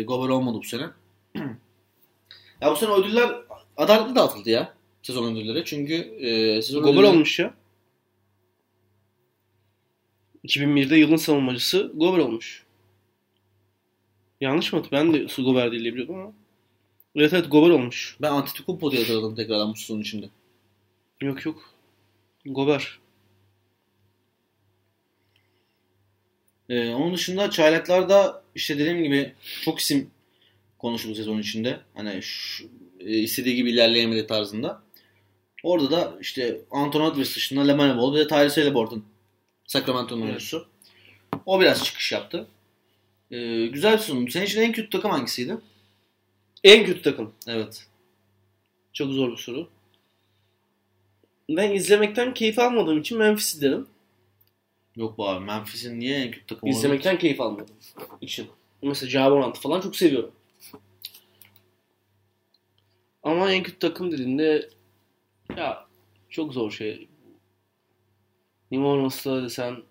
Gober 0.04 0.30
olmadı 0.30 0.58
bu 0.58 0.64
sene. 0.64 0.90
ya 2.62 2.72
bu 2.72 2.76
sene 2.76 2.92
ödüller 2.92 3.32
adaletli 3.78 4.16
dağıtıldı 4.16 4.50
ya. 4.50 4.74
Sezon 5.02 5.36
ödülleri. 5.36 5.66
Çünkü 5.66 5.94
e, 5.94 6.62
sezon 6.62 6.84
Gober 6.84 6.94
ödülleri- 7.00 7.08
olmuş 7.08 7.40
ya. 7.40 7.54
2001'de 10.46 10.96
yılın 10.96 11.16
savunmacısı 11.16 11.92
Gober 11.96 12.18
olmuş. 12.20 12.64
Yanlış 14.42 14.74
mı? 14.74 14.84
Ben 14.92 15.14
de 15.14 15.28
Gober 15.38 15.72
diye 15.72 15.94
biliyordum 15.94 16.16
ama. 16.16 16.34
Evet 17.16 17.34
evet 17.34 17.52
Gober 17.52 17.70
olmuş. 17.70 18.18
Ben 18.22 18.32
Antetokounmpo 18.32 18.92
diye 18.92 19.02
hatırladım 19.02 19.36
tekrardan 19.36 19.72
bu 19.72 19.76
sezon 19.76 20.00
içinde. 20.02 20.30
Yok 21.22 21.46
yok. 21.46 21.70
Gober. 22.46 23.00
Ee, 26.70 26.90
onun 26.90 27.14
dışında 27.14 27.50
çaylaklarda 27.50 28.44
işte 28.56 28.78
dediğim 28.80 29.04
gibi 29.04 29.34
çok 29.62 29.80
isim 29.80 30.12
konuşuldu 30.78 31.16
sezon 31.16 31.40
içinde. 31.40 31.80
Hani 31.96 32.22
şu, 32.22 32.66
e, 33.00 33.18
istediği 33.18 33.56
gibi 33.56 33.72
ilerleyemedi 33.72 34.28
tarzında. 34.28 34.84
Orada 35.64 35.92
da 35.92 36.18
işte 36.22 36.62
Anthony 36.72 37.08
Edwards 37.08 37.36
dışında 37.36 37.68
Lamelo 37.68 37.98
Ball 37.98 38.16
ve 38.16 38.20
de 38.20 38.28
Tyrese 38.28 38.62
Halliburton 38.62 39.04
Sacramento'nun 39.68 40.22
Evet. 40.22 40.30
oyuncusu. 40.30 40.68
O 41.46 41.62
biraz 41.62 41.84
çıkış 41.84 42.12
yaptı. 42.12 42.48
Ee, 43.32 43.66
güzel 43.66 43.94
bir 43.94 43.98
sezon. 44.00 44.28
Senin 44.28 44.46
için 44.46 44.62
en 44.62 44.72
kötü 44.72 44.90
takım 44.90 45.12
hangisiydi? 45.12 45.58
En 46.64 46.86
kötü 46.86 47.02
takım. 47.02 47.34
Evet. 47.48 47.88
Çok 48.94 49.12
zor 49.12 49.32
bir 49.32 49.38
soru. 49.38 49.70
Ben 51.50 51.72
izlemekten 51.72 52.34
keyif 52.34 52.60
almadığım 52.60 53.00
için 53.00 53.18
Memphis 53.18 53.62
derim. 53.62 53.88
Yok 54.96 55.18
bu 55.18 55.30
abi. 55.30 55.46
Memphis'in 55.46 56.00
niye 56.00 56.18
en 56.18 56.32
kötü 56.32 56.46
takım 56.46 56.70
İzlemekten 56.70 57.18
keyif 57.18 57.42
almadığım 57.42 57.76
için. 58.22 58.48
Mesela 58.82 59.10
Javorant'ı 59.10 59.62
falan 59.62 59.82
çok 59.82 59.96
seviyorum. 59.96 60.32
Ama 63.24 63.52
en 63.52 63.64
kötü 63.64 63.80
takım 63.80 64.12
dediğinde 64.12 64.70
ya 65.58 65.86
çok 66.30 66.54
zor 66.54 66.72
şey. 66.72 67.08
New 68.72 68.88
Orleans'ta 68.88 69.44
desen 69.44 69.84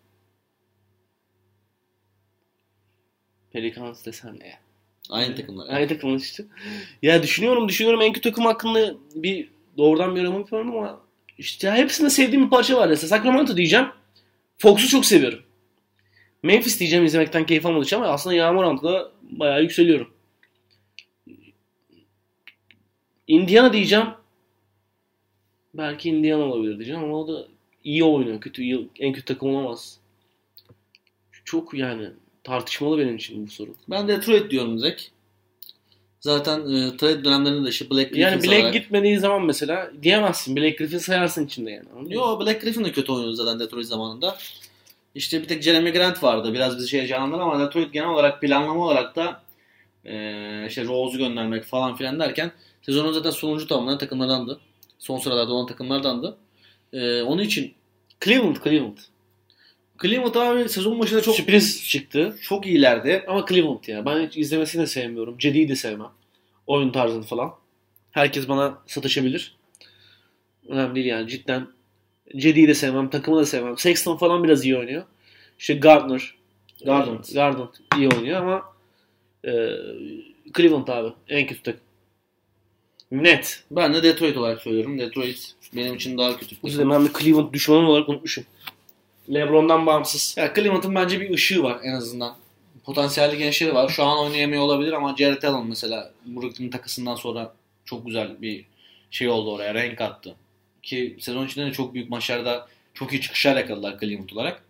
Pelicans 3.52 4.06
desen 4.06 4.40
ne 4.40 4.48
ya? 4.48 4.58
Aynı 5.10 5.36
takımlar. 5.36 5.68
Aynı 5.68 5.88
takımın 5.88 6.18
işte. 6.18 6.44
Ya 7.02 7.22
düşünüyorum 7.22 7.68
düşünüyorum 7.68 8.02
en 8.02 8.12
kötü 8.12 8.30
takım 8.30 8.44
hakkında 8.44 8.94
bir 9.14 9.48
doğrudan 9.78 10.16
bir 10.16 10.22
yorum 10.22 10.38
yapıyorum 10.38 10.76
ama 10.76 11.00
işte 11.38 11.70
hepsinde 11.70 12.10
sevdiğim 12.10 12.44
bir 12.44 12.50
parça 12.50 12.76
var. 12.76 12.88
Mesela 12.88 13.08
Sacramento 13.08 13.56
diyeceğim. 13.56 13.86
Fox'u 14.62 14.88
çok 14.88 15.06
seviyorum. 15.06 15.42
Memphis 16.42 16.80
diyeceğim 16.80 17.04
izlemekten 17.04 17.46
keyif 17.46 17.66
almadığı 17.66 17.96
ama 17.96 18.06
aslında 18.06 18.36
Yağmurant'la 18.36 19.12
bayağı 19.22 19.62
yükseliyorum. 19.62 20.10
Indiana 23.26 23.72
diyeceğim. 23.72 24.06
Belki 25.74 26.10
Indiana 26.10 26.42
olabilir 26.42 26.74
diyeceğim 26.76 27.04
ama 27.04 27.16
o 27.16 27.28
da 27.28 27.48
iyi 27.84 28.04
oynuyor. 28.04 28.40
Kötü, 28.40 28.62
iyi- 28.62 28.88
en 28.98 29.12
kötü 29.12 29.24
takım 29.24 29.48
olamaz. 29.54 30.00
Çok 31.44 31.74
yani 31.74 32.10
tartışmalı 32.44 32.98
benim 32.98 33.16
için 33.16 33.46
bu 33.46 33.50
soru. 33.50 33.74
Ben 33.90 34.08
Detroit 34.08 34.50
diyorum 34.50 34.78
Zek. 34.78 35.12
Zaten 36.26 36.60
e, 36.60 36.96
trade 36.96 37.24
dönemlerinde 37.24 37.64
de 37.66 37.70
işte 37.70 37.90
Black 37.90 38.08
Griffin 38.08 38.20
Yani 38.22 38.42
Black 38.42 38.52
olarak- 38.58 38.72
gitmediği 38.72 39.18
zaman 39.18 39.42
mesela 39.44 39.90
diyemezsin. 40.02 40.56
Black 40.56 40.78
Griffin 40.78 40.98
sayarsın 40.98 41.46
içinde 41.46 41.70
yani. 41.70 42.14
Yo 42.14 42.40
Black 42.40 42.60
Griffin 42.62 42.84
de 42.84 42.92
kötü 42.92 43.12
oynuyordu 43.12 43.34
zaten 43.36 43.60
Detroit 43.60 43.86
zamanında. 43.86 44.36
İşte 45.14 45.42
bir 45.42 45.48
tek 45.48 45.62
Jeremy 45.62 45.92
Grant 45.92 46.22
vardı. 46.22 46.52
Biraz 46.54 46.76
bizi 46.76 46.88
şey 46.88 47.00
heyecanlandır 47.00 47.38
ama 47.40 47.66
Detroit 47.66 47.92
genel 47.92 48.08
olarak 48.08 48.40
planlama 48.40 48.84
olarak 48.86 49.16
da 49.16 49.42
e, 50.04 50.66
işte 50.68 50.84
Rose'u 50.84 51.18
göndermek 51.18 51.64
falan 51.64 51.96
filan 51.96 52.18
derken 52.20 52.52
sezonun 52.82 53.12
zaten 53.12 53.30
sonuncu 53.30 53.66
tamamlayan 53.66 53.98
takımlardandı. 53.98 54.60
Son 54.98 55.18
sıralarda 55.18 55.52
olan 55.52 55.66
takımlardandı. 55.66 56.36
E, 56.92 57.22
onun 57.22 57.42
için 57.42 57.72
Cleveland, 58.24 58.56
Cleveland. 58.64 58.98
Cleveland 60.02 60.34
abi 60.34 60.68
sezon 60.68 60.98
başında 61.00 61.20
çok 61.22 61.34
Sürpriz 61.36 61.88
çıktı. 61.88 62.36
çok 62.42 62.66
iyilerdi. 62.66 63.24
Ama 63.28 63.44
Cleveland 63.48 63.84
ya. 63.86 64.06
Ben 64.06 64.26
hiç 64.26 64.36
izlemesini 64.36 64.82
de 64.82 64.86
sevmiyorum. 64.86 65.38
Cedi'yi 65.38 65.68
de 65.68 65.76
sevmem. 65.76 66.08
Oyun 66.72 66.90
tarzını 66.90 67.22
falan. 67.22 67.54
Herkes 68.10 68.48
bana 68.48 68.78
sataşabilir. 68.86 69.56
Önemli 70.68 70.94
değil 70.94 71.06
yani 71.06 71.28
cidden. 71.28 71.66
Cedi'yi 72.36 72.68
de 72.68 72.74
sevmem. 72.74 73.10
Takımı 73.10 73.36
da 73.36 73.46
sevmem. 73.46 73.78
Sexton 73.78 74.16
falan 74.16 74.44
biraz 74.44 74.64
iyi 74.64 74.76
oynuyor. 74.76 75.02
İşte 75.58 75.74
Gardner. 75.74 76.34
Garland. 76.84 77.24
Garland 77.34 77.68
iyi 77.96 78.08
oynuyor 78.08 78.42
ama 78.42 78.62
e, 79.44 79.50
Cleveland 80.56 80.88
abi. 80.88 81.12
En 81.28 81.46
kötü 81.46 81.62
takım. 81.62 81.80
Net. 83.10 83.64
Ben 83.70 83.94
de 83.94 84.02
Detroit 84.02 84.36
olarak 84.36 84.62
söylüyorum. 84.62 84.98
Detroit 84.98 85.54
benim 85.76 85.94
için 85.94 86.18
daha 86.18 86.36
kötü. 86.36 86.54
takım. 86.54 86.68
Üzülüm 86.68 86.90
ben 86.90 87.04
bir 87.04 87.12
Cleveland 87.12 87.52
düşmanı 87.52 87.88
olarak 87.90 88.08
unutmuşum. 88.08 88.44
Lebron'dan 89.34 89.86
bağımsız. 89.86 90.34
Ya 90.38 90.54
Cleveland'ın 90.54 90.94
bence 90.94 91.20
bir 91.20 91.34
ışığı 91.34 91.62
var 91.62 91.80
en 91.82 91.92
azından. 91.92 92.41
Potansiyelli 92.84 93.38
gençleri 93.38 93.74
var. 93.74 93.88
Şu 93.88 94.04
an 94.04 94.18
oynayamıyor 94.18 94.62
olabilir 94.62 94.92
ama 94.92 95.16
Jared 95.18 95.42
Allen 95.42 95.66
mesela 95.66 96.12
Brooklyn 96.26 96.70
takısından 96.70 97.14
sonra 97.14 97.54
çok 97.84 98.06
güzel 98.06 98.42
bir 98.42 98.64
şey 99.10 99.28
oldu 99.28 99.52
oraya. 99.52 99.74
Renk 99.74 100.00
attı. 100.00 100.34
Ki 100.82 101.16
sezon 101.20 101.46
içinde 101.46 101.66
de 101.66 101.72
çok 101.72 101.94
büyük 101.94 102.10
maçlarda 102.10 102.68
çok 102.94 103.12
iyi 103.12 103.20
çıkışlar 103.20 103.56
yakaladılar 103.56 104.00
Cleveland 104.00 104.30
olarak. 104.30 104.62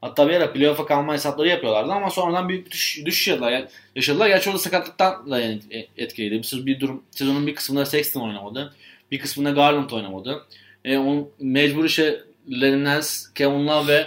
Hatta 0.00 0.28
bir 0.28 0.34
ara 0.34 0.52
playoff'a 0.52 0.86
kalma 0.86 1.14
hesapları 1.14 1.48
yapıyorlardı 1.48 1.92
ama 1.92 2.10
sonradan 2.10 2.48
büyük 2.48 2.66
bir 2.66 2.70
düş, 2.70 3.02
düşüş 3.04 3.28
yaşadılar. 3.28 3.68
Yaşadılar. 3.94 4.28
Gerçi 4.28 4.50
orada 4.50 4.58
sakatlıktan 4.58 5.30
da 5.30 5.40
yani 5.40 5.60
etkiliydi. 5.96 6.42
Bir, 6.42 6.66
bir 6.66 6.80
durum, 6.80 7.02
sezonun 7.10 7.46
bir 7.46 7.54
kısmında 7.54 7.86
Sexton 7.86 8.20
oynamadı. 8.20 8.74
Bir 9.10 9.18
kısmında 9.18 9.50
Garland 9.50 9.90
oynamadı. 9.90 10.46
E, 10.84 10.98
on, 10.98 11.30
mecbur 11.40 11.84
işe 11.84 12.20
Nance, 12.48 13.08
Kevin 13.34 13.66
Love 13.66 13.92
ve 13.92 14.06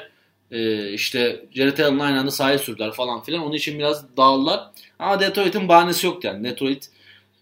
e, 0.52 0.90
işte 0.94 1.46
Jared 1.52 1.78
Allen'ın 1.78 2.00
aynı 2.00 2.20
anda 2.20 2.58
sürdüler 2.58 2.92
falan 2.92 3.24
filan. 3.24 3.44
Onun 3.44 3.54
için 3.54 3.80
biraz 3.80 4.18
dağıldılar. 4.18 4.72
Ama 5.00 5.20
Detroit'in 5.20 5.68
bahanesi 5.68 6.06
yoktu 6.08 6.28
yani. 6.28 6.44
Detroit 6.44 6.90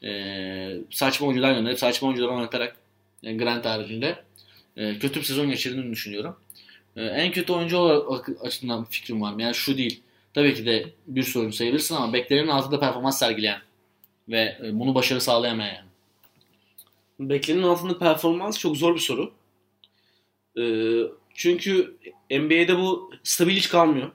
e, 0.04 0.78
saçma 0.90 1.28
oyuncular 1.28 1.54
gönderip 1.54 1.80
saçma 1.80 2.08
oyuncular 2.08 2.30
oynatarak 2.30 2.76
yani 3.22 3.38
Grant 3.38 3.66
haricinde 3.66 4.24
e, 4.78 5.00
kötü 5.00 5.20
bir 5.20 5.26
sezon 5.26 5.50
geçirdiğini 5.50 5.92
düşünüyorum. 5.92 6.36
E, 6.96 7.06
en 7.06 7.32
kötü 7.32 7.54
oyuncu 7.54 7.78
olarak 7.78 8.30
açısından 8.42 8.86
fikrim 8.86 9.22
var. 9.22 9.34
Yani 9.38 9.56
şu 9.56 9.78
değil. 9.78 10.02
Tabii 10.34 10.56
ki 10.56 10.66
de 10.66 10.86
bir 11.08 11.24
sorun 11.24 11.52
sayabilirsin 11.52 11.96
ama 11.96 12.14
beklenenin 12.14 12.48
altında 12.48 12.80
performans 12.80 13.20
sergileyen 13.20 13.62
ve 14.30 14.58
e, 14.64 14.80
bunu 14.80 14.96
başarı 14.96 15.22
sağlayamayan 15.22 15.74
yani. 15.74 15.90
Beklenenin 17.20 17.64
altında 17.64 17.98
performans 17.98 18.60
çok 18.60 18.78
zor 18.78 18.96
bir 18.96 19.00
soru. 19.00 19.32
Ee, 20.58 21.02
çünkü 21.34 21.98
NBA'de 22.32 22.78
bu 22.78 23.12
stabil 23.24 23.56
hiç 23.56 23.70
kalmıyor. 23.70 24.12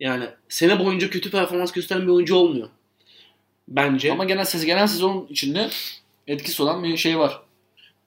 Yani 0.00 0.24
sene 0.48 0.78
boyunca 0.78 1.10
kötü 1.10 1.30
performans 1.30 1.72
gösteren 1.72 2.02
bir 2.02 2.12
oyuncu 2.12 2.34
olmuyor. 2.34 2.68
Bence. 3.68 4.12
Ama 4.12 4.24
genel, 4.24 4.44
sezon, 4.44 4.66
genel 4.66 4.86
sezon 4.86 5.26
içinde 5.30 5.70
etkisi 6.26 6.62
olan 6.62 6.84
bir 6.84 6.96
şey 6.96 7.18
var. 7.18 7.40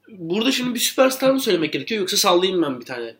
Burada 0.09 0.51
şimdi 0.51 0.73
bir 0.73 0.79
süperstar 0.79 1.31
mı 1.31 1.39
söylemek 1.39 1.73
gerekiyor 1.73 2.01
yoksa 2.01 2.17
sallayayım 2.17 2.61
ben 2.61 2.79
bir 2.79 2.85
tane 2.85 3.15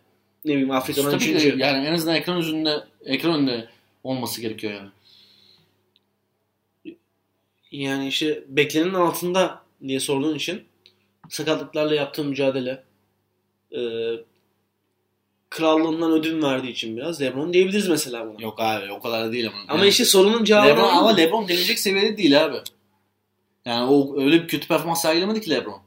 ne 0.45 0.51
bileyim 0.51 0.71
Afrika'dan 0.71 1.15
üçüncü. 1.15 1.57
Yani 1.57 1.87
en 1.87 1.93
azından 1.93 2.15
ekran 2.15 2.39
üzerinde 2.39 2.83
ekran 3.05 3.35
önünde 3.35 3.69
olması 4.03 4.41
gerekiyor 4.41 4.73
yani. 4.73 4.89
Yani 7.71 8.07
işte 8.07 8.43
beklenenin 8.47 8.93
altında 8.93 9.63
diye 9.87 9.99
sorduğun 9.99 10.35
için 10.35 10.63
sakatlıklarla 11.29 11.95
yaptığı 11.95 12.23
mücadele 12.23 12.83
e, 13.71 13.79
krallığından 15.53 16.11
ödün 16.11 16.41
verdiği 16.41 16.71
için 16.71 16.97
biraz 16.97 17.21
LeBron 17.21 17.53
diyebiliriz 17.53 17.87
mesela 17.87 18.27
buna. 18.27 18.41
Yok 18.41 18.59
abi 18.59 18.91
o 18.91 18.99
kadar 18.99 19.25
da 19.25 19.31
değil 19.31 19.47
ama. 19.47 19.57
Ama 19.67 19.79
yani, 19.79 19.89
işte 19.89 20.05
sorunun 20.05 20.43
cevabı 20.43 20.67
LeBron, 20.67 20.89
ama 20.89 21.15
LeBron 21.15 21.47
denilecek 21.47 21.79
seviyede 21.79 22.17
değil 22.17 22.45
abi. 22.45 22.57
Yani 23.65 23.89
o 23.91 24.21
öyle 24.21 24.43
bir 24.43 24.47
kötü 24.47 24.67
performans 24.67 25.01
sergilemedi 25.01 25.41
ki 25.41 25.49
LeBron. 25.49 25.81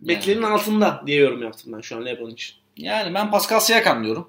Beklenenin 0.00 0.42
yani. 0.42 0.54
altında 0.54 1.02
diye 1.06 1.20
yorum 1.20 1.42
yaptım 1.42 1.72
ben 1.72 1.80
şu 1.80 1.96
an 1.96 2.04
LeBron 2.06 2.30
için. 2.30 2.56
Yani 2.76 3.14
ben 3.14 3.30
Pascal 3.30 3.60
Siakam 3.60 4.04
diyorum. 4.04 4.28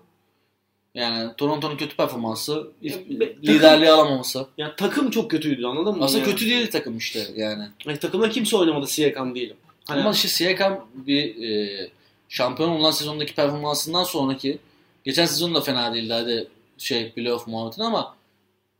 Yani 0.95 1.31
Toronto'nun 1.37 1.77
kötü 1.77 1.95
performansı, 1.95 2.67
ya, 2.81 2.95
liderliği 3.43 3.87
takım, 3.87 3.99
alamaması. 3.99 4.47
Ya 4.57 4.75
takım 4.75 5.09
çok 5.09 5.31
kötüydü 5.31 5.65
anladın 5.65 5.97
mı? 5.97 6.03
Aslında 6.03 6.19
yani? 6.19 6.31
kötü 6.31 6.49
değil 6.49 6.71
takım 6.71 6.97
işte 6.97 7.27
yani. 7.35 7.67
yani 7.85 7.99
takımda 7.99 8.29
kimse 8.29 8.57
oynamadı 8.57 8.87
Siakam 8.87 9.35
değilim. 9.35 9.57
Hani... 9.85 10.01
Ama 10.01 10.11
işte 10.11 10.27
Siakam 10.27 10.87
bir 10.93 11.43
e, 11.43 11.89
şampiyon 12.33 12.69
olan 12.69 12.91
sezondaki 12.91 13.35
performansından 13.35 14.03
sonraki 14.03 14.57
geçen 15.03 15.25
sezon 15.25 15.55
da 15.55 15.61
fena 15.61 15.93
değildi 15.93 16.13
hadi 16.13 16.47
şey 16.77 17.11
playoff 17.11 17.47
muhabbetin 17.47 17.81
ama 17.81 18.15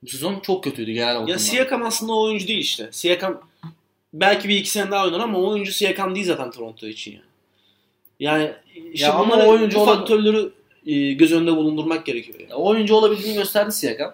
bu 0.04 0.08
sezon 0.08 0.39
çok 0.39 0.64
kötüydü 0.64 0.91
genel 0.91 1.16
bakımdan. 1.16 1.32
Ya 1.32 1.39
Siakam 1.39 1.84
aslında 1.84 2.14
o 2.14 2.24
oyuncu 2.24 2.47
değil 2.47 2.60
işte. 2.60 2.89
Siakam 2.91 3.41
belki 4.14 4.49
bir 4.49 4.58
iki 4.58 4.70
sene 4.70 4.91
daha 4.91 5.06
oynar 5.06 5.20
ama 5.20 5.38
o 5.39 5.49
oyuncu 5.49 5.72
Siakam 5.72 6.16
değil 6.16 6.26
zaten 6.26 6.51
Toronto 6.51 6.88
için 6.88 7.12
yani. 7.12 7.24
Yani 8.20 8.51
işte 8.93 9.06
ya 9.06 9.14
ama 9.14 9.45
oyuncu 9.45 9.80
bu 9.80 9.86
faktörleri 9.86 10.49
e, 10.86 11.14
göz 11.14 11.32
önünde 11.32 11.56
bulundurmak 11.56 12.06
gerekiyor. 12.06 12.39
Yani. 12.39 12.54
O 12.54 12.70
oyuncu 12.70 12.95
olabildiğini 12.95 13.38
gösterdi 13.38 13.72
Siakam. 13.72 14.14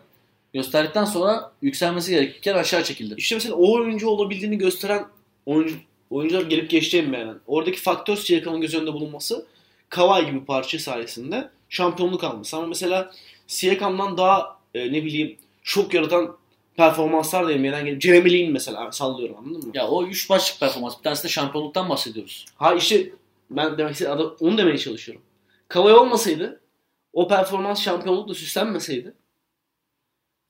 Gösterdikten 0.54 1.06
sonra 1.06 1.52
yükselmesi 1.62 2.12
gerekirken 2.12 2.54
aşağı 2.54 2.84
çekildi. 2.84 3.16
İşte 3.18 3.36
mesela 3.36 3.56
o 3.56 3.74
oyuncu 3.74 4.10
olabildiğini 4.10 4.58
gösteren 4.58 5.06
oyuncu, 5.46 5.76
oyuncular 6.10 6.42
gelip 6.42 6.70
geçeceğim 6.70 7.14
yani. 7.14 7.32
Oradaki 7.48 7.82
faktör 7.82 8.16
Siakam'ın 8.16 8.62
göz 8.62 8.76
önünde 8.76 8.94
bulunması 8.94 9.46
Kawhi 9.90 10.26
gibi 10.26 10.46
parça 10.46 10.80
sayesinde 10.80 11.50
şampiyonluk 11.70 12.24
alması. 12.24 12.58
Ama 12.58 12.68
mesela 12.68 13.12
Siakam'dan 13.48 14.18
daha 14.18 14.58
e, 14.74 14.94
ne 14.94 15.06
bileyim 15.06 15.38
çok 15.64 15.94
yaratan 15.94 16.38
performanslar 16.78 17.48
da 17.48 17.56
NBA'den 17.58 17.86
gelip 17.86 18.02
Jeremy 18.02 18.32
Lin 18.32 18.52
mesela 18.52 18.92
sallıyorum 18.92 19.38
anladın 19.38 19.68
mı? 19.68 19.72
Ya 19.74 19.88
o 19.88 20.06
üç 20.06 20.30
başlık 20.30 20.60
performans. 20.60 20.98
Bir 20.98 21.04
tanesi 21.04 21.24
de 21.24 21.28
şampiyonluktan 21.28 21.90
bahsediyoruz. 21.90 22.46
Ha 22.56 22.74
işte 22.74 23.10
ben 23.50 23.78
demek 23.78 23.94
istediğim 23.94 24.30
onu 24.40 24.58
demeye 24.58 24.78
çalışıyorum. 24.78 25.24
Kavay 25.68 25.94
olmasaydı 25.94 26.62
o 27.14 27.28
performans 27.28 27.82
şampiyonlukla 27.82 28.34
süslenmeseydi 28.34 29.14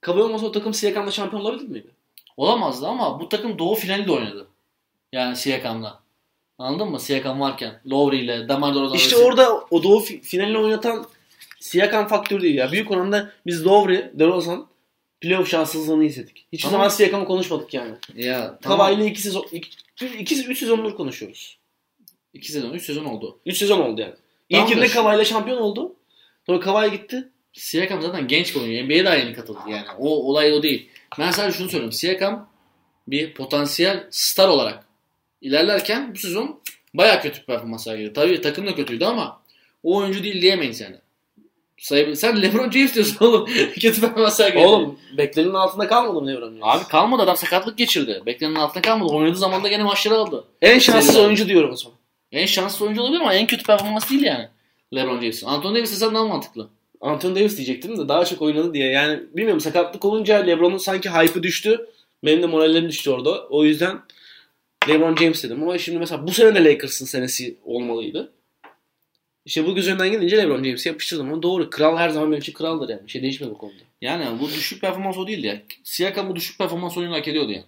Kavay 0.01 0.21
olmasa 0.21 0.45
o 0.45 0.51
takım 0.51 0.73
Siakam'da 0.73 1.11
şampiyon 1.11 1.41
olabilir 1.41 1.69
miydi? 1.69 1.87
Olamazdı 2.37 2.87
ama 2.87 3.19
bu 3.19 3.29
takım 3.29 3.59
Doğu 3.59 3.75
finali 3.75 4.07
de 4.07 4.11
oynadı. 4.11 4.47
Yani 5.13 5.35
Siakam'la. 5.35 5.99
Anladın 6.57 6.87
mı? 6.87 6.99
Siakam 6.99 7.39
varken. 7.39 7.81
Lowry 7.91 8.17
ile, 8.17 8.49
Damar 8.49 8.75
DeRozan. 8.75 8.97
İşte 8.97 9.15
orada 9.15 9.65
o 9.71 9.83
Doğu 9.83 9.99
finalini 9.99 10.57
oynatan 10.57 11.05
Siakam 11.59 12.07
faktörü 12.07 12.41
değil 12.41 12.55
ya. 12.55 12.71
Büyük 12.71 12.91
oranda 12.91 13.31
biz 13.45 13.65
Lowry, 13.65 14.11
DeRozan 14.13 14.67
playoff 15.21 15.49
şanssızlığını 15.49 16.03
hissettik. 16.03 16.47
Hiç 16.53 16.61
tamam. 16.61 16.71
zaman 16.71 16.89
Siakam'ı 16.89 17.25
konuşmadık 17.25 17.73
yani. 17.73 17.95
Ya, 18.15 18.59
tamam. 18.61 18.77
Kavay'la 18.77 19.05
iki 19.05 19.21
sezon, 19.21 19.45
iki, 19.51 19.69
iki, 20.19 20.45
üç 20.45 20.59
sezondur 20.59 20.95
konuşuyoruz. 20.95 21.57
İki 22.33 22.51
sezon, 22.51 22.73
üç 22.73 22.85
sezon 22.85 23.05
oldu. 23.05 23.39
Üç 23.45 23.57
sezon 23.57 23.79
oldu 23.79 24.01
yani. 24.01 24.13
İlkinde 24.49 24.87
Kavay'la 24.87 25.25
şampiyon 25.25 25.57
oldu. 25.57 25.95
Sonra 26.45 26.59
Kavay 26.59 26.91
gitti. 26.91 27.29
Siakam 27.53 28.01
zaten 28.01 28.27
genç 28.27 28.55
oyuncu. 28.55 28.85
NBA'ye 28.85 29.05
daha 29.05 29.15
yeni 29.15 29.33
katıldı 29.33 29.59
yani. 29.67 29.85
O 29.99 30.09
olay 30.09 30.53
o 30.53 30.63
değil. 30.63 30.89
Ben 31.19 31.31
sadece 31.31 31.57
şunu 31.57 31.69
söylüyorum. 31.69 31.91
Siakam 31.91 32.49
bir 33.07 33.33
potansiyel 33.33 34.07
star 34.11 34.47
olarak 34.47 34.88
ilerlerken 35.41 36.13
bu 36.15 36.19
sezon 36.19 36.59
baya 36.93 37.21
kötü 37.21 37.45
performans 37.45 37.83
sergiledi. 37.83 38.13
Tabii 38.13 38.41
takım 38.41 38.67
da 38.67 38.75
kötüydü 38.75 39.05
ama 39.05 39.41
o 39.83 39.97
oyuncu 39.97 40.23
değil 40.23 40.41
diyemeyiz 40.41 40.81
yani. 40.81 40.95
Sayabilir. 41.77 42.15
Sen 42.15 42.41
LeBron 42.41 42.71
James 42.71 42.95
diyorsun 42.95 43.25
oğlum. 43.25 43.45
kötü 43.81 44.01
performans 44.01 44.37
sergiledi. 44.37 44.65
Oğlum 44.65 44.99
beklenenin 45.17 45.53
altında 45.53 45.87
kalmadı 45.87 46.21
mı 46.21 46.27
LeBron 46.27 46.49
James? 46.49 46.61
Abi 46.61 46.83
kalmadı 46.87 47.23
adam 47.23 47.37
sakatlık 47.37 47.77
geçirdi. 47.77 48.21
Beklenenin 48.25 48.55
altında 48.55 48.81
kalmadı. 48.81 49.13
Oynadığı 49.13 49.37
zaman 49.37 49.63
da 49.63 49.67
gene 49.67 49.83
maçları 49.83 50.15
aldı. 50.15 50.43
En 50.61 50.79
şanssız 50.79 51.17
oyuncu 51.17 51.47
diyorum 51.47 51.71
o 51.73 51.75
zaman. 51.75 51.97
En 52.31 52.45
şanslı 52.45 52.85
oyuncu 52.85 53.01
olabilir 53.01 53.21
ama 53.21 53.33
en 53.33 53.47
kötü 53.47 53.63
performans 53.63 54.09
değil 54.09 54.23
yani. 54.23 54.47
LeBron 54.95 55.15
James'in. 55.19 55.47
Anthony 55.47 55.75
Davis 55.77 55.91
desem 55.91 56.15
daha 56.15 56.25
mantıklı. 56.25 56.69
Anthony 57.01 57.35
Davis 57.35 57.57
diyecektim 57.57 57.97
de 57.97 58.07
daha 58.07 58.25
çok 58.25 58.41
oynadı 58.41 58.73
diye. 58.73 58.89
Yani 58.91 59.19
bilmiyorum 59.33 59.61
sakatlık 59.61 60.05
olunca 60.05 60.37
LeBron'un 60.37 60.77
sanki 60.77 61.09
hype'ı 61.09 61.43
düştü. 61.43 61.87
Benim 62.25 62.41
de 62.41 62.45
morallerim 62.47 62.89
düştü 62.89 63.09
orada. 63.09 63.47
O 63.47 63.63
yüzden 63.63 63.99
LeBron 64.87 65.15
James 65.15 65.43
dedim. 65.43 65.63
Ama 65.63 65.77
şimdi 65.77 65.99
mesela 65.99 66.27
bu 66.27 66.31
sene 66.31 66.55
de 66.55 66.63
Lakers'ın 66.63 67.05
senesi 67.05 67.57
olmalıydı. 67.63 68.33
İşte 69.45 69.65
bu 69.65 69.75
göz 69.75 69.87
önünden 69.87 70.11
gelince 70.11 70.37
LeBron 70.37 70.63
James'i 70.63 70.89
yapıştırdım 70.89 71.33
ama 71.33 71.43
doğru. 71.43 71.69
Kral 71.69 71.97
her 71.97 72.09
zaman 72.09 72.31
benim 72.31 72.41
için 72.41 72.53
kraldır 72.53 72.89
yani. 72.89 73.05
Bir 73.05 73.11
şey 73.11 73.21
değişmedi 73.21 73.51
bu 73.51 73.57
konuda. 73.57 73.83
Yani 74.01 74.39
bu 74.39 74.47
düşük 74.47 74.81
performans 74.81 75.17
o 75.17 75.27
değildi 75.27 75.47
ya. 75.47 75.61
Siakam 75.83 76.29
bu 76.29 76.35
düşük 76.35 76.57
performans 76.57 76.97
oyunu 76.97 77.13
hak 77.13 77.27
ediyordu 77.27 77.51
yani. 77.51 77.65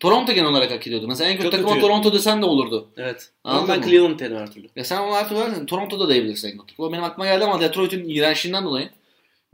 Toronto 0.00 0.32
genel 0.32 0.50
olarak 0.50 0.70
hak 0.70 0.86
ediyordu. 0.86 1.08
Mesela 1.08 1.30
en 1.30 1.36
kötü 1.36 1.50
takıma 1.50 1.68
kötü. 1.68 1.80
Toronto 1.80 2.12
desen 2.12 2.42
de 2.42 2.46
olurdu. 2.46 2.88
Evet. 2.96 3.30
Anladın 3.44 3.72
ama 3.72 3.82
ben 3.82 3.88
Cleveland 3.88 4.20
derim 4.20 4.36
her 4.36 4.52
türlü. 4.52 4.68
Ya 4.76 4.84
sen 4.84 4.98
onu 4.98 5.14
her 5.14 5.28
türlü 5.28 5.66
Toronto'da 5.66 6.04
da 6.08 6.12
diyebilirsin 6.12 6.48
en 6.48 6.58
kötü. 6.58 6.74
O 6.78 6.92
benim 6.92 7.04
aklıma 7.04 7.26
geldi 7.26 7.44
ama 7.44 7.60
Detroit'in 7.60 8.08
iğrençliğinden 8.08 8.64
dolayı 8.64 8.90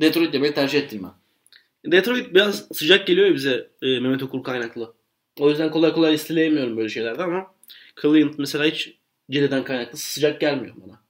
Detroit 0.00 0.32
demeyi 0.32 0.54
tercih 0.54 0.78
ettim 0.78 1.02
ben. 1.02 1.92
Detroit 1.92 2.34
biraz 2.34 2.68
sıcak 2.72 3.06
geliyor 3.06 3.34
bize 3.34 3.68
e, 3.82 4.00
Mehmet 4.00 4.22
Okur 4.22 4.42
kaynaklı. 4.42 4.92
O 5.40 5.50
yüzden 5.50 5.70
kolay 5.70 5.92
kolay 5.92 6.14
istileyemiyorum 6.14 6.76
böyle 6.76 6.88
şeylerde 6.88 7.22
ama 7.22 7.54
Cleveland 8.02 8.34
mesela 8.38 8.64
hiç 8.64 8.94
Cede'den 9.30 9.64
kaynaklı 9.64 9.98
sıcak 9.98 10.40
gelmiyor 10.40 10.74
bana. 10.76 11.00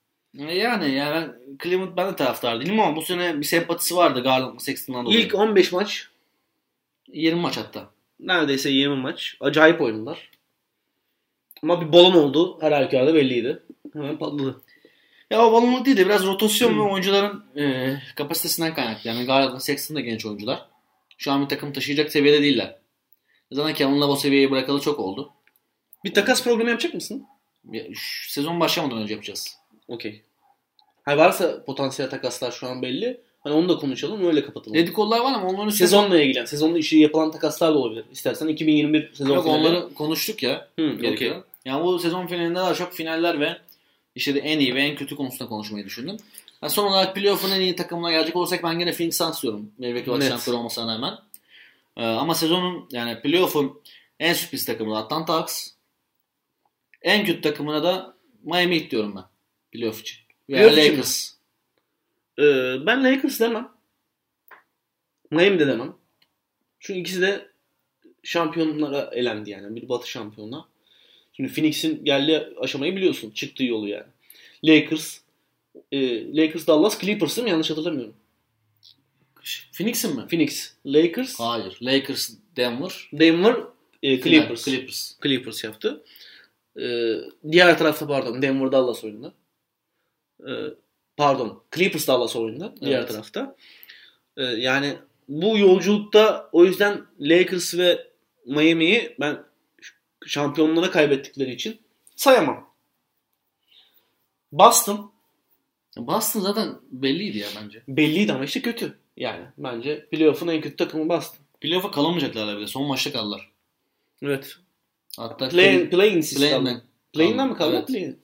Yani 0.51 0.95
yani 0.95 1.15
ben 1.15 1.59
Cleveland 1.63 1.97
ben 1.97 2.13
de 2.13 2.17
taraftar 2.17 2.61
değilim 2.61 2.81
ama 2.81 2.97
bu 2.97 3.03
sene 3.03 3.41
bir 3.41 3.45
sempatisi 3.45 3.97
vardı 3.97 4.23
Garland 4.23 4.61
Sexton'dan 4.61 5.07
dolayı. 5.07 5.21
İlk 5.21 5.35
15 5.35 5.73
maç 5.73 6.09
20 7.09 7.41
maç 7.41 7.57
hatta 7.57 7.91
neredeyse 8.21 8.71
20 8.71 8.97
maç. 8.97 9.37
Acayip 9.41 9.81
oynadılar. 9.81 10.31
Ama 11.63 11.81
bir 11.81 11.93
balon 11.93 12.13
oldu. 12.13 12.59
Her 12.61 12.73
halükarda 12.73 13.15
belliydi. 13.15 13.63
Hemen 13.93 14.19
patladı. 14.19 14.61
Ya 15.31 15.47
o 15.47 15.53
balonluk 15.53 15.87
değil 15.87 15.97
de 15.97 16.07
biraz 16.07 16.27
rotasyon 16.27 16.71
hmm. 16.71 16.79
ve 16.79 16.83
oyuncuların 16.83 17.45
e, 17.57 17.95
kapasitesinden 18.17 18.75
kaynaklı. 18.75 19.09
Yani 19.09 19.25
Garland 19.25 19.61
Sexton 19.61 19.97
da 19.97 20.01
genç 20.01 20.27
oyuncular. 20.27 20.67
Şu 21.19 21.33
an 21.33 21.43
bir 21.43 21.49
takım 21.49 21.73
taşıyacak 21.73 22.13
seviyede 22.13 22.43
değiller. 22.43 22.77
Zaten 23.53 24.01
Love 24.01 24.13
o 24.13 24.17
seviyeyi 24.17 24.51
bırakalı 24.51 24.81
çok 24.81 25.01
oldu. 25.01 25.31
Bir 26.05 26.15
takas 26.15 26.45
programı 26.45 26.71
yapacak 26.71 26.95
mısın? 26.95 27.27
Ya, 27.73 27.85
sezon 28.29 28.61
başlamadan 28.61 28.99
önce 28.99 29.15
yapacağız. 29.15 29.57
Okey. 29.89 30.23
Hayır 31.03 31.19
varsa 31.19 31.65
potansiyel 31.65 32.11
takaslar 32.11 32.53
şu 32.53 32.67
an 32.67 32.83
belli. 32.83 33.21
Hani 33.41 33.55
onu 33.55 33.69
da 33.69 33.77
konuşalım 33.77 34.27
öyle 34.27 34.45
kapatalım. 34.45 34.79
Dedikodular 34.79 35.21
var 35.21 35.33
ama 35.35 35.49
onların 35.49 35.71
sezonla 35.71 36.21
ilgilen. 36.21 36.45
Sezonla 36.45 36.79
işi 36.79 36.99
yapılan 36.99 37.31
takaslar 37.31 37.75
da 37.75 37.79
olabilir. 37.79 38.05
İstersen 38.13 38.49
2021 38.49 39.11
sezon 39.15 39.35
Yok 39.35 39.45
finali. 39.45 39.59
onları 39.59 39.95
konuştuk 39.95 40.43
ya. 40.43 40.69
Hı, 40.79 40.97
okay. 41.13 41.33
Yani 41.65 41.85
bu 41.85 41.99
sezon 41.99 42.27
finalinde 42.27 42.55
daha 42.55 42.75
çok 42.75 42.93
finaller 42.93 43.41
ve 43.41 43.57
İşte 44.15 44.35
de 44.35 44.39
en 44.39 44.59
iyi 44.59 44.75
ve 44.75 44.81
en 44.83 44.97
kötü 44.97 45.17
konusunda 45.17 45.49
konuşmayı 45.49 45.85
düşündüm. 45.85 46.17
Yani 46.63 46.71
son 46.73 46.87
olarak 46.87 47.15
playoff'un 47.15 47.51
en 47.51 47.61
iyi 47.61 47.77
takımına 47.77 48.11
gelecek 48.11 48.37
olsak 48.37 48.63
ben 48.63 48.79
gene 48.79 48.93
Phoenix 48.93 49.17
Suns 49.17 49.43
diyorum. 49.43 49.71
Milwaukee 49.79 50.11
Bucks 50.13 50.49
olmasına 50.49 50.95
rağmen. 50.95 51.15
Ee, 51.97 52.05
ama 52.05 52.35
sezonun 52.35 52.89
yani 52.93 53.23
playoff'un 53.23 53.83
en 54.21 54.33
sürpriz 54.33 54.65
takımı 54.65 54.99
Atlanta 54.99 55.35
Hawks. 55.35 55.71
En 57.03 57.25
kötü 57.25 57.41
takımına 57.41 57.83
da 57.83 58.17
Miami 58.43 58.81
Heat 58.81 58.91
diyorum 58.91 59.17
ben. 59.17 59.25
Playoff 59.73 60.01
için. 60.01 60.19
Veya 60.51 60.69
Playoff? 60.69 60.91
Lakers. 60.93 61.33
Ee, 62.39 62.87
ben 62.87 63.05
Lakers 63.05 63.41
demem. 63.41 63.69
Miami 65.31 65.59
de 65.59 65.67
demem. 65.67 65.97
Çünkü 66.81 67.01
ikisi 67.01 67.21
de 67.21 67.51
şampiyonlara 68.23 69.11
elendi 69.15 69.51
yani. 69.51 69.77
Bir 69.77 69.89
batı 69.89 70.11
şampiyonuna. 70.11 70.69
Şimdi 71.33 71.53
Phoenix'in 71.53 72.05
geldiği 72.05 72.47
aşamayı 72.61 72.97
biliyorsun. 72.97 73.31
Çıktığı 73.31 73.65
yolu 73.65 73.89
yani. 73.89 74.07
Lakers 74.65 75.21
e, 75.93 76.27
Lakers 76.37 76.67
Dallas 76.67 77.01
Clippers 77.01 77.37
değil 77.37 77.45
mi? 77.45 77.51
Yanlış 77.51 77.71
hatırlamıyorum. 77.71 78.15
Phoenix'in 79.73 80.17
mi? 80.17 80.27
Phoenix 80.29 80.73
Lakers 80.87 81.41
Hayır. 81.41 81.79
Lakers, 81.83 82.31
Denver, 82.57 83.09
Denver 83.13 83.57
e, 84.03 84.21
Clippers. 84.21 84.65
Clippers. 84.65 85.13
Clippers 85.23 85.65
yaptı. 85.65 86.05
Ee, 86.81 87.15
diğer 87.53 87.79
tarafta 87.79 88.07
pardon 88.07 88.43
Denver 88.43 88.73
Dallas 88.73 89.05
oyunda. 89.05 89.33
Ee, 90.41 90.53
pardon 91.17 91.63
Clippers 91.75 92.09
Dallas 92.09 92.37
oyunda 92.37 92.75
diğer 92.81 92.99
Evet. 92.99 93.09
tarafta. 93.09 93.57
Ee, 94.37 94.43
yani 94.45 94.97
bu 95.29 95.59
yolculukta 95.59 96.49
o 96.53 96.65
yüzden 96.65 97.07
Lakers 97.21 97.75
ve 97.75 98.07
Miami'yi 98.47 99.17
ben 99.21 99.45
şampiyonluğuna 100.27 100.91
kaybettikleri 100.91 101.53
için 101.53 101.79
sayamam. 102.17 102.71
Boston 104.53 105.13
Boston 105.97 106.41
zaten 106.41 106.75
belliydi 106.91 107.39
ya 107.39 107.49
bence. 107.63 107.83
belliydi 107.89 108.33
ama 108.33 108.45
işte 108.45 108.63
kötü. 108.63 108.99
Yani 109.17 109.45
bence 109.59 110.07
playoff'un 110.07 110.49
en 110.49 110.61
kötü 110.61 110.77
takımı 110.77 111.09
Boston. 111.09 111.47
Playoff'a 111.61 111.91
kalamayacaklar 111.91 112.57
bile. 112.57 112.67
Son 112.67 112.87
maçta 112.87 113.13
kaldılar. 113.13 113.51
Evet. 114.23 114.57
Hatta 115.19 115.49
Play. 115.49 115.91
Play'in'den. 115.91 116.83
Playing'den 117.13 117.49
mi 117.49 117.57
kaldı? 117.57 117.77
Evet. 117.77 117.87
Playing. 117.87 118.17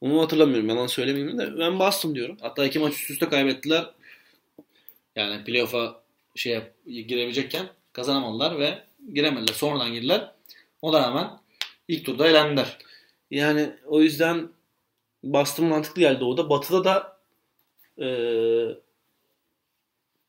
Onu 0.00 0.22
hatırlamıyorum. 0.22 0.68
Yalan 0.68 0.86
söylemeyeyim 0.86 1.38
de. 1.38 1.58
Ben 1.58 1.78
Boston 1.78 2.14
diyorum. 2.14 2.36
Hatta 2.40 2.64
iki 2.64 2.78
maç 2.78 2.94
üst 2.94 3.10
üste 3.10 3.28
kaybettiler. 3.28 3.90
Yani 5.16 5.44
playoff'a 5.44 6.02
şey 6.34 6.62
girebilecekken 6.86 7.66
kazanamadılar 7.92 8.58
ve 8.58 8.78
giremediler. 9.14 9.54
Sonradan 9.54 9.92
girdiler. 9.92 10.32
Ona 10.82 11.00
rağmen 11.00 11.30
ilk 11.88 12.06
turda 12.06 12.28
elendiler. 12.28 12.78
Yani 13.30 13.70
o 13.86 14.00
yüzden 14.00 14.48
Boston 15.24 15.66
mantıklı 15.66 16.00
geldi 16.00 16.24
o 16.24 16.36
da. 16.36 16.50
Batı'da 16.50 16.84
da 16.84 17.18
eee 17.98 18.78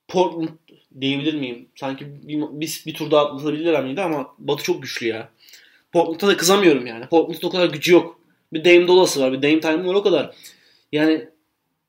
Portland 0.10 0.50
diyebilir 1.02 1.34
miyim? 1.34 1.68
Sanki 1.76 2.28
bir, 2.28 2.42
bir, 2.52 2.84
bir 2.86 2.94
tur 2.94 3.12
daha 3.12 3.26
atlatabilirler 3.26 3.84
miydi 3.84 4.02
ama 4.02 4.36
Batı 4.40 4.64
çok 4.64 4.82
güçlü 4.82 5.08
ya. 5.08 5.30
Portland'a 5.92 6.28
da 6.28 6.38
kızamıyorum 6.38 6.88
yani. 6.88 7.06
Portland'da 7.08 7.48
o 7.48 7.50
kadar 7.50 7.70
gücü 7.70 7.94
yok. 7.94 8.20
Bir 8.54 8.66
Dame 8.66 8.88
Dolası 8.88 9.22
var. 9.22 9.32
Bir 9.32 9.42
Dame 9.42 9.60
Time 9.60 9.86
var 9.86 9.94
o 9.94 10.04
kadar. 10.04 10.36
Yani 10.92 11.28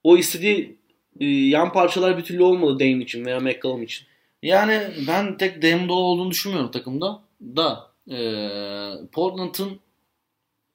o 0.04 0.16
istediği 0.16 0.76
e, 1.20 1.26
yan 1.26 1.72
parçalar 1.72 2.18
bir 2.18 2.24
türlü 2.24 2.42
olmadı 2.42 2.80
Dame 2.80 3.04
için 3.04 3.24
veya 3.24 3.40
McCollum 3.40 3.82
için. 3.82 4.06
Yani 4.42 4.82
ben 5.08 5.36
tek 5.38 5.62
Dame 5.62 5.88
Doll 5.88 5.96
olduğunu 5.96 6.30
düşünmüyorum 6.30 6.70
takımda. 6.70 7.22
Da 7.42 7.90
eee 8.06 8.92
Portland'ın 9.12 9.80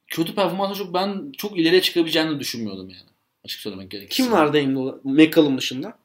kötü 0.07 0.35
performansı 0.35 0.77
çok 0.77 0.93
ben 0.93 1.31
çok 1.37 1.59
ileriye 1.59 1.81
çıkabileceğini 1.81 2.39
düşünmüyordum 2.39 2.89
yani. 2.89 3.09
Açık 3.45 3.61
söylemek 3.61 3.91
gerekirse. 3.91 4.23
Kim 4.23 4.31
var 4.31 4.53
Dame 4.53 4.75
Dola? 4.75 4.99
McCollum 5.03 5.57
dışında? 5.57 5.97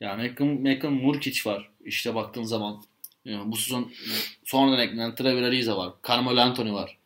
Yani 0.00 0.28
Malcolm, 0.28 0.62
Malcolm 0.62 0.94
Murkic 0.94 1.50
var. 1.50 1.68
İşte 1.84 2.14
baktığın 2.14 2.44
zaman. 2.44 2.82
Yani 3.24 3.52
bu 3.52 3.56
sezon 3.56 3.92
sonradan 4.44 4.78
eklenen 4.78 5.14
Trevor 5.14 5.42
Ariza 5.42 5.76
var. 5.76 5.92
Carmelo 6.08 6.40
Anthony 6.40 6.72
var. 6.72 6.96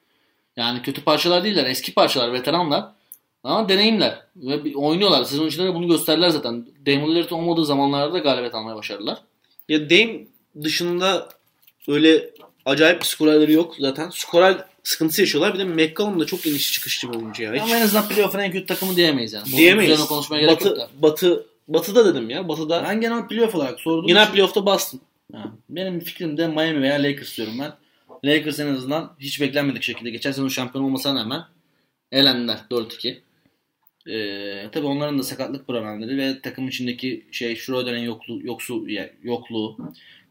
Yani 0.56 0.82
kötü 0.82 1.04
parçalar 1.04 1.44
değiller. 1.44 1.66
Eski 1.66 1.94
parçalar, 1.94 2.32
veteranlar. 2.32 2.84
Ama 3.44 3.68
deneyimler. 3.68 4.22
Ve 4.36 4.76
oynuyorlar. 4.76 5.24
Sezon 5.24 5.46
içinde 5.46 5.66
de 5.66 5.74
bunu 5.74 5.88
gösterdiler 5.88 6.28
zaten. 6.28 6.66
Damon 6.86 7.14
Lillard 7.14 7.30
olmadığı 7.30 7.64
zamanlarda 7.64 8.14
da 8.14 8.18
galibiyet 8.18 8.54
almaya 8.54 8.76
başardılar. 8.76 9.18
Ya 9.68 9.90
Dame 9.90 10.20
dışında 10.62 11.28
öyle 11.88 12.30
acayip 12.64 13.00
bir 13.00 13.06
skorerleri 13.06 13.52
yok 13.52 13.74
zaten. 13.78 14.10
Skorer 14.10 14.64
sıkıntısı 14.82 15.20
yaşıyorlar. 15.20 15.54
Bir 15.54 15.58
de 15.58 15.64
McCollum 15.64 16.20
da 16.20 16.26
çok 16.26 16.46
iniş 16.46 16.72
çıkışlı 16.72 17.12
bir 17.12 17.16
oyuncu 17.16 17.42
ya. 17.42 17.54
Hiç 17.54 17.62
Ama 17.62 17.76
en 17.76 17.82
azından 17.82 18.08
playoff'un 18.08 18.38
en 18.38 18.52
kötü 18.52 18.66
takımı 18.66 18.96
diyemeyiz 18.96 19.32
yani. 19.32 19.52
Bu 19.52 19.56
diyemeyiz. 19.56 20.06
konuşmaya 20.06 20.40
gerek 20.40 20.56
Batı, 20.56 20.68
yok 20.68 20.78
da. 20.78 20.88
Batı, 21.02 21.46
Batı'da 21.68 22.04
dedim 22.14 22.30
ya. 22.30 22.48
Batı'da 22.48 22.82
Ben 22.84 23.00
genel 23.00 23.28
playoff 23.28 23.54
olarak 23.54 23.80
sordum. 23.80 24.06
genel 24.06 24.32
playoff'ta 24.32 24.66
Boston. 24.66 25.00
Ha, 25.32 25.52
Benim 25.70 26.00
fikrim 26.00 26.36
de 26.36 26.46
Miami 26.48 26.82
veya 26.82 27.02
Lakers 27.02 27.36
diyorum 27.36 27.54
ben. 27.60 27.72
Lakers 28.24 28.60
en 28.60 28.66
azından 28.74 29.12
hiç 29.20 29.40
beklenmedik 29.40 29.82
şekilde 29.82 30.10
geçen 30.10 30.30
sezon 30.32 30.48
şampiyon 30.48 30.84
olmasına 30.84 31.20
rağmen 31.20 31.42
elendiler 32.12 32.58
4-2. 32.70 33.16
Ee, 34.10 34.68
tabii 34.72 34.86
onların 34.86 35.18
da 35.18 35.22
sakatlık 35.22 35.66
problemleri 35.66 36.16
ve 36.18 36.40
takım 36.42 36.68
içindeki 36.68 37.26
şey 37.32 37.56
Schroeder'in 37.56 38.02
yokluğu, 38.02 38.40
yoksu, 38.46 38.86
yokluğu. 39.22 39.76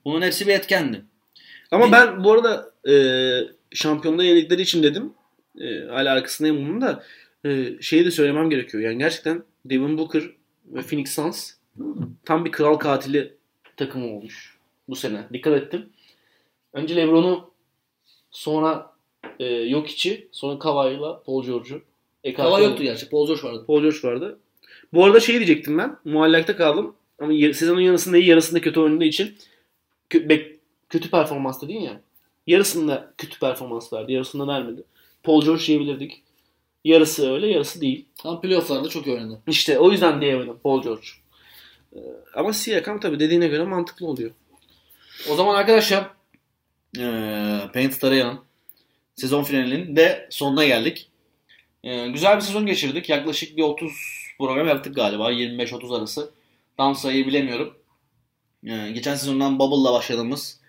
Bunun 0.06 0.22
hepsi 0.22 0.48
bir 0.48 0.54
etkendi. 0.54 1.02
Ama 1.72 1.88
Bir- 1.88 1.92
ben 1.92 2.24
bu 2.24 2.32
arada 2.32 2.72
e, 2.90 2.96
şampiyonluğa 3.72 4.26
yedikleri 4.26 4.62
için 4.62 4.84
dedim. 4.84 5.14
E, 5.62 5.80
hala 5.88 6.12
arkasındayım 6.12 6.58
bunun 6.68 6.82
da. 6.82 7.04
E, 7.46 7.66
şeyi 7.82 8.06
de 8.06 8.12
söylemem 8.12 8.50
gerekiyor. 8.50 8.84
Yani 8.84 8.98
gerçekten 8.98 9.44
Devin 9.66 9.98
Booker 9.98 10.24
ve 10.66 10.82
Phoenix 10.82 11.16
Suns 11.16 11.54
tam 12.26 12.46
bir 12.46 12.52
kral 12.52 12.76
katili 12.76 13.34
takımı 13.78 14.16
olmuş 14.16 14.58
bu 14.90 14.96
sene. 14.96 15.28
Dikkat 15.34 15.54
ettim. 15.54 15.90
Önce 16.74 16.96
LeBron'u 16.96 17.52
sonra 18.32 18.94
e, 19.40 19.70
Jokic'i 19.70 20.28
sonra 20.32 20.60
Kawhi'la 20.60 21.24
Paul 21.24 21.44
George'u. 21.46 21.82
Hava 22.38 22.56
aldı. 22.56 22.64
yoktu 22.64 22.84
gerçi. 22.84 23.10
Paul 23.10 23.28
George 23.28 23.44
vardı. 23.44 23.64
Paul 23.68 23.82
George 23.82 23.98
vardı. 24.04 24.40
Bu 24.94 25.06
arada 25.06 25.20
şey 25.20 25.36
diyecektim 25.36 25.78
ben. 25.78 25.98
Muallakta 26.06 26.56
kaldım. 26.56 26.96
Ama 27.20 27.34
sezonun 27.54 27.82
yarısında 27.82 28.18
iyi 28.18 28.28
yarısında 28.28 28.62
kötü 28.62 28.80
oynadığı 28.80 29.06
için 29.06 29.36
kötü 30.90 31.10
performans 31.10 31.62
dedin 31.62 31.80
ya. 31.80 32.02
Yarısında 32.48 33.14
kötü 33.18 33.40
performans 33.40 33.94
verdi. 33.94 34.14
Yarısında 34.14 34.48
vermedi. 34.48 34.84
Paul 35.24 35.46
George 35.46 35.66
diyebilirdik. 35.66 36.22
Yarısı 36.84 37.34
öyle 37.34 37.48
yarısı 37.48 37.82
değil. 37.82 38.06
Ama 38.24 38.42
playoff'larda 38.42 38.90
çok 38.90 39.08
oynadı. 39.08 39.40
İşte 39.48 39.80
o 39.80 39.92
yüzden 39.92 40.22
diyemedim 40.22 40.60
Paul 40.64 40.84
George. 40.84 41.08
Ee, 41.96 42.00
Ama 42.36 42.54
Siakam 42.54 43.00
tabii 43.00 43.20
dediğine 43.20 43.48
göre 43.48 43.64
mantıklı 43.64 44.08
oluyor. 44.08 44.32
O 45.30 45.36
zaman 45.36 45.56
arkadaşlar 45.56 46.10
eee 46.98 47.60
Painted 47.74 48.02
Arena'nın 48.02 48.40
sezon 49.16 49.44
finalinin 49.44 49.96
de 49.96 50.28
sonuna 50.32 50.66
geldik. 50.66 51.10
Eee, 51.84 52.08
güzel 52.08 52.36
bir 52.36 52.42
sezon 52.42 52.66
geçirdik. 52.66 53.10
Yaklaşık 53.10 53.58
bir 53.58 53.62
30 53.64 53.92
program 54.38 54.68
yaptık 54.68 54.96
galiba. 54.96 55.32
25-30 55.32 55.98
arası. 55.98 56.32
Tam 56.78 56.96
sayıyı 56.96 57.28
bilemiyorum. 57.28 57.74
Eee, 58.64 58.92
geçen 58.92 59.16
sezondan 59.16 59.60
Bubble'la 59.60 59.94
başladığımız 59.94 60.60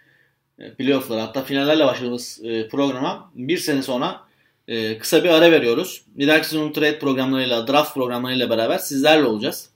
e, 0.59 0.75
playoff'lara 0.75 1.23
hatta 1.23 1.43
finallerle 1.43 1.85
başladığımız 1.87 2.41
e, 2.45 2.69
programa 2.69 3.31
bir 3.35 3.59
sene 3.59 3.83
sonra 3.83 4.24
e, 4.69 4.99
kısa 4.99 5.25
bir 5.25 5.29
ara 5.29 5.51
veriyoruz. 5.51 6.03
Bir 6.07 6.29
dahaki 6.29 6.49
sezonun 6.49 6.73
trade 6.73 6.99
programlarıyla, 6.99 7.67
draft 7.67 7.95
programlarıyla 7.95 8.51
beraber 8.51 8.79
sizlerle 8.79 9.25
olacağız. 9.25 9.71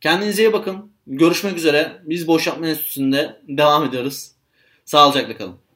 Kendinize 0.00 0.42
iyi 0.42 0.52
bakın. 0.52 0.92
Görüşmek 1.06 1.56
üzere. 1.56 2.00
Biz 2.04 2.26
Boş 2.26 2.46
Yapma 2.46 2.68
Enstitüsü'nde 2.68 3.40
devam 3.48 3.84
ediyoruz. 3.84 4.30
Sağlıcakla 4.84 5.36
kalın. 5.36 5.69